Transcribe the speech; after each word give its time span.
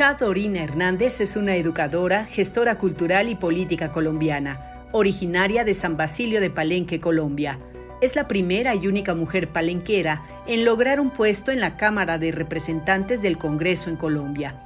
Chad 0.00 0.22
Orina 0.22 0.62
Hernández 0.62 1.20
es 1.20 1.36
una 1.36 1.56
educadora, 1.56 2.24
gestora 2.24 2.78
cultural 2.78 3.28
y 3.28 3.34
política 3.34 3.92
colombiana, 3.92 4.88
originaria 4.92 5.62
de 5.62 5.74
San 5.74 5.98
Basilio 5.98 6.40
de 6.40 6.48
Palenque, 6.48 7.00
Colombia. 7.00 7.58
Es 8.00 8.16
la 8.16 8.26
primera 8.26 8.74
y 8.74 8.86
única 8.86 9.14
mujer 9.14 9.52
palenquera 9.52 10.24
en 10.46 10.64
lograr 10.64 11.00
un 11.00 11.10
puesto 11.10 11.50
en 11.50 11.60
la 11.60 11.76
Cámara 11.76 12.16
de 12.16 12.32
Representantes 12.32 13.20
del 13.20 13.36
Congreso 13.36 13.90
en 13.90 13.96
Colombia. 13.96 14.58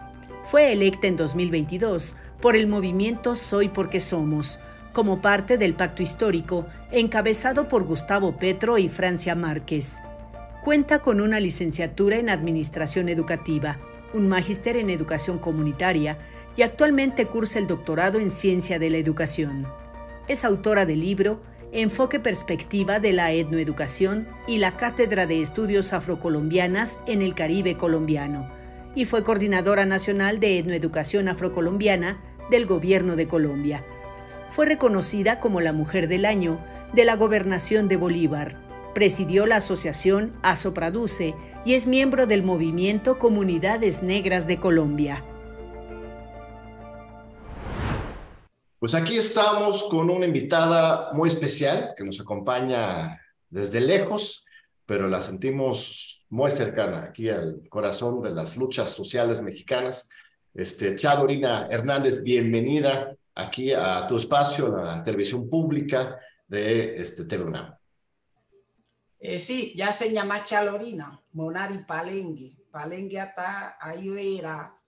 Fue 0.44 0.72
electa 0.72 1.08
en 1.08 1.16
2022 1.16 2.14
por 2.40 2.54
el 2.54 2.68
movimiento 2.68 3.34
Soy 3.34 3.66
porque 3.70 3.98
Somos, 3.98 4.60
como 4.92 5.20
parte 5.20 5.58
del 5.58 5.74
pacto 5.74 6.04
histórico 6.04 6.64
encabezado 6.92 7.66
por 7.66 7.82
Gustavo 7.82 8.36
Petro 8.36 8.78
y 8.78 8.88
Francia 8.88 9.34
Márquez. 9.34 9.98
Cuenta 10.62 11.00
con 11.00 11.20
una 11.20 11.40
licenciatura 11.40 12.18
en 12.18 12.30
Administración 12.30 13.08
Educativa, 13.08 13.80
un 14.14 14.28
magíster 14.28 14.76
en 14.76 14.88
Educación 14.88 15.38
Comunitaria 15.38 16.18
y 16.56 16.62
actualmente 16.62 17.26
cursa 17.26 17.58
el 17.58 17.66
doctorado 17.66 18.18
en 18.18 18.30
Ciencia 18.30 18.78
de 18.78 18.88
la 18.88 18.98
Educación. 18.98 19.66
Es 20.28 20.44
autora 20.44 20.86
del 20.86 21.00
libro 21.00 21.42
Enfoque 21.72 22.20
Perspectiva 22.20 23.00
de 23.00 23.12
la 23.12 23.32
Etnoeducación 23.32 24.28
y 24.46 24.58
la 24.58 24.76
Cátedra 24.76 25.26
de 25.26 25.42
Estudios 25.42 25.92
Afrocolombianas 25.92 27.00
en 27.06 27.20
el 27.20 27.34
Caribe 27.34 27.76
Colombiano, 27.76 28.48
y 28.94 29.06
fue 29.06 29.24
coordinadora 29.24 29.84
nacional 29.84 30.38
de 30.38 30.60
Etnoeducación 30.60 31.26
Afrocolombiana 31.26 32.22
del 32.48 32.66
Gobierno 32.66 33.16
de 33.16 33.26
Colombia. 33.26 33.84
Fue 34.50 34.66
reconocida 34.66 35.40
como 35.40 35.60
la 35.60 35.72
Mujer 35.72 36.06
del 36.06 36.24
Año 36.24 36.60
de 36.92 37.04
la 37.04 37.16
Gobernación 37.16 37.88
de 37.88 37.96
Bolívar. 37.96 38.56
Presidió 38.94 39.44
la 39.46 39.56
asociación 39.56 40.30
Asopraduce 40.44 41.34
y 41.64 41.74
es 41.74 41.88
miembro 41.88 42.28
del 42.28 42.44
movimiento 42.44 43.18
Comunidades 43.18 44.04
Negras 44.04 44.46
de 44.46 44.60
Colombia. 44.60 45.24
Pues 48.78 48.94
aquí 48.94 49.16
estamos 49.16 49.82
con 49.90 50.10
una 50.10 50.26
invitada 50.26 51.10
muy 51.12 51.28
especial 51.28 51.94
que 51.96 52.04
nos 52.04 52.20
acompaña 52.20 53.20
desde 53.50 53.80
lejos, 53.80 54.46
pero 54.86 55.08
la 55.08 55.20
sentimos 55.20 56.24
muy 56.28 56.52
cercana 56.52 57.02
aquí 57.02 57.28
al 57.28 57.68
corazón 57.68 58.22
de 58.22 58.30
las 58.30 58.56
luchas 58.56 58.90
sociales 58.90 59.42
mexicanas. 59.42 60.08
Este, 60.54 60.94
Chadorina 60.94 61.66
Hernández, 61.68 62.22
bienvenida 62.22 63.12
aquí 63.34 63.72
a 63.72 64.06
tu 64.06 64.18
espacio, 64.18 64.68
la 64.68 65.02
televisión 65.02 65.50
pública 65.50 66.16
de 66.46 66.94
este, 66.94 67.24
TV 67.24 67.50
eh, 69.26 69.72
ya 69.74 69.90
se 69.90 70.12
llama 70.12 70.44
Chalorina, 70.44 71.18
Monari 71.32 71.78
Palengue. 71.84 72.54
Palengue 72.70 73.18
hasta 73.18 73.78
ahí 73.80 74.38
era 74.38 74.78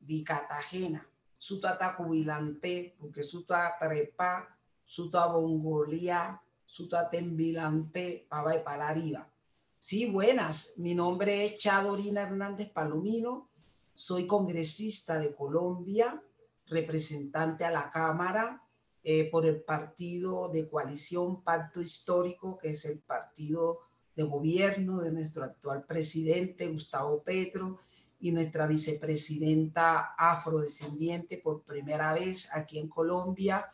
de 0.00 0.24
Cartagena. 0.24 1.06
Suta 1.38 1.94
cubilante, 1.96 2.96
porque 2.98 3.22
suta 3.22 3.76
trepa, 3.78 4.48
suta 4.84 5.26
bongolía, 5.26 6.42
suta 6.66 7.08
tembilante, 7.08 8.26
para 8.28 8.56
y 8.56 8.64
para 8.64 8.88
arriba. 8.88 9.30
Sí, 9.78 10.10
buenas. 10.10 10.74
Mi 10.78 10.94
nombre 10.94 11.44
es 11.44 11.58
Chadorina 11.58 12.22
Hernández 12.22 12.70
Palomino. 12.70 13.48
Soy 13.94 14.26
congresista 14.26 15.20
de 15.20 15.32
Colombia, 15.36 16.20
representante 16.66 17.64
a 17.64 17.70
la 17.70 17.92
Cámara 17.92 18.63
eh, 19.06 19.28
por 19.30 19.44
el 19.44 19.60
partido 19.60 20.48
de 20.48 20.66
coalición 20.66 21.42
Pacto 21.42 21.82
Histórico, 21.82 22.56
que 22.56 22.70
es 22.70 22.86
el 22.86 23.00
partido 23.00 23.80
de 24.16 24.22
gobierno 24.22 25.02
de 25.02 25.12
nuestro 25.12 25.44
actual 25.44 25.84
presidente 25.84 26.68
Gustavo 26.68 27.22
Petro 27.22 27.80
y 28.18 28.32
nuestra 28.32 28.66
vicepresidenta 28.66 30.14
afrodescendiente 30.16 31.36
por 31.36 31.64
primera 31.64 32.14
vez 32.14 32.48
aquí 32.54 32.78
en 32.78 32.88
Colombia. 32.88 33.70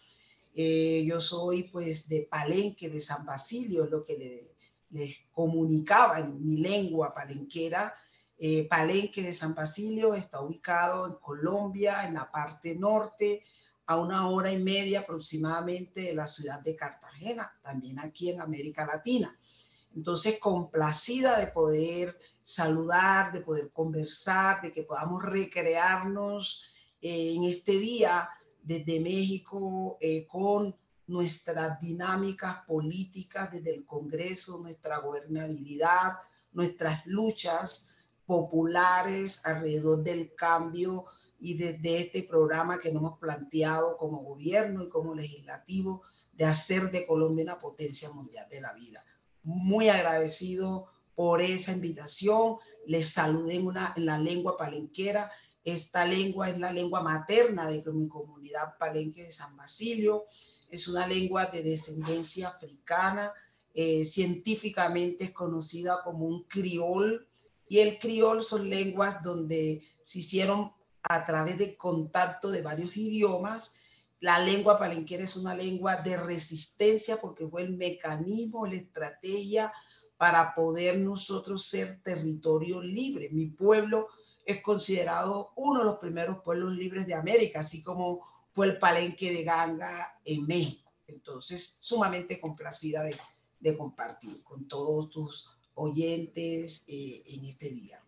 Eh, 0.52 1.04
yo 1.06 1.20
soy 1.20 1.64
pues 1.64 2.08
de 2.08 2.26
Palenque, 2.28 2.88
de 2.88 2.98
San 2.98 3.24
Basilio, 3.24 3.86
lo 3.86 4.04
que 4.04 4.56
les 4.90 5.16
comunicaba 5.32 6.18
en 6.18 6.44
mi 6.44 6.56
lengua 6.56 7.14
palenquera. 7.14 7.94
Eh, 8.36 8.66
Palenque 8.68 9.22
de 9.22 9.32
San 9.32 9.54
Basilio 9.54 10.14
está 10.14 10.40
ubicado 10.40 11.06
en 11.06 11.14
Colombia, 11.20 12.04
en 12.04 12.14
la 12.14 12.28
parte 12.28 12.74
norte, 12.74 13.44
a 13.90 13.96
una 13.96 14.28
hora 14.28 14.52
y 14.52 14.62
media 14.62 15.00
aproximadamente 15.00 16.02
de 16.02 16.14
la 16.14 16.28
ciudad 16.28 16.60
de 16.60 16.76
Cartagena, 16.76 17.52
también 17.60 17.98
aquí 17.98 18.30
en 18.30 18.40
América 18.40 18.86
Latina. 18.86 19.36
Entonces, 19.96 20.38
complacida 20.38 21.40
de 21.40 21.48
poder 21.48 22.16
saludar, 22.40 23.32
de 23.32 23.40
poder 23.40 23.72
conversar, 23.72 24.62
de 24.62 24.72
que 24.72 24.84
podamos 24.84 25.24
recrearnos 25.24 26.70
eh, 27.02 27.34
en 27.34 27.42
este 27.42 27.72
día 27.80 28.28
desde 28.62 29.00
México 29.00 29.98
eh, 30.00 30.24
con 30.28 30.72
nuestras 31.08 31.80
dinámicas 31.80 32.58
políticas 32.68 33.50
desde 33.50 33.74
el 33.74 33.84
Congreso, 33.84 34.60
nuestra 34.60 34.98
gobernabilidad, 34.98 36.12
nuestras 36.52 37.04
luchas 37.06 37.88
populares 38.24 39.44
alrededor 39.44 40.04
del 40.04 40.32
cambio 40.36 41.06
y 41.40 41.54
desde 41.54 41.98
este 41.98 42.22
programa 42.22 42.80
que 42.80 42.92
nos 42.92 43.00
hemos 43.02 43.18
planteado 43.18 43.96
como 43.96 44.22
gobierno 44.22 44.84
y 44.84 44.88
como 44.88 45.14
legislativo 45.14 46.02
de 46.34 46.44
hacer 46.44 46.90
de 46.90 47.06
Colombia 47.06 47.44
una 47.44 47.58
potencia 47.58 48.10
mundial 48.10 48.46
de 48.50 48.60
la 48.60 48.72
vida 48.74 49.04
muy 49.42 49.88
agradecido 49.88 50.88
por 51.14 51.40
esa 51.40 51.72
invitación. 51.72 52.56
Les 52.86 53.08
saludé 53.08 53.56
en, 53.56 53.66
una, 53.66 53.92
en 53.96 54.06
la 54.06 54.18
lengua 54.18 54.56
palenquera. 54.56 55.30
Esta 55.64 56.04
lengua 56.04 56.48
es 56.48 56.58
la 56.58 56.72
lengua 56.72 57.02
materna 57.02 57.68
de 57.68 57.82
mi 57.92 58.08
comunidad 58.08 58.76
palenque 58.78 59.24
de 59.24 59.30
San 59.30 59.56
Basilio. 59.56 60.24
Es 60.70 60.88
una 60.88 61.06
lengua 61.06 61.46
de 61.46 61.62
descendencia 61.62 62.48
africana. 62.48 63.32
Eh, 63.74 64.04
científicamente 64.04 65.24
es 65.24 65.32
conocida 65.32 66.00
como 66.04 66.26
un 66.26 66.44
criol. 66.44 67.26
Y 67.68 67.78
el 67.78 67.98
criol 67.98 68.42
son 68.42 68.68
lenguas 68.68 69.22
donde 69.22 69.82
se 70.02 70.20
hicieron 70.20 70.72
a 71.02 71.24
través 71.24 71.58
de 71.58 71.76
contacto 71.76 72.50
de 72.50 72.62
varios 72.62 72.96
idiomas 72.96 73.74
la 74.20 74.38
lengua 74.38 74.78
palenquera 74.78 75.24
es 75.24 75.34
una 75.34 75.54
lengua 75.54 75.96
de 75.96 76.16
resistencia 76.16 77.18
porque 77.18 77.48
fue 77.48 77.62
el 77.62 77.74
mecanismo, 77.76 78.66
la 78.66 78.74
estrategia 78.74 79.72
para 80.18 80.54
poder 80.54 80.98
nosotros 80.98 81.64
ser 81.64 82.02
territorio 82.02 82.82
libre. 82.82 83.30
Mi 83.30 83.46
pueblo 83.46 84.08
es 84.44 84.62
considerado 84.62 85.52
uno 85.56 85.78
de 85.80 85.84
los 85.86 85.96
primeros 85.96 86.42
pueblos 86.42 86.76
libres 86.76 87.06
de 87.06 87.14
América, 87.14 87.60
así 87.60 87.82
como 87.82 88.26
fue 88.52 88.66
el 88.66 88.78
palenque 88.78 89.32
de 89.32 89.42
Ganga 89.42 90.20
en 90.26 90.46
México. 90.46 90.92
Entonces, 91.06 91.78
sumamente 91.80 92.38
complacida 92.38 93.02
de, 93.02 93.76
compartir 93.76 94.42
con 94.42 94.68
todos 94.68 95.10
tus 95.10 95.48
oyentes 95.74 96.84
eh, 96.88 97.22
en 97.26 97.44
este 97.46 97.70
día. 97.70 98.04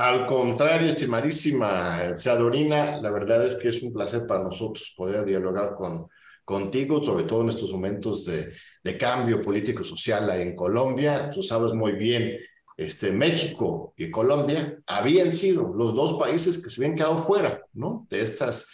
Al 0.00 0.26
contrario, 0.26 0.88
estimadísima 0.88 2.16
Chadorina, 2.16 2.98
la 3.02 3.10
verdad 3.10 3.44
es 3.44 3.56
que 3.56 3.68
es 3.68 3.82
un 3.82 3.92
placer 3.92 4.26
para 4.26 4.42
nosotros 4.42 4.94
poder 4.96 5.26
dialogar 5.26 5.74
con, 5.74 6.08
contigo, 6.42 7.02
sobre 7.02 7.24
todo 7.24 7.42
en 7.42 7.50
estos 7.50 7.70
momentos 7.70 8.24
de, 8.24 8.50
de 8.82 8.96
cambio 8.96 9.42
político-social 9.42 10.30
en 10.40 10.56
Colombia. 10.56 11.28
Tú 11.28 11.42
sabes 11.42 11.74
muy 11.74 11.92
bien, 11.92 12.38
este, 12.78 13.12
México 13.12 13.92
y 13.94 14.10
Colombia 14.10 14.78
habían 14.86 15.32
sido 15.32 15.74
los 15.74 15.94
dos 15.94 16.18
países 16.18 16.64
que 16.64 16.70
se 16.70 16.80
habían 16.80 16.96
quedado 16.96 17.18
fuera 17.18 17.60
¿no? 17.74 18.06
de 18.08 18.22
estas 18.22 18.68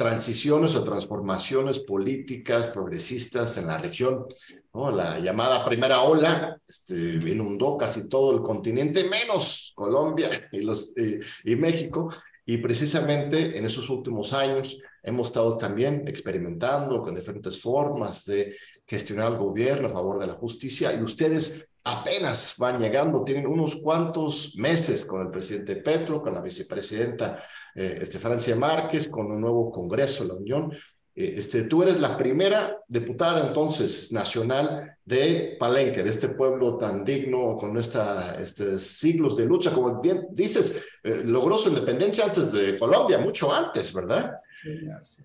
transiciones 0.00 0.74
o 0.76 0.82
transformaciones 0.82 1.80
políticas 1.80 2.68
progresistas 2.68 3.58
en 3.58 3.66
la 3.66 3.76
región. 3.76 4.24
¿no? 4.72 4.90
La 4.90 5.18
llamada 5.18 5.62
primera 5.62 6.00
ola 6.00 6.58
este, 6.66 6.94
inundó 7.28 7.76
casi 7.76 8.08
todo 8.08 8.34
el 8.34 8.40
continente, 8.40 9.04
menos 9.10 9.74
Colombia 9.74 10.30
y, 11.44 11.54
México. 11.56 12.08
Y 12.46 12.56
precisamente 12.56 13.58
en 13.58 13.66
esos 13.66 13.90
últimos 13.90 14.32
años 14.32 14.80
hemos 15.02 15.26
estado 15.26 15.58
también 15.58 16.08
experimentando 16.08 17.02
con 17.02 17.14
diferentes 17.14 17.60
formas 17.60 18.24
de 18.24 18.56
gestionar 18.86 19.32
el 19.32 19.38
gobierno 19.38 19.86
a 19.86 19.90
favor 19.90 20.18
de 20.18 20.28
la 20.28 20.32
justicia 20.32 20.94
y 20.94 21.02
ustedes 21.02 21.68
apenas 21.84 22.54
van 22.58 22.80
llegando, 22.80 23.24
tienen 23.24 23.46
unos 23.46 23.76
cuantos 23.76 24.54
meses 24.56 25.04
con 25.04 25.22
el 25.22 25.30
presidente 25.30 25.76
Petro, 25.76 26.20
con 26.22 26.34
la 26.34 26.42
vicepresidenta 26.42 27.42
eh, 27.74 27.98
este, 28.00 28.54
Márquez, 28.54 29.08
con 29.08 29.30
un 29.30 29.40
nuevo 29.40 29.70
Congreso 29.70 30.24
de 30.24 30.28
la 30.28 30.34
Unión. 30.34 30.72
Eh, 31.14 31.34
este, 31.36 31.64
tú 31.64 31.82
eres 31.82 31.98
la 32.00 32.18
primera 32.18 32.76
diputada 32.86 33.48
entonces 33.48 34.12
nacional 34.12 34.98
de 35.04 35.56
Palenque, 35.58 36.02
de 36.02 36.10
este 36.10 36.28
pueblo 36.28 36.76
tan 36.76 37.04
digno, 37.04 37.56
con 37.56 37.76
esta, 37.78 38.38
este, 38.38 38.78
siglos 38.78 39.36
de 39.36 39.46
lucha, 39.46 39.72
como 39.72 40.00
bien 40.00 40.28
dices, 40.32 40.84
eh, 41.02 41.22
logró 41.24 41.56
su 41.56 41.70
independencia 41.70 42.24
antes 42.24 42.52
de 42.52 42.78
Colombia, 42.78 43.18
mucho 43.18 43.52
antes, 43.52 43.92
¿verdad? 43.92 44.32
Sí, 44.52 44.70
sí. 45.02 45.22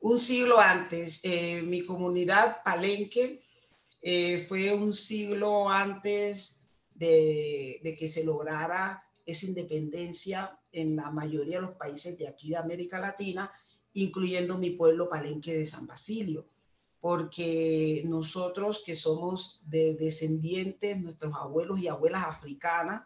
Un 0.00 0.16
siglo 0.16 0.60
antes, 0.60 1.20
mi 1.64 1.84
comunidad 1.84 2.58
Palenque 2.64 3.42
fue 4.00 4.72
un 4.74 4.92
siglo 4.92 5.68
antes 5.68 6.66
de, 6.94 7.80
de 7.82 7.96
que 7.96 8.08
se 8.08 8.24
lograra 8.24 9.02
esa 9.26 9.46
independencia 9.46 10.58
en 10.72 10.96
la 10.96 11.10
mayoría 11.10 11.56
de 11.56 11.66
los 11.66 11.76
países 11.76 12.18
de 12.18 12.28
aquí 12.28 12.50
de 12.50 12.56
América 12.56 12.98
Latina, 12.98 13.52
incluyendo 13.92 14.58
mi 14.58 14.70
pueblo 14.70 15.08
Palenque 15.08 15.54
de 15.54 15.66
San 15.66 15.86
Basilio, 15.86 16.46
porque 17.00 18.02
nosotros 18.06 18.82
que 18.84 18.94
somos 18.94 19.64
de 19.66 19.94
descendientes, 19.94 21.00
nuestros 21.00 21.34
abuelos 21.34 21.80
y 21.80 21.88
abuelas 21.88 22.24
africanas, 22.24 23.02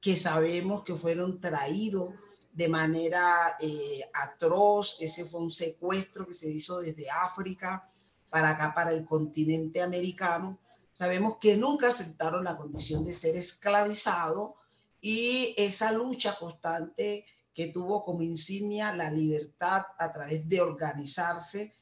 que 0.00 0.14
sabemos 0.14 0.84
que 0.84 0.96
fueron 0.96 1.40
traídos 1.40 2.10
de 2.52 2.68
manera 2.68 3.56
eh, 3.60 4.02
atroz, 4.12 4.98
ese 5.00 5.24
fue 5.24 5.40
un 5.40 5.50
secuestro 5.50 6.26
que 6.26 6.34
se 6.34 6.50
hizo 6.50 6.80
desde 6.80 7.10
África 7.10 7.90
para 8.34 8.50
acá, 8.50 8.74
para 8.74 8.90
el 8.90 9.04
continente 9.04 9.80
americano, 9.80 10.58
sabemos 10.92 11.38
que 11.40 11.56
nunca 11.56 11.86
aceptaron 11.86 12.42
la 12.42 12.56
condición 12.56 13.04
de 13.04 13.12
ser 13.12 13.36
esclavizado 13.36 14.56
y 15.00 15.54
esa 15.56 15.92
lucha 15.92 16.34
constante 16.36 17.26
que 17.54 17.68
tuvo 17.68 18.04
como 18.04 18.22
insignia 18.22 18.92
la 18.92 19.08
libertad 19.08 19.84
a 19.96 20.12
través 20.12 20.48
de 20.48 20.60
organizarse, 20.60 21.76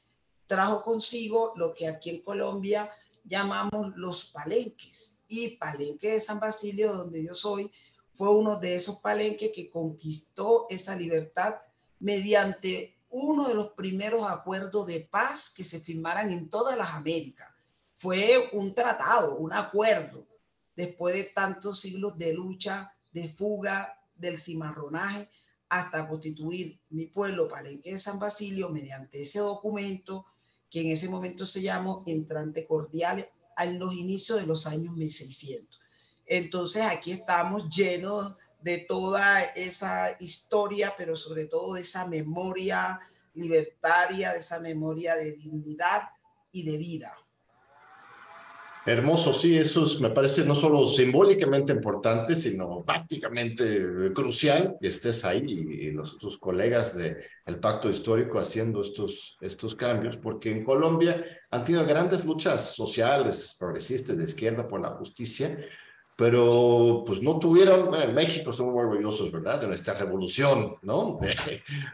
trajo 0.45 0.83
consigo 0.83 1.53
lo 1.55 1.73
que 1.73 1.87
aquí 1.87 2.11
en 2.11 2.21
Colombia 2.21 2.87
llamamos 3.23 3.91
los 3.95 4.25
palenques. 4.25 5.23
Y 5.27 5.57
Palenque 5.57 6.11
de 6.11 6.19
San 6.19 6.39
Basilio, 6.39 6.93
donde 6.93 7.23
yo 7.23 7.33
soy, 7.33 7.71
fue 8.13 8.29
uno 8.29 8.59
de 8.59 8.75
esos 8.75 8.97
palenques 8.97 9.49
que 9.55 9.71
conquistó 9.71 10.67
esa 10.69 10.95
libertad 10.95 11.55
mediante 11.99 12.95
uno 13.13 13.47
de 13.47 13.53
los 13.53 13.69
primeros 13.73 14.27
acuerdos 14.27 14.87
de 14.87 15.01
paz 15.01 15.51
que 15.55 15.63
se 15.63 15.79
firmaran 15.79 16.31
en 16.31 16.49
todas 16.49 16.75
las 16.75 16.93
Américas 16.93 17.47
fue 17.97 18.49
un 18.53 18.73
tratado, 18.73 19.37
un 19.37 19.53
acuerdo, 19.53 20.25
después 20.75 21.13
de 21.13 21.25
tantos 21.25 21.79
siglos 21.79 22.17
de 22.17 22.33
lucha, 22.33 22.91
de 23.11 23.29
fuga, 23.29 24.01
del 24.15 24.39
cimarronaje, 24.39 25.29
hasta 25.69 26.07
constituir 26.07 26.79
mi 26.89 27.05
pueblo 27.05 27.47
Palenque 27.47 27.91
de 27.91 27.99
San 27.99 28.17
Basilio 28.17 28.69
mediante 28.69 29.21
ese 29.21 29.39
documento 29.39 30.25
que 30.71 30.81
en 30.81 30.87
ese 30.87 31.07
momento 31.07 31.45
se 31.45 31.61
llamó 31.61 32.03
Entrante 32.07 32.65
Cordial 32.65 33.29
en 33.59 33.79
los 33.79 33.93
inicios 33.93 34.39
de 34.39 34.47
los 34.47 34.65
años 34.65 34.95
1600. 34.95 35.79
Entonces 36.25 36.81
aquí 36.81 37.11
estamos 37.11 37.69
llenos 37.69 38.35
de 38.63 38.79
toda 38.79 39.41
esa 39.41 40.15
historia, 40.19 40.93
pero 40.97 41.15
sobre 41.15 41.45
todo 41.45 41.73
de 41.73 41.81
esa 41.81 42.07
memoria 42.07 42.99
libertaria, 43.35 44.31
de 44.31 44.39
esa 44.39 44.59
memoria 44.59 45.15
de 45.15 45.33
dignidad 45.33 46.03
y 46.51 46.63
de 46.63 46.77
vida. 46.77 47.17
Hermoso, 48.85 49.31
sí, 49.31 49.57
eso 49.57 49.85
me 50.01 50.09
parece 50.09 50.43
no 50.43 50.55
solo 50.55 50.85
simbólicamente 50.85 51.71
importante, 51.71 52.35
sino 52.35 52.83
prácticamente 52.83 54.11
crucial 54.13 54.75
que 54.81 54.89
estés 54.89 55.23
ahí 55.23 55.45
y, 55.47 55.91
los 55.91 56.17
tus 56.17 56.37
colegas 56.37 56.97
del 56.97 57.17
el 57.45 57.59
Pacto 57.61 57.89
Histórico 57.89 58.39
haciendo 58.39 58.81
estos, 58.81 59.37
estos 59.39 59.75
cambios, 59.75 60.17
porque 60.17 60.51
en 60.51 60.65
Colombia 60.65 61.23
han 61.49 61.63
tenido 61.63 61.85
grandes 61.85 62.25
luchas 62.25 62.75
sociales, 62.75 63.55
progresistas, 63.57 64.17
de 64.17 64.25
izquierda 64.25 64.67
por 64.67 64.81
la 64.81 64.89
justicia, 64.89 65.57
pero 66.15 67.03
pues 67.05 67.21
no 67.21 67.39
tuvieron, 67.39 67.93
en 67.95 68.13
México 68.13 68.51
somos 68.51 68.75
orgullosos, 68.75 69.31
¿verdad?, 69.31 69.61
de 69.61 69.67
nuestra 69.67 69.95
revolución, 69.95 70.75
¿no? 70.81 71.19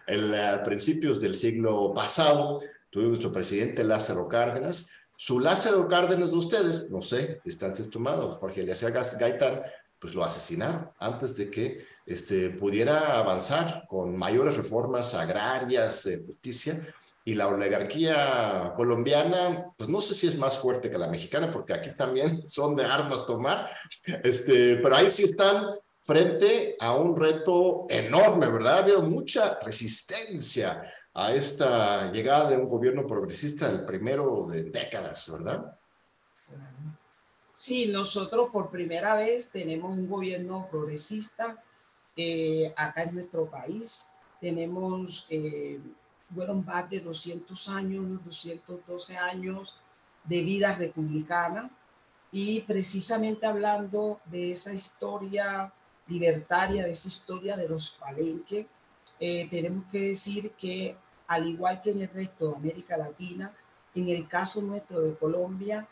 el, 0.07 0.33
a 0.35 0.61
principios 0.63 1.19
del 1.19 1.35
siglo 1.35 1.93
pasado, 1.93 2.59
tuvimos 2.89 3.11
nuestro 3.11 3.31
presidente 3.31 3.83
Lázaro 3.83 4.27
Cárdenas, 4.27 4.91
su 5.15 5.39
Lázaro 5.39 5.87
Cárdenas 5.87 6.31
de 6.31 6.37
ustedes, 6.37 6.89
no 6.89 7.01
sé, 7.01 7.41
distancias 7.43 7.89
tomadas, 7.89 8.37
Jorge 8.37 8.61
Eliezer 8.61 8.93
Gaitán, 8.93 9.61
pues 9.99 10.15
lo 10.15 10.23
asesinaron 10.23 10.89
antes 10.99 11.35
de 11.35 11.49
que 11.51 11.85
este, 12.05 12.49
pudiera 12.49 13.19
avanzar 13.19 13.85
con 13.87 14.17
mayores 14.17 14.57
reformas 14.57 15.13
agrarias, 15.13 16.05
de 16.05 16.23
justicia, 16.25 16.81
y 17.29 17.35
la 17.35 17.47
oligarquía 17.47 18.73
colombiana, 18.75 19.71
pues 19.77 19.87
no 19.87 20.01
sé 20.01 20.15
si 20.15 20.25
es 20.25 20.35
más 20.35 20.57
fuerte 20.57 20.89
que 20.89 20.97
la 20.97 21.07
mexicana, 21.07 21.51
porque 21.51 21.73
aquí 21.73 21.91
también 21.95 22.43
son 22.49 22.75
de 22.75 22.85
armas 22.85 23.23
tomar, 23.27 23.69
este, 24.23 24.77
pero 24.77 24.95
ahí 24.95 25.07
sí 25.09 25.25
están 25.25 25.67
frente 26.01 26.75
a 26.79 26.95
un 26.95 27.15
reto 27.15 27.85
enorme, 27.87 28.47
¿verdad? 28.47 28.77
Ha 28.77 28.79
habido 28.79 29.03
mucha 29.03 29.59
resistencia 29.59 30.81
a 31.13 31.35
esta 31.35 32.11
llegada 32.11 32.49
de 32.49 32.57
un 32.57 32.67
gobierno 32.67 33.05
progresista, 33.05 33.69
el 33.69 33.85
primero 33.85 34.47
de 34.49 34.63
décadas, 34.63 35.31
¿verdad? 35.31 35.77
Sí, 37.53 37.91
nosotros 37.91 38.49
por 38.51 38.71
primera 38.71 39.15
vez 39.15 39.51
tenemos 39.51 39.91
un 39.91 40.09
gobierno 40.09 40.67
progresista 40.71 41.63
eh, 42.15 42.73
acá 42.75 43.03
en 43.03 43.13
nuestro 43.13 43.45
país. 43.51 44.07
Tenemos, 44.41 45.27
eh, 45.29 45.79
bueno, 46.29 46.53
más 46.55 46.89
de 46.89 46.99
200 46.99 47.69
años, 47.69 48.23
212 48.23 49.17
años 49.17 49.79
de 50.23 50.41
vida 50.41 50.75
republicana. 50.75 51.69
Y 52.31 52.61
precisamente 52.61 53.47
hablando 53.47 54.19
de 54.25 54.51
esa 54.51 54.73
historia 54.73 55.73
libertaria, 56.07 56.83
de 56.83 56.91
esa 56.91 57.07
historia 57.07 57.57
de 57.57 57.67
los 57.67 57.91
palenques, 57.91 58.67
eh, 59.19 59.47
tenemos 59.49 59.85
que 59.91 59.99
decir 59.99 60.51
que 60.51 60.95
al 61.27 61.47
igual 61.47 61.81
que 61.81 61.91
en 61.91 62.01
el 62.01 62.09
resto 62.09 62.49
de 62.49 62.55
América 62.55 62.97
Latina, 62.97 63.53
en 63.95 64.09
el 64.09 64.27
caso 64.27 64.61
nuestro 64.61 65.01
de 65.01 65.15
Colombia, 65.15 65.87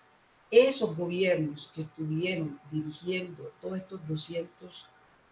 esos 0.49 0.95
gobiernos 0.95 1.69
que 1.73 1.81
estuvieron 1.81 2.59
dirigiendo 2.71 3.51
todos 3.61 3.77
estos 3.77 4.07
200 4.07 4.87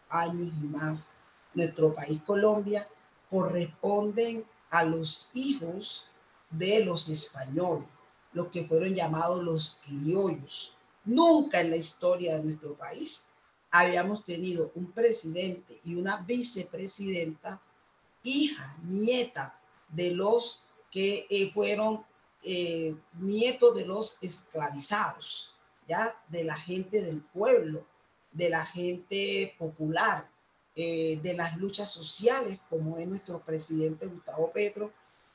años 0.10 0.54
y 0.62 0.66
más 0.68 1.10
nuestro 1.54 1.94
país 1.94 2.22
Colombia 2.25 2.88
corresponden 3.30 4.45
a 4.69 4.84
los 4.84 5.30
hijos 5.34 6.06
de 6.50 6.84
los 6.84 7.10
españoles, 7.10 7.88
los 8.34 8.48
que 8.48 8.64
fueron 8.64 8.94
llamados 8.94 9.44
los 9.44 9.81
criollos. 9.86 10.76
Nunca 11.06 11.62
en 11.62 11.69
la 11.69 11.78
historia 11.78 12.36
de 12.36 12.44
nuestro 12.44 12.76
país 12.76 13.28
habíamos 13.72 14.24
tenido 14.24 14.72
un 14.76 14.92
presidente 14.92 15.80
y 15.84 15.95
una 15.95 16.18
vicepresidenta, 16.18 17.62
hija, 18.24 18.78
nieta 18.84 19.60
de 19.90 20.12
los 20.12 20.66
que 20.92 21.28
eh, 21.30 21.52
fueron 21.52 22.06
eh, 22.44 22.95
nietos 23.19 23.76
de 23.76 23.86
los 23.86 24.18
esclavizados, 24.22 25.54
ya 25.88 26.16
de 26.30 26.44
la 26.44 26.56
gente 26.56 27.02
del 27.02 27.22
pueblo, 27.22 27.86
de 28.31 28.50
la 28.50 28.66
gente 28.66 29.56
popular, 29.57 30.30
eh, 30.75 31.19
de 31.21 31.33
las 31.33 31.57
luchas 31.57 31.89
sociales, 31.89 32.59
como 32.69 32.97
es 32.97 33.07
nuestro 33.07 33.39
presidente 33.39 34.07
Gustavo 34.07 34.51
Petro, 34.51 34.91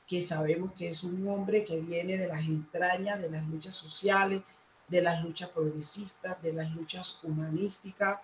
que 0.07 0.21
sabemos 0.21 0.73
que 0.73 0.89
es 0.89 1.03
un 1.03 1.27
hombre 1.27 1.63
que 1.63 1.79
viene 1.79 2.17
de 2.17 2.27
las 2.27 2.41
entrañas 2.41 3.21
de 3.21 3.29
las 3.29 3.47
luchas 3.47 3.75
sociales, 3.75 4.41
de 4.87 5.01
las 5.01 5.23
luchas 5.23 5.49
progresistas, 5.49 6.41
de 6.41 6.53
las 6.53 6.69
luchas 6.71 7.19
humanísticas, 7.23 8.19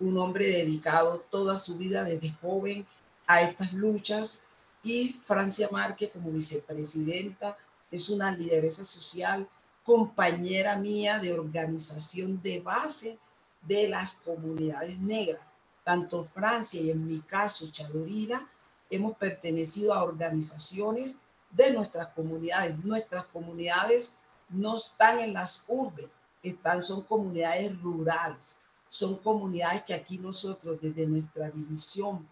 un 0.00 0.18
hombre 0.18 0.46
dedicado 0.46 1.20
toda 1.30 1.58
su 1.58 1.76
vida 1.76 2.04
desde 2.04 2.32
joven 2.40 2.86
a 3.26 3.42
estas 3.42 3.72
luchas 3.72 4.46
y 4.82 5.20
Francia 5.22 5.68
Márquez 5.70 6.10
como 6.12 6.30
vicepresidenta 6.30 7.56
es 7.90 8.08
una 8.08 8.30
lideresa 8.32 8.84
social, 8.84 9.48
compañera 9.84 10.76
mía 10.76 11.18
de 11.18 11.32
organización 11.32 12.40
de 12.42 12.60
base 12.60 13.18
de 13.62 13.88
las 13.88 14.14
comunidades 14.14 14.98
negras. 14.98 15.40
Tanto 15.86 16.24
Francia 16.24 16.80
y 16.80 16.90
en 16.90 17.06
mi 17.06 17.20
caso 17.20 17.70
Chadorina 17.70 18.44
hemos 18.90 19.16
pertenecido 19.16 19.94
a 19.94 20.02
organizaciones 20.02 21.18
de 21.50 21.72
nuestras 21.72 22.08
comunidades. 22.08 22.76
Nuestras 22.84 23.24
comunidades 23.26 24.18
no 24.48 24.74
están 24.74 25.20
en 25.20 25.32
las 25.32 25.62
urbes, 25.68 26.10
están, 26.42 26.82
son 26.82 27.02
comunidades 27.02 27.80
rurales 27.80 28.58
son 28.88 29.16
comunidades 29.16 29.82
que 29.82 29.94
aquí 29.94 30.18
nosotros 30.18 30.78
desde 30.80 31.06
nuestra 31.06 31.50
división 31.50 32.26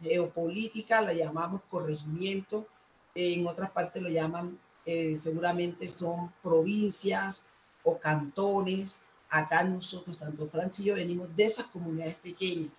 geopolítica 0.00 1.00
la 1.00 1.12
llamamos 1.12 1.62
corregimiento, 1.70 2.66
en 3.14 3.46
otras 3.46 3.70
partes 3.70 4.02
lo 4.02 4.08
llaman, 4.08 4.58
eh, 4.86 5.16
seguramente 5.16 5.88
son 5.88 6.32
provincias 6.42 7.46
o 7.84 7.98
cantones. 7.98 9.04
Acá 9.28 9.62
nosotros, 9.62 10.18
tanto 10.18 10.46
Francia 10.46 10.82
y 10.82 10.86
yo, 10.86 10.94
venimos 10.94 11.34
de 11.36 11.44
esas 11.44 11.66
comunidades 11.66 12.16
pequeñas 12.16 12.72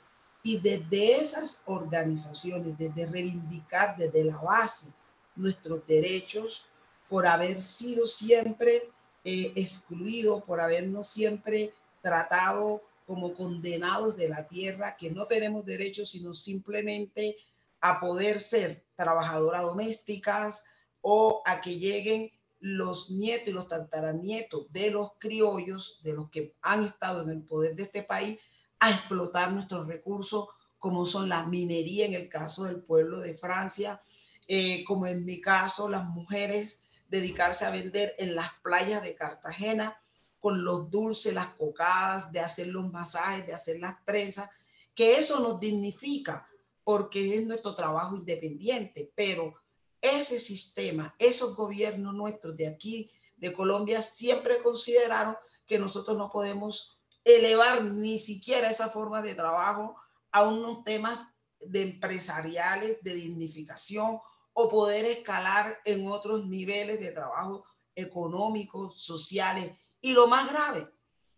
y 0.43 0.59
desde 0.59 1.13
esas 1.19 1.63
organizaciones, 1.65 2.77
desde 2.77 3.05
reivindicar 3.05 3.95
desde 3.95 4.23
la 4.23 4.37
base 4.37 4.87
nuestros 5.35 5.85
derechos 5.85 6.65
por 7.07 7.27
haber 7.27 7.57
sido 7.57 8.05
siempre 8.05 8.89
eh, 9.23 9.53
excluidos, 9.55 10.43
por 10.43 10.59
habernos 10.59 11.07
siempre 11.07 11.73
tratado 12.01 12.81
como 13.05 13.33
condenados 13.33 14.15
de 14.17 14.29
la 14.29 14.47
tierra, 14.47 14.95
que 14.97 15.11
no 15.11 15.27
tenemos 15.27 15.65
derecho 15.65 16.05
sino 16.05 16.33
simplemente 16.33 17.35
a 17.81 17.99
poder 17.99 18.39
ser 18.39 18.83
trabajadoras 18.95 19.63
domésticas 19.63 20.63
o 21.01 21.41
a 21.45 21.61
que 21.61 21.77
lleguen 21.77 22.31
los 22.59 23.09
nietos 23.09 23.47
y 23.47 23.51
los 23.51 23.67
tataranietos 23.67 24.71
de 24.71 24.91
los 24.91 25.11
criollos, 25.17 25.99
de 26.03 26.13
los 26.13 26.29
que 26.29 26.53
han 26.61 26.83
estado 26.83 27.23
en 27.23 27.31
el 27.31 27.41
poder 27.41 27.75
de 27.75 27.83
este 27.83 28.03
país, 28.03 28.39
a 28.81 28.89
explotar 28.89 29.53
nuestros 29.53 29.87
recursos 29.87 30.49
como 30.79 31.05
son 31.05 31.29
la 31.29 31.45
minería 31.45 32.07
en 32.07 32.15
el 32.15 32.27
caso 32.27 32.63
del 32.63 32.81
pueblo 32.81 33.19
de 33.19 33.35
Francia, 33.35 34.01
eh, 34.47 34.83
como 34.85 35.05
en 35.05 35.23
mi 35.23 35.39
caso 35.39 35.87
las 35.87 36.03
mujeres 36.03 36.83
dedicarse 37.07 37.63
a 37.63 37.69
vender 37.69 38.15
en 38.17 38.33
las 38.35 38.49
playas 38.63 39.03
de 39.03 39.13
Cartagena 39.13 39.95
con 40.39 40.63
los 40.63 40.89
dulces, 40.89 41.31
las 41.35 41.53
cocadas, 41.53 42.31
de 42.31 42.39
hacer 42.39 42.67
los 42.67 42.91
masajes, 42.91 43.45
de 43.45 43.53
hacer 43.53 43.79
las 43.79 44.03
trenzas, 44.03 44.49
que 44.95 45.13
eso 45.13 45.39
nos 45.39 45.59
dignifica 45.59 46.47
porque 46.83 47.35
es 47.35 47.45
nuestro 47.45 47.75
trabajo 47.75 48.15
independiente, 48.15 49.11
pero 49.13 49.53
ese 50.01 50.39
sistema, 50.39 51.15
esos 51.19 51.55
gobiernos 51.55 52.15
nuestros 52.15 52.57
de 52.57 52.67
aquí, 52.67 53.11
de 53.37 53.53
Colombia, 53.53 54.01
siempre 54.01 54.63
consideraron 54.63 55.37
que 55.67 55.77
nosotros 55.77 56.17
no 56.17 56.31
podemos 56.31 57.00
elevar 57.23 57.83
ni 57.83 58.19
siquiera 58.19 58.69
esa 58.69 58.89
forma 58.89 59.21
de 59.21 59.35
trabajo 59.35 59.95
a 60.31 60.43
unos 60.43 60.83
temas 60.83 61.27
de 61.59 61.83
empresariales, 61.83 63.03
de 63.03 63.13
dignificación 63.13 64.19
o 64.53 64.69
poder 64.69 65.05
escalar 65.05 65.79
en 65.85 66.07
otros 66.07 66.45
niveles 66.47 66.99
de 66.99 67.11
trabajo 67.11 67.63
económicos, 67.95 69.01
sociales. 69.01 69.77
Y 70.01 70.13
lo 70.13 70.27
más 70.27 70.49
grave, 70.49 70.87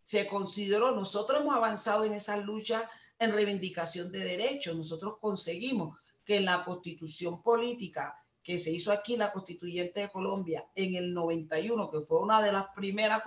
se 0.01 0.27
consideró, 0.27 0.91
nosotros 0.91 1.41
hemos 1.41 1.55
avanzado 1.55 2.03
en 2.03 2.13
esa 2.13 2.37
lucha 2.37 2.89
en 3.19 3.31
reivindicación 3.31 4.11
de 4.11 4.19
derechos. 4.19 4.75
Nosotros 4.75 5.17
conseguimos 5.19 5.97
que 6.25 6.37
en 6.37 6.45
la 6.45 6.63
constitución 6.63 7.41
política 7.41 8.17
que 8.41 8.57
se 8.57 8.71
hizo 8.71 8.91
aquí, 8.91 9.15
la 9.15 9.31
constituyente 9.31 10.01
de 10.01 10.09
Colombia, 10.09 10.67
en 10.75 10.95
el 10.95 11.13
91, 11.13 11.89
que 11.89 12.01
fue 12.01 12.19
una 12.19 12.41
de 12.41 12.51
las 12.51 12.67
primeras 12.75 13.23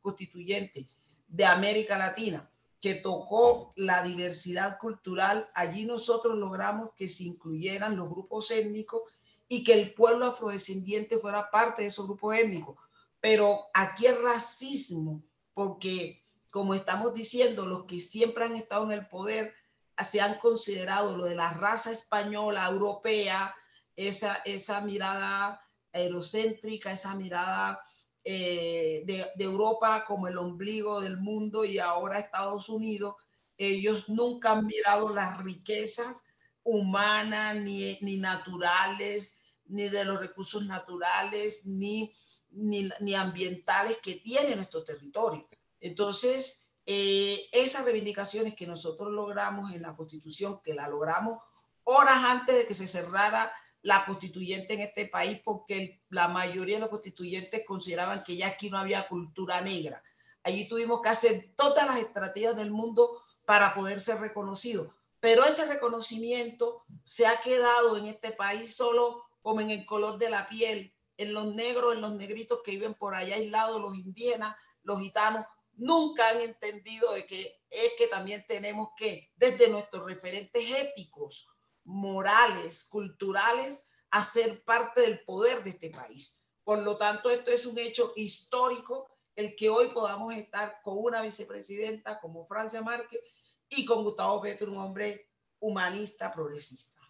constituyentes 0.00 0.86
de 1.30 1.46
América 1.46 1.96
Latina, 1.96 2.50
que 2.80 2.96
tocó 2.96 3.72
la 3.76 4.02
diversidad 4.02 4.78
cultural, 4.78 5.48
allí 5.54 5.84
nosotros 5.84 6.36
logramos 6.36 6.90
que 6.96 7.08
se 7.08 7.24
incluyeran 7.24 7.96
los 7.96 8.08
grupos 8.08 8.50
étnicos 8.50 9.02
y 9.48 9.64
que 9.64 9.74
el 9.74 9.94
pueblo 9.94 10.26
afrodescendiente 10.26 11.18
fuera 11.18 11.50
parte 11.50 11.82
de 11.82 11.88
esos 11.88 12.06
grupos 12.06 12.36
étnicos. 12.36 12.76
Pero 13.20 13.60
aquí 13.74 14.06
el 14.06 14.22
racismo, 14.22 15.22
porque 15.52 16.24
como 16.50 16.74
estamos 16.74 17.14
diciendo, 17.14 17.66
los 17.66 17.84
que 17.84 18.00
siempre 18.00 18.44
han 18.44 18.56
estado 18.56 18.84
en 18.84 18.92
el 18.92 19.06
poder 19.06 19.54
se 20.02 20.20
han 20.20 20.38
considerado 20.38 21.16
lo 21.16 21.24
de 21.24 21.36
la 21.36 21.52
raza 21.52 21.92
española, 21.92 22.66
europea, 22.66 23.54
esa, 23.94 24.36
esa 24.46 24.80
mirada 24.80 25.60
eurocéntrica, 25.92 26.92
esa 26.92 27.14
mirada 27.14 27.84
eh, 28.24 29.02
de, 29.06 29.44
Europa 29.44 30.04
como 30.06 30.28
el 30.28 30.38
ombligo 30.38 31.00
del 31.00 31.18
mundo 31.18 31.64
y 31.64 31.78
ahora 31.78 32.18
Estados 32.18 32.68
Unidos, 32.68 33.14
ellos 33.56 34.08
nunca 34.08 34.52
han 34.52 34.66
mirado 34.66 35.14
las 35.14 35.38
riquezas 35.42 36.22
humanas 36.62 37.56
ni, 37.56 37.98
ni 38.02 38.18
naturales, 38.18 39.42
ni 39.66 39.88
de 39.88 40.04
los 40.04 40.20
recursos 40.20 40.66
naturales, 40.66 41.66
ni, 41.66 42.14
ni, 42.50 42.90
ni 43.00 43.14
ambientales 43.14 43.98
que 44.02 44.16
tiene 44.16 44.56
nuestro 44.56 44.84
territorio. 44.84 45.48
Entonces, 45.80 46.70
eh, 46.86 47.48
esas 47.52 47.84
reivindicaciones 47.84 48.54
que 48.54 48.66
nosotros 48.66 49.12
logramos 49.12 49.72
en 49.72 49.82
la 49.82 49.94
Constitución, 49.94 50.60
que 50.62 50.74
la 50.74 50.88
logramos 50.88 51.40
horas 51.84 52.18
antes 52.24 52.56
de 52.56 52.66
que 52.66 52.74
se 52.74 52.86
cerrara 52.86 53.52
la 53.82 54.04
constituyente 54.04 54.74
en 54.74 54.80
este 54.80 55.06
país, 55.06 55.40
porque 55.44 56.02
la 56.10 56.28
mayoría 56.28 56.76
de 56.76 56.82
los 56.82 56.90
constituyentes 56.90 57.64
consideraban 57.66 58.22
que 58.24 58.36
ya 58.36 58.48
aquí 58.48 58.70
no 58.70 58.78
había 58.78 59.08
cultura 59.08 59.60
negra. 59.60 60.02
Allí 60.42 60.68
tuvimos 60.68 61.00
que 61.00 61.08
hacer 61.08 61.54
todas 61.56 61.86
las 61.86 61.98
estrategias 61.98 62.56
del 62.56 62.70
mundo 62.70 63.22
para 63.46 63.74
poder 63.74 64.00
ser 64.00 64.20
reconocidos. 64.20 64.92
Pero 65.18 65.44
ese 65.44 65.66
reconocimiento 65.66 66.84
se 67.04 67.26
ha 67.26 67.40
quedado 67.40 67.96
en 67.96 68.06
este 68.06 68.32
país 68.32 68.74
solo 68.74 69.24
como 69.42 69.60
en 69.60 69.70
el 69.70 69.84
color 69.86 70.18
de 70.18 70.30
la 70.30 70.46
piel, 70.46 70.94
en 71.16 71.34
los 71.34 71.46
negros, 71.54 71.94
en 71.94 72.00
los 72.00 72.14
negritos 72.14 72.60
que 72.64 72.72
viven 72.72 72.94
por 72.94 73.14
allá 73.14 73.34
aislados, 73.34 73.80
los 73.80 73.96
indígenas, 73.96 74.56
los 74.82 75.00
gitanos, 75.00 75.44
nunca 75.74 76.28
han 76.28 76.40
entendido 76.40 77.12
de 77.12 77.26
que 77.26 77.60
es 77.68 77.92
que 77.98 78.06
también 78.06 78.44
tenemos 78.46 78.90
que, 78.96 79.30
desde 79.36 79.68
nuestros 79.68 80.04
referentes 80.04 80.62
éticos, 80.70 81.48
morales, 81.84 82.84
culturales, 82.84 83.88
hacer 84.10 84.62
parte 84.64 85.02
del 85.02 85.20
poder 85.20 85.62
de 85.62 85.70
este 85.70 85.90
país. 85.90 86.44
Por 86.64 86.80
lo 86.80 86.96
tanto, 86.96 87.30
esto 87.30 87.50
es 87.50 87.66
un 87.66 87.78
hecho 87.78 88.12
histórico, 88.16 89.08
el 89.34 89.54
que 89.56 89.70
hoy 89.70 89.88
podamos 89.88 90.34
estar 90.34 90.80
con 90.82 90.98
una 90.98 91.22
vicepresidenta 91.22 92.20
como 92.20 92.44
Francia 92.44 92.82
Márquez 92.82 93.20
y 93.68 93.84
con 93.84 94.04
Gustavo 94.04 94.40
Petro, 94.40 94.70
un 94.70 94.78
hombre 94.78 95.28
humanista, 95.60 96.32
progresista. 96.32 97.00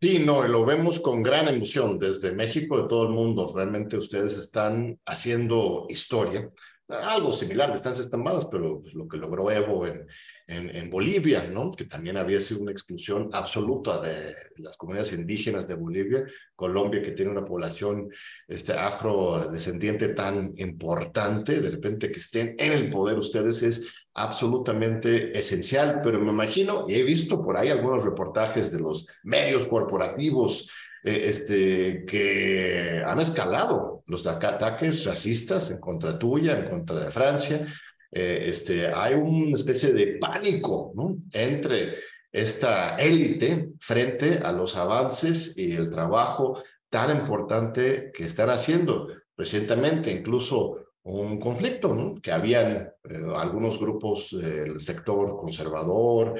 Sí, 0.00 0.18
no, 0.18 0.46
lo 0.48 0.64
vemos 0.64 0.98
con 0.98 1.22
gran 1.22 1.48
emoción 1.48 1.98
desde 1.98 2.32
México, 2.32 2.80
de 2.80 2.88
todo 2.88 3.02
el 3.02 3.10
mundo. 3.10 3.52
Realmente 3.54 3.98
ustedes 3.98 4.36
están 4.38 4.98
haciendo 5.04 5.86
historia 5.90 6.50
algo 6.90 7.32
similar, 7.32 7.72
distancias 7.72 8.10
tan 8.10 8.22
malas, 8.22 8.46
pero 8.46 8.80
pues, 8.80 8.94
lo 8.94 9.06
que 9.06 9.16
logró 9.16 9.50
Evo 9.50 9.86
en, 9.86 10.06
en, 10.50 10.90
Bolivia, 10.90 11.44
¿no? 11.44 11.70
que 11.70 11.84
también 11.84 12.16
había 12.16 12.40
sido 12.40 12.60
una 12.60 12.72
exclusión 12.72 13.30
absoluta 13.32 14.00
de 14.00 14.34
las 14.56 14.76
comunidades 14.76 15.12
indígenas 15.12 15.66
de 15.66 15.76
Bolivia, 15.76 16.24
Colombia, 16.56 17.02
que 17.02 17.12
tiene 17.12 17.30
una 17.30 17.44
población 17.44 18.08
este, 18.48 18.72
afrodescendiente 18.72 20.08
tan 20.08 20.52
importante, 20.56 21.60
de 21.60 21.70
repente 21.70 22.10
que 22.10 22.18
estén 22.18 22.56
en 22.58 22.72
el 22.72 22.90
poder 22.90 23.16
ustedes 23.16 23.62
es 23.62 23.94
absolutamente 24.14 25.38
esencial, 25.38 26.00
pero 26.02 26.18
me 26.18 26.32
imagino, 26.32 26.84
y 26.88 26.94
he 26.94 27.04
visto 27.04 27.42
por 27.42 27.56
ahí 27.56 27.68
algunos 27.68 28.04
reportajes 28.04 28.72
de 28.72 28.80
los 28.80 29.06
medios 29.22 29.66
corporativos 29.68 30.70
eh, 31.02 31.22
este, 31.24 32.04
que 32.04 33.02
han 33.06 33.20
escalado 33.20 34.02
los 34.06 34.26
ataques 34.26 35.04
racistas 35.04 35.70
en 35.70 35.78
contra 35.78 36.18
tuya, 36.18 36.58
en 36.58 36.68
contra 36.68 37.00
de 37.00 37.10
Francia. 37.10 37.66
Eh, 38.12 38.44
este, 38.46 38.88
hay 38.88 39.14
una 39.14 39.54
especie 39.54 39.92
de 39.92 40.18
pánico 40.18 40.92
entre 41.32 41.98
esta 42.32 42.96
élite 42.96 43.72
frente 43.80 44.38
a 44.38 44.52
los 44.52 44.76
avances 44.76 45.56
y 45.56 45.72
el 45.72 45.90
trabajo 45.90 46.62
tan 46.88 47.16
importante 47.16 48.10
que 48.12 48.24
están 48.24 48.50
haciendo. 48.50 49.08
Recientemente, 49.36 50.10
incluso 50.10 50.76
un 51.02 51.38
conflicto, 51.38 51.94
¿no? 51.94 52.20
que 52.20 52.30
habían 52.30 52.72
eh, 52.76 52.92
algunos 53.36 53.78
grupos 53.80 54.36
del 54.38 54.80
sector 54.80 55.36
conservador, 55.38 56.38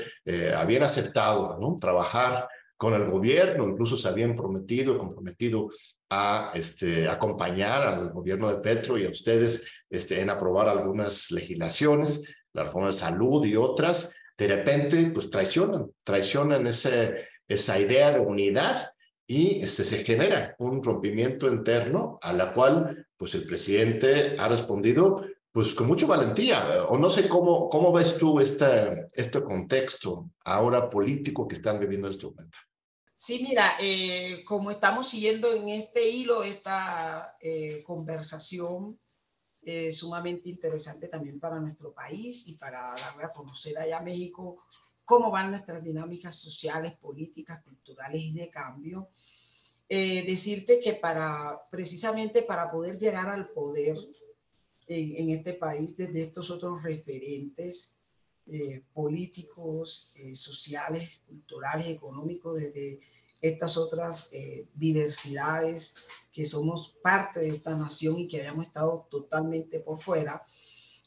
habían 0.55 0.83
aceptado 0.83 1.59
trabajar 1.81 2.47
con 2.81 2.95
el 2.95 3.11
gobierno, 3.11 3.69
incluso 3.69 3.99
se 3.99 4.09
habían 4.09 4.35
prometido, 4.35 4.97
comprometido 4.97 5.69
a 6.09 6.51
este, 6.55 7.07
acompañar 7.11 7.87
al 7.87 8.11
gobierno 8.11 8.49
de 8.49 8.63
Petro 8.63 8.97
y 8.97 9.05
a 9.05 9.11
ustedes 9.11 9.71
este, 9.91 10.23
en 10.23 10.31
aprobar 10.31 10.67
algunas 10.67 11.31
legislaciones, 11.31 12.35
la 12.55 12.65
reforma 12.65 12.87
de 12.87 12.95
salud 12.95 13.45
y 13.45 13.55
otras, 13.55 14.17
de 14.39 14.49
repente 14.49 15.11
pues 15.13 15.29
traicionan, 15.29 15.91
traicionan 16.03 16.67
ese, 16.67 17.27
esa 17.47 17.79
idea 17.79 18.13
de 18.13 18.21
unidad 18.21 18.91
y 19.27 19.61
este, 19.61 19.85
se 19.85 20.03
genera 20.03 20.57
un 20.59 20.83
rompimiento 20.83 21.49
interno 21.49 22.19
a 22.23 22.33
la 22.33 22.55
cual 22.55 23.07
pues 23.19 23.35
el 23.35 23.45
presidente 23.45 24.37
ha 24.39 24.49
respondido 24.49 25.23
pues 25.53 25.75
con 25.75 25.87
mucha 25.87 26.07
valentía, 26.07 26.85
o 26.89 26.97
no 26.97 27.11
sé 27.11 27.29
cómo, 27.29 27.69
cómo 27.69 27.93
ves 27.93 28.17
tú 28.17 28.41
este, 28.41 29.11
este 29.13 29.43
contexto 29.43 30.31
ahora 30.47 30.89
político 30.89 31.47
que 31.47 31.57
están 31.57 31.79
viviendo 31.79 32.07
en 32.07 32.13
este 32.13 32.27
momento. 32.27 32.59
Sí, 33.23 33.45
mira, 33.47 33.77
eh, 33.79 34.43
como 34.47 34.71
estamos 34.71 35.07
siguiendo 35.11 35.53
en 35.53 35.69
este 35.69 36.09
hilo 36.09 36.43
esta 36.43 37.37
eh, 37.39 37.83
conversación 37.85 38.99
eh, 39.61 39.91
sumamente 39.91 40.49
interesante 40.49 41.07
también 41.07 41.39
para 41.39 41.61
nuestro 41.61 41.93
país 41.93 42.49
y 42.49 42.55
para 42.55 42.95
darle 42.95 43.25
a 43.25 43.33
conocer 43.35 43.77
allá 43.77 43.99
a 43.99 44.03
México 44.03 44.65
cómo 45.05 45.31
van 45.31 45.50
nuestras 45.50 45.85
dinámicas 45.85 46.35
sociales, 46.35 46.97
políticas, 46.97 47.62
culturales 47.62 48.23
y 48.23 48.33
de 48.33 48.49
cambio. 48.49 49.11
decirte 49.87 50.81
que 50.81 50.95
para 50.95 51.61
precisamente 51.71 52.41
para 52.41 52.71
poder 52.71 52.99
llegar 52.99 53.29
al 53.29 53.50
poder 53.50 53.99
en 54.89 55.29
este 55.29 55.53
país 55.53 55.95
desde 55.95 56.23
estos 56.23 56.50
otros 56.50 56.83
referentes, 56.83 58.00
eh, 58.52 58.83
políticos, 58.92 60.12
eh, 60.16 60.35
sociales, 60.35 61.21
culturales, 61.28 61.87
económicos, 61.87 62.59
desde 62.59 62.99
estas 63.40 63.76
otras 63.76 64.28
eh, 64.33 64.66
diversidades 64.75 65.95
que 66.33 66.45
somos 66.45 66.97
parte 67.02 67.38
de 67.38 67.50
esta 67.50 67.76
nación 67.76 68.19
y 68.19 68.26
que 68.26 68.38
habíamos 68.38 68.66
estado 68.66 69.07
totalmente 69.09 69.78
por 69.80 70.00
fuera. 70.00 70.45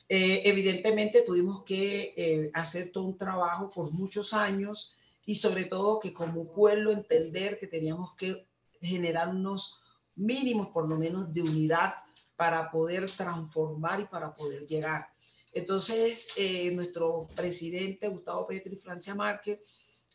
evidentemente 0.10 1.22
tuvimos 1.22 1.64
que 1.64 2.50
hacer 2.54 2.92
todo 2.92 3.06
un 3.06 3.18
trabajo 3.18 3.70
por 3.70 3.92
muchos 3.92 4.34
años 4.34 4.94
y 5.26 5.36
sobre 5.36 5.66
todo 5.66 6.00
que 6.00 6.14
como 6.14 6.52
pueblo 6.54 6.92
entender 6.92 7.58
que 7.58 7.68
teníamos 7.68 8.14
que 8.18 8.48
generar 8.82 9.30
unos 9.30 9.80
mínimos 10.16 10.68
por 10.70 10.88
lo 10.88 10.98
menos 10.98 11.34
de 11.34 11.42
unidad 11.42 11.96
para 12.36 12.70
poder 12.70 13.10
transformar 13.12 14.02
y 14.02 14.06
para 14.06 14.36
poder 14.36 14.66
llegar. 14.66 15.08
Entonces, 15.54 16.30
eh, 16.36 16.72
nuestro 16.72 17.28
presidente 17.36 18.08
Gustavo 18.08 18.48
Petro 18.48 18.74
y 18.74 18.78
Francia 18.78 19.14
Márquez 19.14 19.60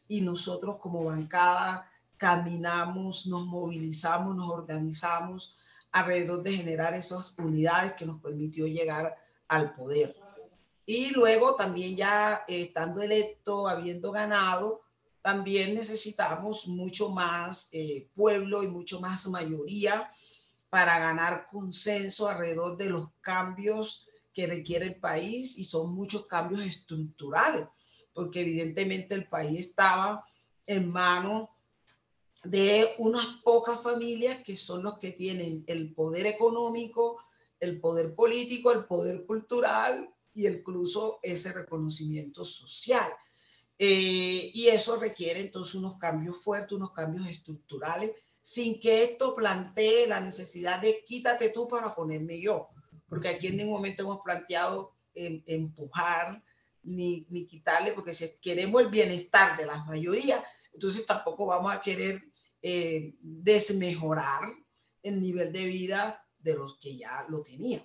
y 0.08 0.20
nosotros 0.20 0.78
como 0.80 1.04
bancada 1.04 1.88
caminamos, 2.16 3.26
nos 3.26 3.46
movilizamos, 3.46 4.34
nos 4.34 4.50
organizamos 4.50 5.54
alrededor 5.92 6.42
de 6.42 6.52
generar 6.52 6.94
esas 6.94 7.38
unidades 7.38 7.92
que 7.92 8.04
nos 8.04 8.20
permitió 8.20 8.66
llegar 8.66 9.16
al 9.46 9.72
poder. 9.72 10.16
Y 10.84 11.10
luego 11.10 11.54
también 11.54 11.96
ya 11.96 12.44
eh, 12.48 12.62
estando 12.62 13.02
electo, 13.02 13.68
habiendo 13.68 14.10
ganado, 14.10 14.82
también 15.22 15.74
necesitamos 15.74 16.66
mucho 16.66 17.10
más 17.10 17.68
eh, 17.72 18.08
pueblo 18.16 18.64
y 18.64 18.68
mucho 18.68 19.00
más 19.00 19.26
mayoría 19.28 20.10
para 20.70 20.98
ganar 20.98 21.46
consenso 21.46 22.28
alrededor 22.28 22.76
de 22.76 22.90
los 22.90 23.08
cambios 23.20 24.07
que 24.32 24.46
requiere 24.46 24.86
el 24.86 25.00
país 25.00 25.58
y 25.58 25.64
son 25.64 25.94
muchos 25.94 26.26
cambios 26.26 26.62
estructurales, 26.62 27.66
porque 28.12 28.40
evidentemente 28.40 29.14
el 29.14 29.28
país 29.28 29.60
estaba 29.60 30.24
en 30.66 30.90
manos 30.90 31.48
de 32.44 32.94
unas 32.98 33.26
pocas 33.42 33.82
familias 33.82 34.38
que 34.44 34.56
son 34.56 34.82
los 34.82 34.98
que 34.98 35.12
tienen 35.12 35.64
el 35.66 35.92
poder 35.92 36.26
económico, 36.26 37.20
el 37.58 37.80
poder 37.80 38.14
político, 38.14 38.70
el 38.70 38.84
poder 38.84 39.26
cultural 39.26 40.08
y 40.32 40.46
incluso 40.46 41.18
ese 41.22 41.52
reconocimiento 41.52 42.44
social. 42.44 43.10
Eh, 43.78 44.50
y 44.52 44.68
eso 44.68 44.96
requiere 44.96 45.40
entonces 45.40 45.74
unos 45.74 45.98
cambios 45.98 46.42
fuertes, 46.42 46.72
unos 46.72 46.92
cambios 46.92 47.28
estructurales, 47.28 48.12
sin 48.42 48.80
que 48.80 49.04
esto 49.04 49.34
plantee 49.34 50.06
la 50.06 50.20
necesidad 50.20 50.80
de 50.80 51.04
quítate 51.04 51.50
tú 51.50 51.68
para 51.68 51.94
ponerme 51.94 52.40
yo, 52.40 52.70
porque 53.08 53.28
aquí 53.28 53.48
en 53.48 53.56
ningún 53.56 53.74
momento 53.74 54.02
hemos 54.02 54.20
planteado 54.20 54.94
empujar 55.14 56.42
ni, 56.82 57.26
ni 57.28 57.44
quitarle, 57.46 57.92
porque 57.92 58.12
si 58.12 58.30
queremos 58.40 58.80
el 58.80 58.88
bienestar 58.88 59.56
de 59.56 59.66
las 59.66 59.84
mayorías, 59.86 60.42
entonces 60.72 61.04
tampoco 61.06 61.46
vamos 61.46 61.72
a 61.72 61.80
querer 61.80 62.22
eh, 62.62 63.14
desmejorar 63.20 64.42
el 65.02 65.20
nivel 65.20 65.52
de 65.52 65.64
vida 65.64 66.24
de 66.38 66.54
los 66.54 66.78
que 66.78 66.96
ya 66.96 67.26
lo 67.28 67.42
tenían. 67.42 67.82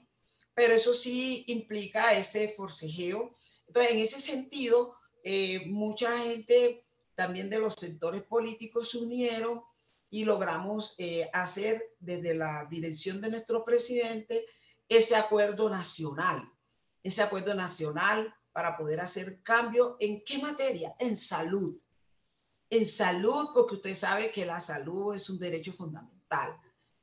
Pero 0.54 0.74
eso 0.74 0.94
sí 0.94 1.44
implica 1.48 2.14
ese 2.14 2.50
forcejeo. 2.50 3.36
Entonces, 3.68 3.92
en 3.92 4.00
ese 4.00 4.20
sentido, 4.20 4.96
eh, 5.24 5.66
mucha 5.68 6.18
gente 6.20 6.86
también 7.16 7.50
de 7.50 7.60
los 7.60 7.74
sectores 7.74 8.24
políticos 8.24 8.90
se 8.92 8.98
unieron 8.98 9.62
y 10.10 10.26
logramos 10.26 10.96
eh, 10.98 11.30
hacer 11.34 11.96
desde 12.00 12.36
la 12.36 12.68
dirección 12.70 13.22
de 13.22 13.30
nuestro 13.30 13.66
presidente 13.66 14.46
ese 14.88 15.16
acuerdo 15.16 15.70
nacional, 15.70 16.52
ese 17.04 17.22
acuerdo 17.22 17.54
nacional 17.54 18.34
para 18.52 18.78
poder 18.78 19.00
hacer 19.00 19.42
cambio 19.42 19.98
en 20.00 20.24
qué 20.24 20.38
materia? 20.38 20.96
En 21.00 21.18
salud. 21.18 21.80
En 22.70 22.86
salud, 22.86 23.50
porque 23.54 23.76
usted 23.76 23.94
sabe 23.94 24.32
que 24.32 24.46
la 24.46 24.60
salud 24.60 25.14
es 25.14 25.30
un 25.30 25.40
derecho 25.40 25.74
fundamental. 25.74 26.60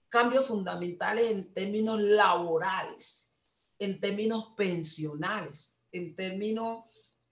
Cambios 0.08 0.46
fundamentales 0.46 1.30
en 1.30 1.52
términos 1.52 2.00
laborales, 2.00 3.30
en 3.78 4.00
términos 4.00 4.54
pensionales, 4.56 5.82
en 5.92 6.14
términos 6.14 6.84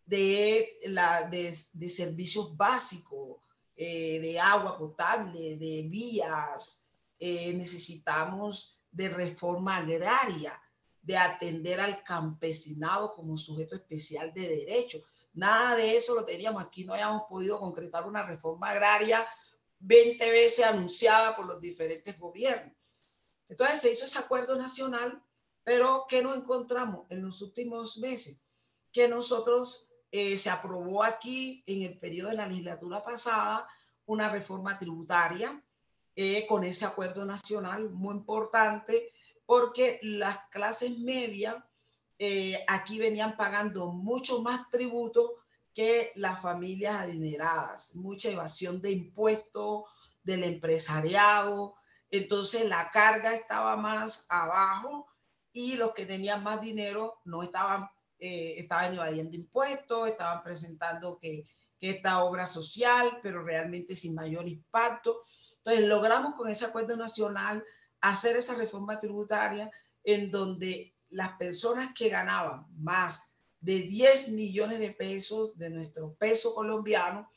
de, 0.05 0.79
la, 0.87 1.29
de, 1.29 1.53
servicios 1.53 2.57
básicos, 2.57 3.39
eh, 3.77 4.21
de 4.21 4.41
agua 4.41 4.77
potable, 4.77 5.57
de 5.57 5.87
vías. 5.89 6.91
Eh, 7.19 7.53
necesitamos 7.55 8.78
de 8.99 9.09
reforma 9.09 9.77
agraria, 9.77 10.61
de 11.01 11.17
atender 11.17 11.81
al 11.81 12.03
campesinado 12.03 13.13
como 13.13 13.37
sujeto 13.37 13.77
especial 13.77 14.33
de 14.35 14.49
derecho. 14.49 15.01
Nada 15.35 15.77
de 15.77 15.97
eso 15.97 16.17
lo 16.17 16.25
teníamos 16.25 16.61
aquí, 16.61 16.85
no 16.85 16.95
habíamos 16.95 17.23
podido 17.29 17.61
concretar 17.61 18.09
una 18.09 18.25
reforma 18.25 18.71
agraria 18.71 19.25
20 19.79 20.31
veces 20.33 20.67
anunciada 20.67 21.37
por 21.37 21.47
los 21.47 21.61
diferentes 21.61 22.19
gobiernos. 22.19 22.75
Entonces 23.49 23.81
se 23.81 23.93
hizo 23.93 24.05
ese 24.05 24.19
acuerdo 24.19 24.57
nacional, 24.57 25.23
pero 25.63 26.07
¿qué 26.09 26.21
nos 26.21 26.37
encontramos 26.37 27.07
en 27.09 27.23
los 27.23 27.41
últimos 27.41 27.99
meses? 27.99 28.43
Que 28.93 29.07
nosotros 29.07 29.87
eh, 30.11 30.37
se 30.37 30.51
aprobó 30.51 31.05
aquí 31.05 31.63
en 31.69 31.83
el 31.83 31.97
periodo 31.99 32.31
de 32.31 32.37
la 32.37 32.49
legislatura 32.49 33.05
pasada 33.05 33.69
una 34.07 34.29
reforma 34.29 34.77
tributaria 34.77 35.65
eh, 36.21 36.49
con 36.49 36.65
ese 36.65 36.85
acuerdo 36.85 37.25
nacional 37.25 37.91
muy 37.91 38.13
importante 38.17 39.13
porque 39.47 40.01
las 40.03 40.49
clases 40.51 40.99
medias 40.99 41.55
eh, 42.19 42.65
aquí 42.67 42.99
venían 42.99 43.37
pagando 43.37 43.93
mucho 43.93 44.43
más 44.43 44.69
tributo 44.69 45.37
que 45.73 46.11
las 46.17 46.43
familias 46.43 46.97
adineradas, 46.97 47.95
mucha 47.95 48.31
evasión 48.31 48.83
de 48.83 48.91
impuestos 48.91 49.85
del 50.25 50.43
empresariado, 50.43 51.77
entonces 52.11 52.69
la 52.69 52.91
carga 52.91 53.33
estaba 53.33 53.77
más 53.77 54.27
abajo 54.29 55.07
y 55.53 55.77
los 55.77 55.95
que 55.95 56.05
tenían 56.05 56.43
más 56.43 56.61
dinero 56.61 57.21
no 57.27 57.45
estaban 57.45 57.89
eh, 58.19 58.55
estaban 58.59 58.95
evadiendo 58.95 59.37
impuestos, 59.37 60.09
estaban 60.09 60.43
presentando 60.43 61.17
que, 61.17 61.47
que 61.79 61.91
esta 61.91 62.25
obra 62.25 62.49
social, 62.49 63.21
pero 63.23 63.45
realmente 63.45 63.95
sin 63.95 64.17
mayor 64.17 64.49
impacto. 64.49 65.23
Entonces 65.69 65.87
logramos 65.87 66.35
con 66.35 66.49
ese 66.49 66.65
acuerdo 66.65 66.97
nacional 66.97 67.63
hacer 68.01 68.39
esa 68.39 68.55
reforma 68.55 68.99
tributaria 68.99 69.71
en 70.03 70.31
donde 70.31 70.97
las 71.11 71.33
personas 71.35 71.93
que 71.93 72.09
ganaban 72.09 72.65
más 72.79 73.35
de 73.61 73.81
10 73.81 74.31
millones 74.31 74.79
de 74.79 74.93
pesos 74.93 75.51
de 75.59 75.69
nuestro 75.69 76.15
peso 76.15 76.55
colombiano 76.55 77.31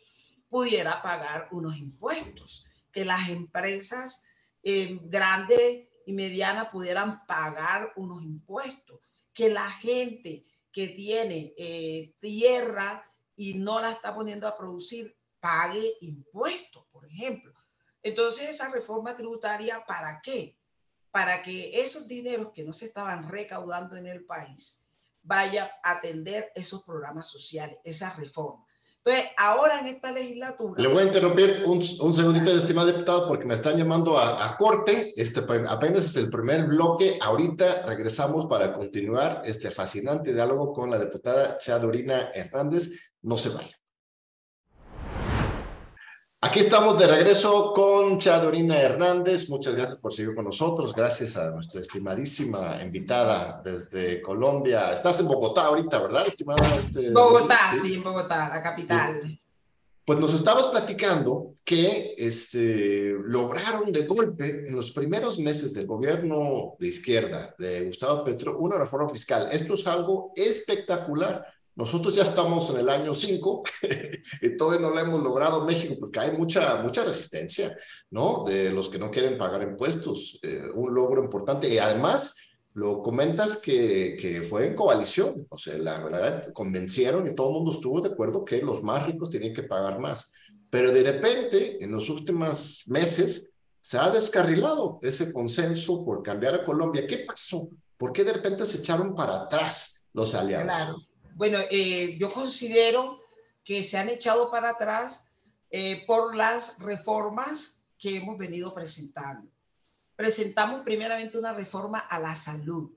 pudiera 0.48 1.02
pagar 1.02 1.50
unos 1.52 1.76
impuestos, 1.76 2.66
que 2.94 3.04
las 3.04 3.28
empresas 3.28 4.24
eh, 4.64 4.98
grandes 5.04 5.90
y 6.06 6.14
medianas 6.14 6.70
pudieran 6.70 7.26
pagar 7.26 7.92
unos 7.98 8.24
impuestos, 8.24 9.02
que 9.34 9.50
la 9.50 9.70
gente 9.70 10.46
que 10.72 10.88
tiene 10.88 11.54
eh, 11.58 12.14
tierra 12.18 13.04
y 13.36 13.56
no 13.56 13.82
la 13.82 13.92
está 13.92 14.16
poniendo 14.16 14.48
a 14.48 14.56
producir 14.56 15.18
pague 15.42 15.98
impuestos, 16.00 16.86
por 16.94 17.06
ejemplo. 17.06 17.52
Entonces, 18.04 18.50
esa 18.50 18.70
reforma 18.70 19.16
tributaria, 19.16 19.84
¿para 19.86 20.22
qué? 20.22 20.58
Para 21.12 21.42
que 21.42 21.82
esos 21.82 22.08
dineros 22.08 22.52
que 22.54 22.64
no 22.64 22.74
se 22.74 22.86
estaban 22.86 23.30
recaudando 23.30 23.96
en 23.96 24.08
el 24.08 24.26
país 24.26 24.86
vaya 25.24 25.72
a 25.84 25.92
atender 25.92 26.52
esos 26.56 26.84
programas 26.84 27.28
sociales, 27.30 27.78
esa 27.84 28.14
reforma. 28.14 28.66
Entonces, 29.04 29.32
ahora 29.38 29.80
en 29.80 29.88
esta 29.88 30.12
legislatura... 30.12 30.80
Le 30.80 30.88
voy 30.88 31.04
a 31.04 31.08
interrumpir 31.08 31.64
un, 31.66 31.78
un 31.78 32.14
segundito, 32.14 32.52
estimado 32.52 32.88
diputado, 32.88 33.28
porque 33.28 33.46
me 33.46 33.56
están 33.56 33.76
llamando 33.76 34.18
a, 34.18 34.46
a, 34.46 34.58
corte. 34.58 35.12
Este 35.16 35.42
apenas 35.68 36.06
es 36.06 36.16
el 36.18 36.30
primer 36.30 36.68
bloque. 36.68 37.18
Ahorita 37.20 37.84
regresamos 37.88 38.46
para 38.46 38.72
continuar 38.72 39.42
este 39.44 39.72
fascinante 39.72 40.34
diálogo 40.34 40.72
con 40.72 40.92
la 40.92 41.00
diputada 41.00 41.58
Chadorina 41.58 42.30
Hernández. 42.32 42.92
No 43.24 43.38
se 43.38 43.50
vaya. 43.50 43.81
Aquí 46.44 46.60
estamos 46.60 46.98
de 46.98 47.06
regreso 47.06 47.72
con 47.72 48.18
Chadorina 48.18 48.82
Hernández. 48.82 49.48
Muchas 49.48 49.76
gracias 49.76 50.00
por 50.00 50.12
seguir 50.12 50.34
con 50.34 50.46
nosotros. 50.46 50.92
Gracias 50.96 51.38
a 51.38 51.52
nuestra 51.52 51.82
estimadísima 51.82 52.82
invitada 52.84 53.62
desde 53.64 54.24
Colombia. 54.24 54.92
Estás 54.92 55.20
en 55.20 55.28
Bogotá 55.28 55.66
ahorita, 55.66 56.00
¿verdad, 56.00 56.28
estimada? 56.28 56.76
Este, 56.76 57.12
Bogotá, 57.14 57.60
sí, 57.80 57.94
en 57.94 58.04
Bogotá, 58.04 58.50
la 58.50 58.64
capital. 58.64 59.40
Pues 60.04 60.18
nos 60.18 60.34
estabas 60.34 60.66
platicando 60.66 61.54
que 61.64 62.16
este, 62.18 63.16
lograron 63.24 63.92
de 63.92 64.08
golpe 64.08 64.68
en 64.68 64.76
los 64.76 64.90
primeros 64.90 65.38
meses 65.38 65.76
del 65.76 65.86
gobierno 65.86 66.74
de 66.80 66.88
izquierda 66.88 67.54
de 67.60 67.86
Gustavo 67.86 68.24
Petro 68.24 68.58
una 68.58 68.80
reforma 68.80 69.10
fiscal. 69.10 69.48
Esto 69.52 69.76
es 69.76 69.86
algo 69.86 70.32
espectacular 70.36 71.46
nosotros 71.82 72.14
ya 72.14 72.22
estamos 72.22 72.70
en 72.70 72.78
el 72.78 72.90
año 72.90 73.12
5 73.12 73.64
y 74.44 74.56
todavía 74.56 74.88
no 74.88 74.94
lo 74.94 75.00
hemos 75.00 75.24
logrado 75.24 75.66
México 75.66 75.96
porque 76.00 76.20
hay 76.20 76.38
mucha, 76.38 76.84
mucha 76.84 77.04
resistencia, 77.04 77.76
¿no? 78.12 78.44
De 78.46 78.70
los 78.70 78.88
que 78.88 79.00
no 79.00 79.10
quieren 79.10 79.36
pagar 79.36 79.64
impuestos. 79.64 80.40
Eh, 80.44 80.62
un 80.76 80.94
logro 80.94 81.24
importante. 81.24 81.68
Y 81.68 81.80
además, 81.80 82.38
lo 82.76 83.02
comentas 83.02 83.58
que, 83.58 84.16
que 84.16 84.44
fue 84.44 84.68
en 84.68 84.76
coalición. 84.76 85.48
O 85.50 85.58
sea, 85.58 85.76
la 85.80 86.04
verdad, 86.04 86.54
convencieron 86.54 87.28
y 87.28 87.34
todo 87.34 87.48
el 87.48 87.54
mundo 87.56 87.72
estuvo 87.72 88.00
de 88.00 88.10
acuerdo 88.10 88.46
que 88.46 88.62
los 88.62 88.84
más 88.84 89.08
ricos 89.08 89.32
tenían 89.32 89.56
que 89.56 89.64
pagar 89.64 89.98
más. 89.98 90.34
Pero 90.70 90.92
de 90.92 91.02
repente, 91.02 91.84
en 91.84 91.92
los 91.92 92.12
últimos 92.12 92.84
meses, 92.86 93.54
se 93.82 93.98
ha 93.98 94.12
descarrilado 94.12 95.00
ese 95.02 95.34
consenso 95.34 96.06
por 96.06 96.22
cambiar 96.22 96.54
a 96.54 96.64
Colombia. 96.64 97.08
¿Qué 97.08 97.26
pasó? 97.28 97.70
¿Por 97.98 98.14
qué 98.14 98.24
de 98.24 98.34
repente 98.34 98.68
se 98.68 98.78
echaron 98.78 99.16
para 99.16 99.42
atrás 99.42 100.06
los 100.14 100.36
aliados? 100.36 100.68
Claro. 100.68 101.11
Bueno, 101.42 101.58
eh, 101.72 102.20
yo 102.20 102.30
considero 102.30 103.20
que 103.64 103.82
se 103.82 103.98
han 103.98 104.10
echado 104.10 104.52
para 104.52 104.70
atrás 104.70 105.28
eh, 105.72 106.06
por 106.06 106.36
las 106.36 106.78
reformas 106.78 107.84
que 107.98 108.18
hemos 108.18 108.38
venido 108.38 108.72
presentando. 108.72 109.50
Presentamos 110.16 110.84
primeramente 110.84 111.40
una 111.40 111.52
reforma 111.52 111.98
a 111.98 112.20
la 112.20 112.36
salud. 112.36 112.92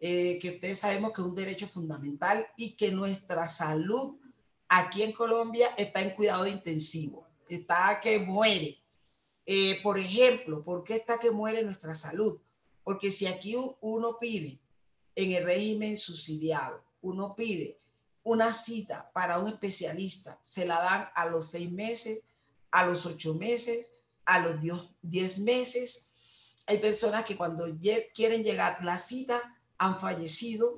eh, 0.00 0.40
que 0.40 0.50
ustedes 0.54 0.80
sabemos 0.80 1.12
que 1.12 1.20
es 1.20 1.26
un 1.28 1.36
derecho 1.36 1.68
fundamental 1.68 2.44
y 2.56 2.74
que 2.74 2.90
nuestra 2.90 3.46
salud 3.46 4.16
aquí 4.66 5.04
en 5.04 5.12
Colombia 5.12 5.68
está 5.76 6.02
en 6.02 6.16
cuidado 6.16 6.48
intensivo, 6.48 7.28
está 7.48 8.00
que 8.00 8.18
muere. 8.18 8.76
Por 9.84 10.00
ejemplo, 10.00 10.64
¿por 10.64 10.82
qué 10.82 10.94
está 10.96 11.20
que 11.20 11.30
muere 11.30 11.62
nuestra 11.62 11.94
salud? 11.94 12.40
Porque 12.82 13.12
si 13.12 13.28
aquí 13.28 13.54
uno 13.80 14.18
pide 14.18 14.58
en 15.14 15.30
el 15.30 15.44
régimen 15.44 15.96
subsidiado, 15.96 16.82
uno 17.02 17.34
pide 17.34 17.78
una 18.24 18.52
cita 18.52 19.10
para 19.12 19.38
un 19.38 19.48
especialista, 19.48 20.38
se 20.42 20.64
la 20.64 20.80
dan 20.80 21.08
a 21.14 21.26
los 21.26 21.50
seis 21.50 21.70
meses, 21.70 22.24
a 22.70 22.86
los 22.86 23.04
ocho 23.04 23.34
meses, 23.34 23.90
a 24.24 24.38
los 24.40 24.60
diez 25.02 25.38
meses. 25.38 26.12
Hay 26.66 26.78
personas 26.78 27.24
que 27.24 27.36
cuando 27.36 27.66
quieren 28.14 28.44
llegar 28.44 28.84
la 28.84 28.96
cita 28.96 29.40
han 29.78 29.98
fallecido. 29.98 30.76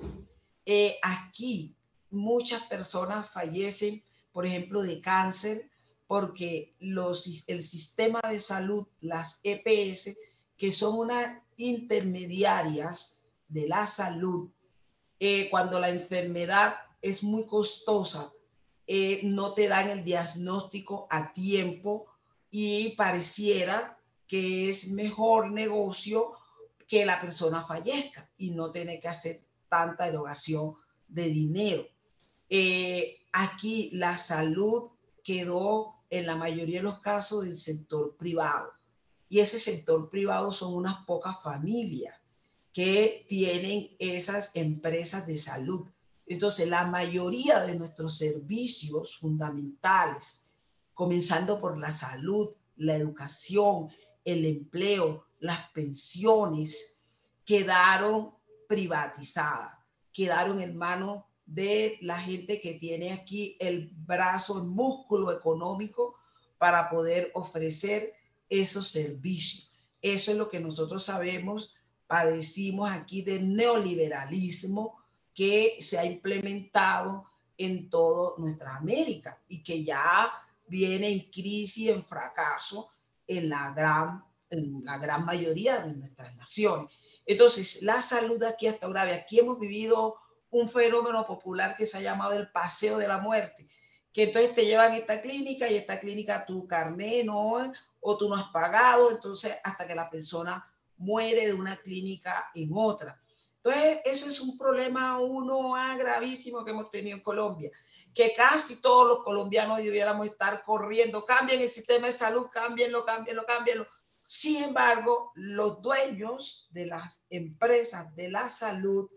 Eh, 0.65 0.97
aquí 1.03 1.75
muchas 2.09 2.63
personas 2.63 3.29
fallecen, 3.29 4.03
por 4.31 4.45
ejemplo, 4.45 4.81
de 4.81 4.99
cáncer, 4.99 5.69
porque 6.07 6.75
el 6.79 7.61
sistema 7.61 8.19
de 8.29 8.39
salud, 8.39 8.87
las 9.01 9.39
EPS, 9.43 10.17
que 10.57 10.71
son 10.71 10.97
unas 10.97 11.41
intermediarias 11.57 13.23
de 13.47 13.67
la 13.67 13.85
salud, 13.85 14.49
eh, 15.27 15.49
cuando 15.49 15.79
la 15.79 15.89
enfermedad 15.89 16.75
es 17.01 17.23
muy 17.23 17.47
costosa, 17.47 18.31
eh, 18.85 19.21
no 19.23 19.55
te 19.55 19.67
dan 19.67 19.89
el 19.89 20.03
diagnóstico 20.03 21.07
a 21.09 21.33
tiempo 21.33 22.05
y 22.51 22.91
pareciera 22.91 23.97
que 24.27 24.69
es 24.69 24.91
mejor 24.91 25.49
negocio 25.49 26.33
que 26.87 27.07
la 27.07 27.19
persona 27.19 27.63
fallezca 27.63 28.29
y 28.37 28.51
no 28.51 28.71
tiene 28.71 28.99
que 28.99 29.07
hacer 29.07 29.37
tanta 29.67 30.07
erogación 30.07 30.75
de 31.07 31.23
dinero. 31.23 31.87
Eh, 32.47 33.17
aquí 33.33 33.89
la 33.93 34.17
salud 34.17 34.91
quedó 35.23 36.03
en 36.11 36.27
la 36.27 36.35
mayoría 36.35 36.77
de 36.77 36.83
los 36.83 36.99
casos 36.99 37.45
del 37.45 37.55
sector 37.55 38.15
privado 38.15 38.73
y 39.27 39.39
ese 39.39 39.57
sector 39.57 40.07
privado 40.07 40.51
son 40.51 40.75
unas 40.75 41.03
pocas 41.07 41.41
familias 41.41 42.13
que 42.75 43.25
tienen 43.29 43.95
esas 43.99 44.53
empresas 44.53 45.25
de 45.25 45.37
salud. 45.37 45.87
Entonces, 46.25 46.67
la 46.67 46.85
mayoría 46.85 47.61
de 47.61 47.73
nuestros 47.75 48.17
servicios 48.17 49.15
fundamentales, 49.15 50.51
comenzando 50.93 51.57
por 51.57 51.77
la 51.77 51.93
salud, 51.93 52.49
la 52.75 52.97
educación, 52.97 53.87
el 54.25 54.43
empleo, 54.43 55.25
las 55.39 55.71
pensiones, 55.71 56.99
quedaron 57.45 58.33
privatizadas, 58.67 59.79
quedaron 60.11 60.59
en 60.59 60.75
manos 60.75 61.23
de 61.45 61.97
la 62.01 62.19
gente 62.19 62.59
que 62.59 62.73
tiene 62.73 63.13
aquí 63.13 63.55
el 63.61 63.89
brazo, 63.93 64.57
el 64.57 64.65
músculo 64.65 65.31
económico 65.31 66.15
para 66.57 66.89
poder 66.89 67.31
ofrecer 67.35 68.11
esos 68.49 68.89
servicios. 68.89 69.77
Eso 70.01 70.31
es 70.31 70.37
lo 70.37 70.49
que 70.49 70.59
nosotros 70.59 71.05
sabemos, 71.05 71.73
padecimos 72.07 72.89
aquí 72.89 73.21
del 73.21 73.53
neoliberalismo 73.53 74.99
que 75.33 75.77
se 75.79 75.97
ha 75.97 76.05
implementado 76.05 77.25
en 77.57 77.89
toda 77.89 78.37
nuestra 78.37 78.75
América 78.77 79.41
y 79.47 79.63
que 79.63 79.83
ya 79.83 80.31
viene 80.67 81.09
en 81.09 81.31
crisis, 81.31 81.89
en 81.89 82.03
fracaso 82.03 82.89
en 83.27 83.49
la 83.49 83.71
gran, 83.71 84.23
en 84.49 84.83
la 84.83 84.97
gran 84.97 85.25
mayoría 85.25 85.79
de 85.79 85.95
nuestras 85.95 86.35
naciones. 86.35 86.93
Entonces, 87.25 87.81
la 87.81 88.01
salud 88.01 88.41
aquí 88.43 88.67
hasta 88.67 88.87
grave. 88.87 89.13
Aquí 89.13 89.39
hemos 89.39 89.59
vivido 89.59 90.15
un 90.51 90.69
fenómeno 90.69 91.25
popular 91.25 91.75
que 91.75 91.85
se 91.85 91.97
ha 91.97 92.01
llamado 92.01 92.33
el 92.33 92.49
paseo 92.51 92.97
de 92.97 93.07
la 93.07 93.17
muerte, 93.17 93.67
que 94.13 94.23
entonces 94.23 94.53
te 94.55 94.65
llevan 94.65 94.93
a 94.93 94.97
esta 94.97 95.21
clínica 95.21 95.69
y 95.69 95.75
esta 95.75 95.99
clínica 95.99 96.45
tu 96.45 96.67
carné 96.67 97.23
no, 97.23 97.55
o 97.99 98.17
tú 98.17 98.29
no 98.29 98.35
has 98.35 98.49
pagado, 98.49 99.11
entonces 99.11 99.57
hasta 99.63 99.87
que 99.87 99.95
la 99.95 100.09
persona 100.09 100.65
muere 100.97 101.47
de 101.47 101.53
una 101.53 101.77
clínica 101.77 102.49
en 102.53 102.69
otra. 102.73 103.21
Entonces, 103.57 104.01
eso 104.05 104.27
es 104.27 104.39
un 104.39 104.57
problema 104.57 105.19
uno 105.19 105.73
gravísimo 105.97 106.63
que 106.63 106.69
hemos 106.69 106.89
tenido 106.91 107.17
en 107.17 107.23
Colombia, 107.23 107.71
que 108.13 108.35
casi 108.35 108.79
todos 108.79 109.07
los 109.07 109.23
colombianos 109.23 109.79
debiéramos 109.79 110.27
estar 110.27 110.63
corriendo, 110.63 111.25
cambien 111.25 111.61
el 111.61 111.69
sistema 111.71 112.07
de 112.07 112.13
salud, 112.13 112.47
cámbienlo, 112.51 113.03
cámbienlo, 113.05 113.43
cámbienlo. 113.45 113.87
Sin 114.27 114.63
embargo, 114.63 115.31
los 115.33 115.81
dueños 115.81 116.67
de 116.71 116.85
las 116.85 117.25
empresas 117.31 118.15
de 118.15 118.29
la 118.29 118.49
salud, 118.49 119.09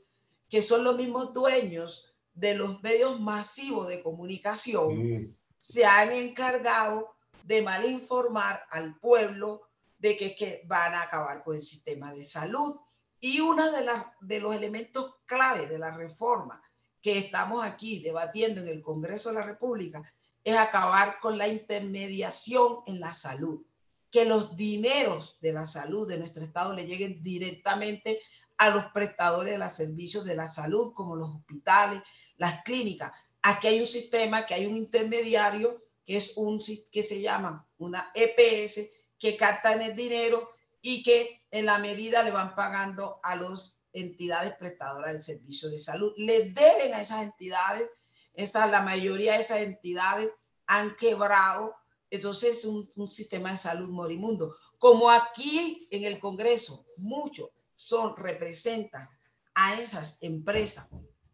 que 0.49 0.63
son 0.63 0.83
los 0.83 0.97
mismos 0.97 1.35
dueños 1.35 2.15
de 2.33 2.55
los 2.55 2.83
medios 2.83 3.21
masivos 3.21 3.89
de 3.89 4.03
comunicación, 4.03 4.97
mm. 4.97 5.37
se 5.59 5.85
han 5.85 6.11
encargado 6.13 7.15
de 7.45 7.61
malinformar 7.63 8.65
al 8.71 8.99
pueblo 8.99 9.68
de 9.99 10.17
que, 10.17 10.35
que 10.35 10.63
van 10.67 10.95
a 10.95 11.03
acabar 11.03 11.43
con 11.43 11.57
el 11.57 11.63
sistema 11.63 12.13
de 12.13 12.25
salud 12.25 12.81
y 13.21 13.41
uno 13.41 13.71
de, 13.73 13.87
de 14.21 14.41
los 14.41 14.55
elementos 14.55 15.17
clave 15.27 15.67
de 15.67 15.79
la 15.79 15.91
reforma 15.91 16.63
que 17.01 17.19
estamos 17.19 17.65
aquí 17.65 18.01
debatiendo 18.01 18.61
en 18.61 18.69
el 18.69 18.83
Congreso 18.83 19.29
de 19.29 19.37
la 19.37 19.45
República 19.45 20.03
es 20.45 20.57
acabar 20.57 21.19
con 21.21 21.37
la 21.37 21.49
intermediación 21.49 22.79
en 22.87 23.01
la 23.01 23.13
salud, 23.13 23.65
que 24.11 24.25
los 24.25 24.57
dineros 24.57 25.37
de 25.41 25.53
la 25.53 25.67
salud 25.67 26.09
de 26.09 26.19
nuestro 26.19 26.43
Estado 26.43 26.73
le 26.73 26.87
lleguen 26.87 27.23
directamente 27.23 28.21
a 28.57 28.71
los 28.71 28.87
prestadores 28.87 29.53
de 29.53 29.59
los 29.59 29.73
servicios 29.73 30.25
de 30.25 30.35
la 30.35 30.49
salud, 30.49 30.93
como 30.93 31.17
los 31.17 31.31
hospitales, 31.31 32.03
las 32.37 32.63
clínicas. 32.63 33.13
Aquí 33.43 33.69
hay 33.69 33.81
un 33.81 33.87
sistema, 33.87 34.47
que 34.47 34.55
hay 34.55 34.67
un 34.67 34.77
intermediario, 34.77 35.83
que 36.05 36.17
es 36.17 36.37
un 36.37 36.61
que 36.91 37.03
se 37.03 37.21
llama 37.21 37.69
una 37.79 38.11
EPS, 38.15 38.91
que 39.19 39.37
captan 39.37 39.83
el 39.83 39.97
dinero 39.97 40.49
y 40.81 41.03
que 41.03 41.47
en 41.51 41.67
la 41.67 41.79
medida 41.79 42.23
le 42.23 42.31
van 42.31 42.55
pagando 42.55 43.21
a 43.23 43.37
las 43.37 43.83
entidades 43.93 44.55
prestadoras 44.57 45.13
de 45.13 45.23
servicios 45.23 45.73
de 45.73 45.79
salud. 45.79 46.13
Le 46.17 46.51
deben 46.51 46.95
a 46.95 47.01
esas 47.01 47.23
entidades, 47.23 47.91
esa, 48.35 48.67
la 48.67 48.83
mayoría 48.83 49.35
de 49.35 49.41
esas 49.41 49.59
entidades 49.59 50.31
han 50.67 50.95
quebrado, 50.97 51.75
entonces 52.11 52.59
es 52.59 52.65
un, 52.65 52.91
un 52.95 53.09
sistema 53.09 53.51
de 53.51 53.59
salud 53.59 53.89
morimundo. 53.89 54.55
Como 54.79 55.11
aquí 55.11 55.89
en 55.91 56.05
el 56.05 56.19
Congreso, 56.21 56.87
muchos 56.97 57.51
son, 57.75 58.17
representan 58.17 59.09
a 59.55 59.81
esas 59.81 60.19
empresas 60.21 60.89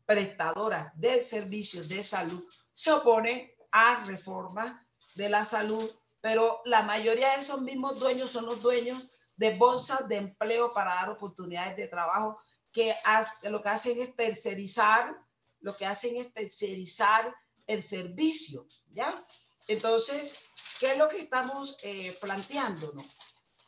prestadoras 0.06 0.92
de 0.98 1.22
servicios 1.22 1.88
de 1.88 2.02
salud, 2.02 2.44
se 2.72 2.92
oponen 2.92 3.50
a 3.70 4.04
reformas 4.04 4.80
de 5.14 5.28
la 5.28 5.44
salud, 5.44 5.90
pero 6.24 6.62
la 6.64 6.80
mayoría 6.80 7.32
de 7.32 7.42
esos 7.42 7.60
mismos 7.60 7.98
dueños 7.98 8.30
son 8.30 8.46
los 8.46 8.62
dueños 8.62 8.98
de 9.36 9.58
bolsas 9.58 10.08
de 10.08 10.16
empleo 10.16 10.72
para 10.72 10.94
dar 10.94 11.10
oportunidades 11.10 11.76
de 11.76 11.86
trabajo 11.86 12.40
que 12.72 12.94
lo 13.42 13.60
que 13.60 13.68
hacen 13.68 14.00
es 14.00 14.16
tercerizar, 14.16 15.14
lo 15.60 15.76
que 15.76 15.84
hacen 15.84 16.16
es 16.16 16.32
tercerizar 16.32 17.30
el 17.66 17.82
servicio, 17.82 18.66
¿ya? 18.90 19.22
Entonces, 19.68 20.40
¿qué 20.80 20.92
es 20.92 20.96
lo 20.96 21.10
que 21.10 21.18
estamos 21.18 21.76
eh, 21.82 22.16
planteándonos? 22.22 23.04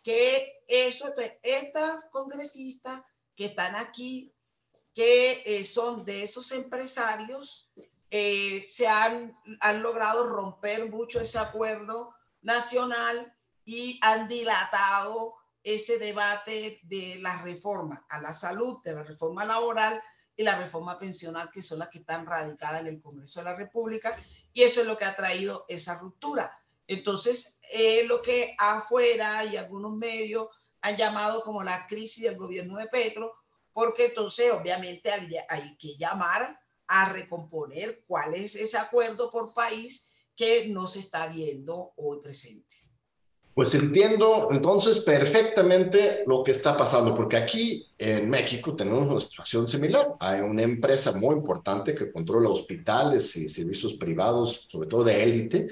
Que 0.02 0.62
eso, 0.66 1.12
estas 1.42 2.06
congresistas 2.06 3.02
que 3.34 3.44
están 3.44 3.76
aquí, 3.76 4.32
que 4.94 5.42
eh, 5.44 5.62
son 5.62 6.06
de 6.06 6.22
esos 6.22 6.50
empresarios, 6.52 7.70
eh, 8.10 8.62
se 8.62 8.86
han, 8.86 9.36
han 9.60 9.82
logrado 9.82 10.24
romper 10.24 10.88
mucho 10.88 11.20
ese 11.20 11.38
acuerdo 11.38 12.15
nacional 12.46 13.36
y 13.64 13.98
han 14.02 14.28
dilatado 14.28 15.34
ese 15.64 15.98
debate 15.98 16.78
de 16.84 17.18
la 17.20 17.42
reforma 17.42 18.06
a 18.08 18.20
la 18.20 18.32
salud, 18.32 18.80
de 18.84 18.94
la 18.94 19.02
reforma 19.02 19.44
laboral 19.44 20.00
y 20.36 20.44
la 20.44 20.56
reforma 20.56 20.96
pensional, 20.96 21.50
que 21.50 21.60
son 21.60 21.80
las 21.80 21.88
que 21.88 21.98
están 21.98 22.24
radicadas 22.24 22.82
en 22.82 22.86
el 22.86 23.02
Congreso 23.02 23.40
de 23.40 23.46
la 23.46 23.54
República, 23.54 24.16
y 24.52 24.62
eso 24.62 24.80
es 24.80 24.86
lo 24.86 24.96
que 24.96 25.04
ha 25.04 25.16
traído 25.16 25.64
esa 25.68 25.98
ruptura. 25.98 26.56
Entonces, 26.86 27.58
es 27.72 28.06
lo 28.06 28.22
que 28.22 28.54
afuera 28.58 29.44
y 29.44 29.56
algunos 29.56 29.96
medios 29.96 30.48
han 30.82 30.96
llamado 30.96 31.42
como 31.42 31.64
la 31.64 31.88
crisis 31.88 32.22
del 32.22 32.36
gobierno 32.36 32.76
de 32.76 32.86
Petro, 32.86 33.34
porque 33.72 34.06
entonces 34.06 34.52
obviamente 34.52 35.10
hay 35.10 35.76
que 35.78 35.96
llamar 35.96 36.60
a 36.86 37.08
recomponer 37.08 38.04
cuál 38.06 38.34
es 38.34 38.54
ese 38.54 38.78
acuerdo 38.78 39.32
por 39.32 39.52
país 39.52 40.12
que 40.36 40.68
no 40.68 40.86
se 40.86 41.00
está 41.00 41.26
viendo 41.28 41.92
hoy 41.96 42.18
presente. 42.22 42.76
Pues 43.54 43.74
entiendo 43.74 44.48
entonces 44.50 44.98
perfectamente 44.98 46.24
lo 46.26 46.44
que 46.44 46.50
está 46.50 46.76
pasando, 46.76 47.14
porque 47.14 47.38
aquí 47.38 47.86
en 47.96 48.28
México 48.28 48.76
tenemos 48.76 49.08
una 49.08 49.18
situación 49.18 49.66
similar. 49.66 50.12
Hay 50.20 50.42
una 50.42 50.60
empresa 50.60 51.12
muy 51.12 51.34
importante 51.34 51.94
que 51.94 52.12
controla 52.12 52.50
hospitales 52.50 53.34
y 53.36 53.48
servicios 53.48 53.94
privados, 53.94 54.66
sobre 54.68 54.88
todo 54.88 55.04
de 55.04 55.22
élite, 55.22 55.68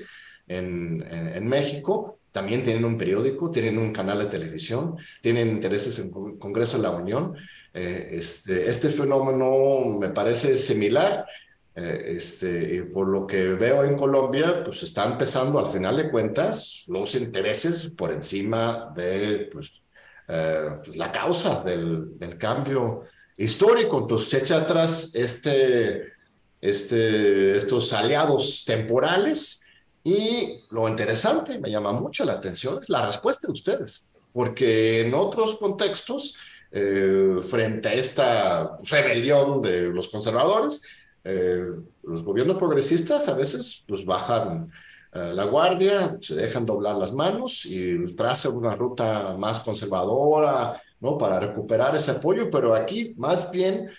en, 0.48 1.05
en, 1.07 1.46
México. 1.46 2.20
También 2.33 2.64
tienen 2.64 2.87
un 2.87 2.96
periódico, 2.96 3.50
tienen 3.50 3.77
un 3.77 3.92
canal 3.92 4.18
de 4.18 4.27
televisión, 4.27 4.96
tienen 5.20 5.50
intereses 5.50 5.98
en 5.98 6.11
Congreso 6.11 6.79
de 6.79 6.85
la 6.85 6.90
Unión, 6.90 7.35
este, 7.74 8.70
este 8.70 8.88
fenómeno 8.88 9.98
me 9.98 10.11
parece 10.11 10.57
similar. 10.57 11.27
Este, 11.75 12.75
y 12.75 12.81
por 12.83 13.09
lo 13.09 13.27
que 13.27 13.55
veo 13.55 13.83
en 13.85 13.97
Colombia, 13.97 14.63
pues 14.65 14.83
está 14.83 15.05
empezando 15.05 15.59
al 15.59 15.67
final 15.67 15.97
de 15.97 16.11
cuentas 16.11 16.85
los 16.87 17.15
intereses 17.17 17.91
por 17.91 18.13
encima 18.13 18.93
de 18.95 19.49
pues, 19.53 19.83
pues 20.27 20.97
la 20.97 21.11
causa 21.11 21.63
del, 21.65 22.19
del, 22.19 22.39
cambio 22.39 23.03
histórico. 23.37 23.99
Entonces 23.99 24.29
se 24.29 24.39
echa 24.39 24.59
atrás 24.59 25.15
este, 25.15 26.13
este, 26.61 27.57
estos 27.57 27.93
aliados 27.93 28.65
temporales 28.65 29.67
y 30.03 30.61
lo 30.71 30.89
interesante, 30.89 31.59
me 31.59 31.71
llama 31.71 31.93
mucho 31.93 32.25
la 32.25 32.35
atención, 32.35 32.79
es 32.81 32.91
la 32.91 33.07
respuesta 33.07 33.47
de 33.47 33.55
ustedes, 33.55 34.07
porque 34.33 35.01
en 35.01 35.15
otros 35.15 35.57
contextos, 35.57 36.37
eh, 36.71 37.39
frente 37.41 37.89
a 37.89 37.95
esta 37.95 38.77
rebelión 38.91 39.63
de 39.63 39.89
los 39.89 40.09
conservadores, 40.09 40.83
eh, 41.25 41.65
los 42.03 42.23
gobiernos 42.23 42.59
progresistas 42.59 43.29
a 43.29 43.35
veces 43.35 43.85
pues, 43.89 44.05
bajan 44.05 44.71
eh, 45.13 45.33
la 45.35 45.45
guardia, 45.45 46.19
se 46.21 46.35
dejan 46.35 46.67
doblar 46.67 46.97
las 46.97 47.13
manos 47.13 47.65
y 47.67 48.05
trazan 48.15 48.57
una 48.57 48.75
ruta 48.77 49.35
más 49.39 49.61
conservadora, 49.61 50.81
¿no? 51.01 51.17
Para 51.17 51.41
recuperar 51.41 51.97
ese 51.97 52.13
apoyo, 52.13 52.51
pero 52.51 52.75
aquí 52.75 53.15
más 53.17 53.51
bien 53.51 53.91